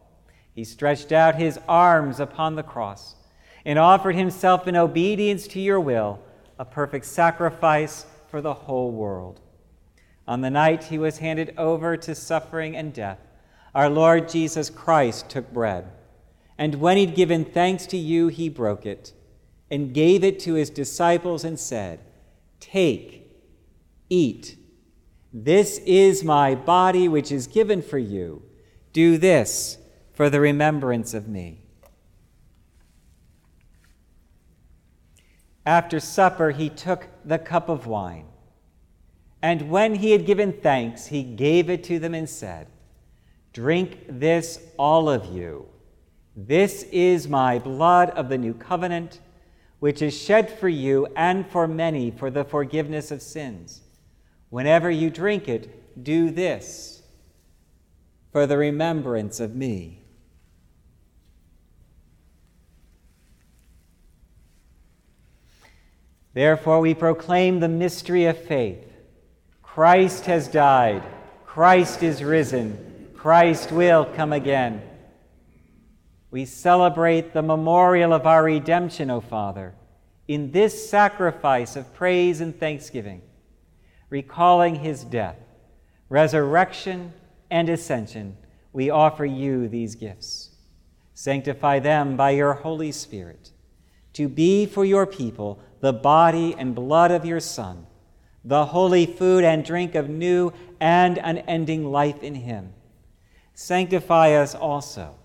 He 0.54 0.64
stretched 0.64 1.12
out 1.12 1.34
his 1.34 1.58
arms 1.68 2.20
upon 2.20 2.54
the 2.54 2.62
cross 2.62 3.16
and 3.64 3.78
offered 3.78 4.14
himself 4.14 4.68
in 4.68 4.76
obedience 4.76 5.46
to 5.48 5.60
your 5.60 5.80
will, 5.80 6.20
a 6.58 6.64
perfect 6.64 7.06
sacrifice 7.06 8.06
for 8.30 8.40
the 8.40 8.54
whole 8.54 8.92
world. 8.92 9.40
On 10.26 10.40
the 10.40 10.50
night 10.50 10.84
he 10.84 10.98
was 10.98 11.18
handed 11.18 11.54
over 11.58 11.96
to 11.96 12.14
suffering 12.14 12.76
and 12.76 12.94
death, 12.94 13.18
our 13.74 13.90
Lord 13.90 14.28
Jesus 14.28 14.70
Christ 14.70 15.28
took 15.28 15.52
bread. 15.52 15.90
And 16.56 16.76
when 16.76 16.96
he'd 16.96 17.16
given 17.16 17.44
thanks 17.44 17.86
to 17.86 17.96
you, 17.96 18.28
he 18.28 18.48
broke 18.48 18.86
it 18.86 19.12
and 19.70 19.92
gave 19.92 20.22
it 20.22 20.38
to 20.40 20.54
his 20.54 20.70
disciples 20.70 21.44
and 21.44 21.58
said, 21.58 21.98
Take 22.60 23.23
Eat. 24.14 24.56
This 25.32 25.78
is 25.78 26.22
my 26.22 26.54
body, 26.54 27.08
which 27.08 27.32
is 27.32 27.48
given 27.48 27.82
for 27.82 27.98
you. 27.98 28.42
Do 28.92 29.18
this 29.18 29.78
for 30.12 30.30
the 30.30 30.38
remembrance 30.38 31.14
of 31.14 31.26
me. 31.26 31.62
After 35.66 35.98
supper, 35.98 36.52
he 36.52 36.68
took 36.68 37.08
the 37.24 37.38
cup 37.40 37.68
of 37.68 37.88
wine. 37.88 38.26
And 39.42 39.68
when 39.68 39.96
he 39.96 40.12
had 40.12 40.26
given 40.26 40.52
thanks, 40.52 41.06
he 41.06 41.24
gave 41.24 41.68
it 41.68 41.82
to 41.84 41.98
them 41.98 42.14
and 42.14 42.30
said, 42.30 42.68
Drink 43.52 43.98
this, 44.08 44.60
all 44.78 45.08
of 45.08 45.26
you. 45.26 45.66
This 46.36 46.84
is 46.92 47.26
my 47.26 47.58
blood 47.58 48.10
of 48.10 48.28
the 48.28 48.38
new 48.38 48.54
covenant, 48.54 49.20
which 49.80 50.00
is 50.00 50.16
shed 50.16 50.56
for 50.56 50.68
you 50.68 51.08
and 51.16 51.44
for 51.46 51.66
many 51.66 52.12
for 52.12 52.30
the 52.30 52.44
forgiveness 52.44 53.10
of 53.10 53.20
sins. 53.20 53.80
Whenever 54.54 54.88
you 54.88 55.10
drink 55.10 55.48
it, 55.48 56.04
do 56.04 56.30
this 56.30 57.02
for 58.30 58.46
the 58.46 58.56
remembrance 58.56 59.40
of 59.40 59.52
me. 59.52 59.98
Therefore, 66.34 66.78
we 66.78 66.94
proclaim 66.94 67.58
the 67.58 67.68
mystery 67.68 68.26
of 68.26 68.38
faith. 68.38 68.92
Christ 69.60 70.26
has 70.26 70.46
died, 70.46 71.02
Christ 71.44 72.04
is 72.04 72.22
risen, 72.22 73.10
Christ 73.16 73.72
will 73.72 74.04
come 74.04 74.32
again. 74.32 74.82
We 76.30 76.44
celebrate 76.44 77.32
the 77.32 77.42
memorial 77.42 78.12
of 78.12 78.24
our 78.24 78.44
redemption, 78.44 79.10
O 79.10 79.20
Father, 79.20 79.74
in 80.28 80.52
this 80.52 80.88
sacrifice 80.88 81.74
of 81.74 81.92
praise 81.92 82.40
and 82.40 82.56
thanksgiving 82.56 83.22
recalling 84.14 84.76
his 84.76 85.02
death, 85.02 85.40
resurrection, 86.08 87.12
and 87.50 87.68
ascension, 87.68 88.36
we 88.72 88.88
offer 88.88 89.24
you 89.24 89.66
these 89.66 89.96
gifts. 89.96 90.50
Sanctify 91.14 91.80
them 91.80 92.16
by 92.16 92.30
your 92.30 92.52
Holy 92.52 92.92
Spirit, 92.92 93.50
to 94.12 94.28
be 94.28 94.66
for 94.66 94.84
your 94.84 95.04
people 95.04 95.58
the 95.80 95.92
body 95.92 96.54
and 96.56 96.76
blood 96.76 97.10
of 97.10 97.24
your 97.24 97.40
Son, 97.40 97.88
the 98.44 98.66
holy 98.66 99.04
food 99.04 99.42
and 99.42 99.64
drink 99.64 99.96
of 99.96 100.08
new 100.08 100.52
and 100.78 101.18
unending 101.18 101.84
life 101.84 102.22
in 102.22 102.36
him. 102.36 102.72
Sanctify 103.52 104.34
us 104.34 104.54
also, 104.54 105.16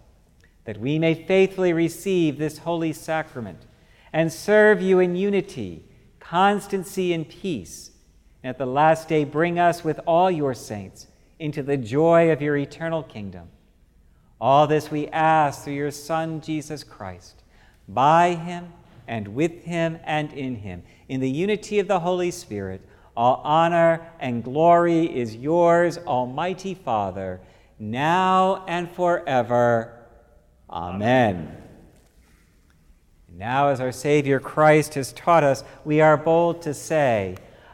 that 0.65 0.79
we 0.79 0.97
may 0.97 1.13
faithfully 1.13 1.73
receive 1.73 2.39
this 2.39 2.57
holy 2.57 2.93
sacrament 2.93 3.67
and 4.11 4.33
serve 4.33 4.81
you 4.81 4.97
in 4.97 5.15
unity, 5.15 5.85
constancy, 6.19 7.13
and 7.13 7.29
peace 7.29 7.88
and 8.43 8.49
at 8.49 8.57
the 8.57 8.65
last 8.65 9.07
day 9.07 9.23
bring 9.23 9.59
us 9.59 9.83
with 9.83 9.99
all 10.05 10.31
your 10.31 10.53
saints 10.53 11.07
into 11.39 11.63
the 11.63 11.77
joy 11.77 12.31
of 12.31 12.41
your 12.41 12.57
eternal 12.57 13.03
kingdom. 13.03 13.49
All 14.39 14.67
this 14.67 14.89
we 14.89 15.07
ask 15.09 15.63
through 15.63 15.73
your 15.73 15.91
Son, 15.91 16.39
Jesus 16.39 16.83
Christ, 16.83 17.43
by 17.87 18.35
him 18.35 18.71
and 19.07 19.29
with 19.29 19.63
him 19.63 19.99
and 20.03 20.31
in 20.33 20.55
him, 20.55 20.83
in 21.09 21.19
the 21.19 21.29
unity 21.29 21.79
of 21.79 21.87
the 21.87 21.99
Holy 21.99 22.31
Spirit. 22.31 22.81
All 23.17 23.41
honor 23.43 24.07
and 24.19 24.43
glory 24.43 25.05
is 25.05 25.35
yours, 25.35 25.97
Almighty 25.97 26.73
Father, 26.73 27.41
now 27.77 28.63
and 28.67 28.89
forever. 28.89 29.93
Amen. 30.69 31.57
Now, 33.35 33.69
as 33.69 33.81
our 33.81 33.91
Savior 33.91 34.39
Christ 34.39 34.93
has 34.93 35.11
taught 35.11 35.43
us, 35.43 35.63
we 35.83 35.99
are 35.99 36.15
bold 36.15 36.61
to 36.61 36.73
say, 36.73 37.35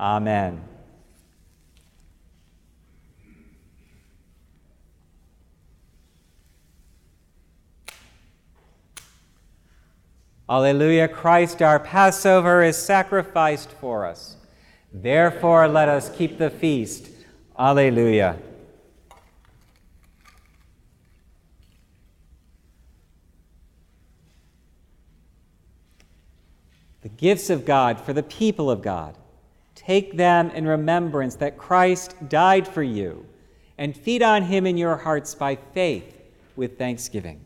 Amen. 0.00 0.64
Alleluia, 10.48 11.06
Christ 11.06 11.60
our 11.60 11.78
Passover 11.78 12.62
is 12.62 12.78
sacrificed 12.78 13.70
for 13.72 14.06
us. 14.06 14.36
Therefore, 14.90 15.68
let 15.68 15.88
us 15.88 16.10
keep 16.16 16.38
the 16.38 16.48
feast. 16.48 17.10
Alleluia. 17.58 18.38
The 27.02 27.10
gifts 27.10 27.50
of 27.50 27.66
God 27.66 28.00
for 28.00 28.14
the 28.14 28.22
people 28.22 28.70
of 28.70 28.80
God 28.80 29.14
take 29.90 30.16
them 30.16 30.50
in 30.50 30.64
remembrance 30.68 31.34
that 31.34 31.58
Christ 31.58 32.14
died 32.28 32.68
for 32.68 32.80
you, 32.80 33.26
and 33.76 33.96
feed 33.96 34.22
on 34.22 34.44
him 34.44 34.64
in 34.64 34.76
your 34.76 34.96
hearts 34.96 35.34
by 35.34 35.56
faith 35.56 36.16
with 36.54 36.78
thanksgiving. 36.78 37.40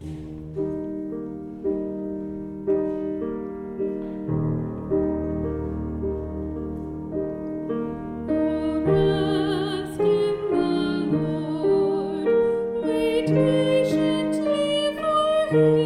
Christ. 0.00 0.35
Oh, 15.58 15.76
you. 15.76 15.85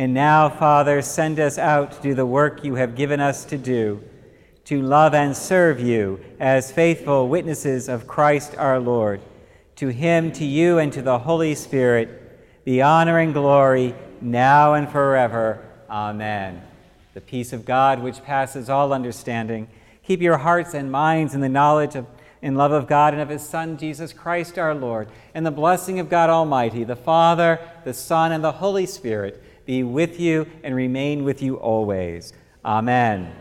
And 0.00 0.14
now, 0.14 0.48
Father, 0.48 1.02
send 1.02 1.38
us 1.38 1.58
out 1.58 1.92
to 1.92 2.00
do 2.00 2.14
the 2.14 2.24
work 2.24 2.64
you 2.64 2.76
have 2.76 2.96
given 2.96 3.20
us 3.20 3.44
to 3.44 3.58
do, 3.58 4.02
to 4.64 4.80
love 4.80 5.12
and 5.12 5.36
serve 5.36 5.78
you 5.78 6.18
as 6.40 6.72
faithful 6.72 7.28
witnesses 7.28 7.86
of 7.86 8.06
Christ 8.06 8.54
our 8.56 8.80
Lord. 8.80 9.20
To 9.76 9.88
him, 9.88 10.32
to 10.32 10.44
you, 10.46 10.78
and 10.78 10.90
to 10.94 11.02
the 11.02 11.18
Holy 11.18 11.54
Spirit, 11.54 12.40
the 12.64 12.80
honor 12.80 13.18
and 13.18 13.34
glory 13.34 13.94
now 14.22 14.72
and 14.72 14.88
forever. 14.88 15.62
Amen. 15.90 16.62
The 17.12 17.20
peace 17.20 17.52
of 17.52 17.66
God, 17.66 18.02
which 18.02 18.24
passes 18.24 18.70
all 18.70 18.94
understanding, 18.94 19.68
keep 20.02 20.22
your 20.22 20.38
hearts 20.38 20.72
and 20.72 20.90
minds 20.90 21.34
in 21.34 21.42
the 21.42 21.48
knowledge 21.50 21.94
of 21.94 22.06
in 22.40 22.54
love 22.54 22.72
of 22.72 22.86
God 22.86 23.12
and 23.12 23.20
of 23.20 23.28
his 23.28 23.46
Son, 23.46 23.76
Jesus 23.76 24.14
Christ 24.14 24.58
our 24.58 24.74
Lord, 24.74 25.08
and 25.34 25.44
the 25.44 25.50
blessing 25.50 26.00
of 26.00 26.08
God 26.08 26.30
Almighty, 26.30 26.84
the 26.84 26.96
Father, 26.96 27.60
the 27.84 27.92
Son, 27.92 28.32
and 28.32 28.42
the 28.42 28.52
Holy 28.52 28.86
Spirit 28.86 29.44
be 29.70 29.84
with 29.84 30.18
you 30.18 30.48
and 30.64 30.74
remain 30.74 31.22
with 31.22 31.40
you 31.40 31.54
always. 31.54 32.32
Amen. 32.64 33.32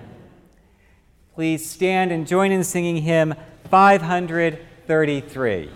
Please 1.34 1.68
stand 1.68 2.12
and 2.12 2.28
join 2.28 2.52
in 2.52 2.64
singing 2.64 2.98
hymn 2.98 3.34
533. 3.72 5.72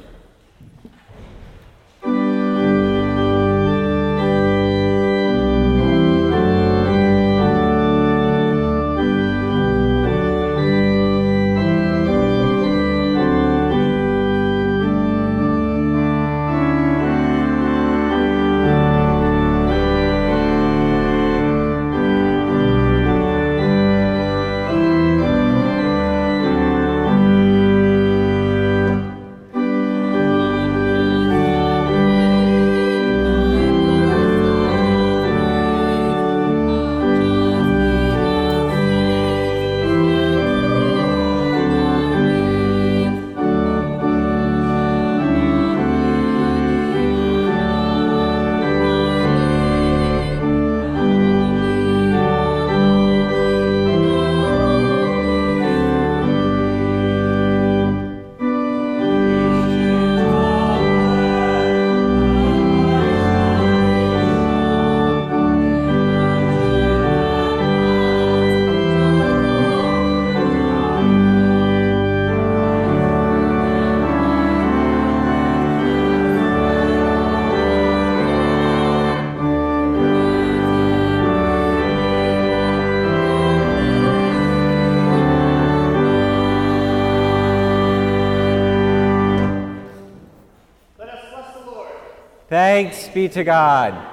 Thanks 92.74 93.08
be 93.10 93.30
to 93.30 93.44
God. 93.44 94.13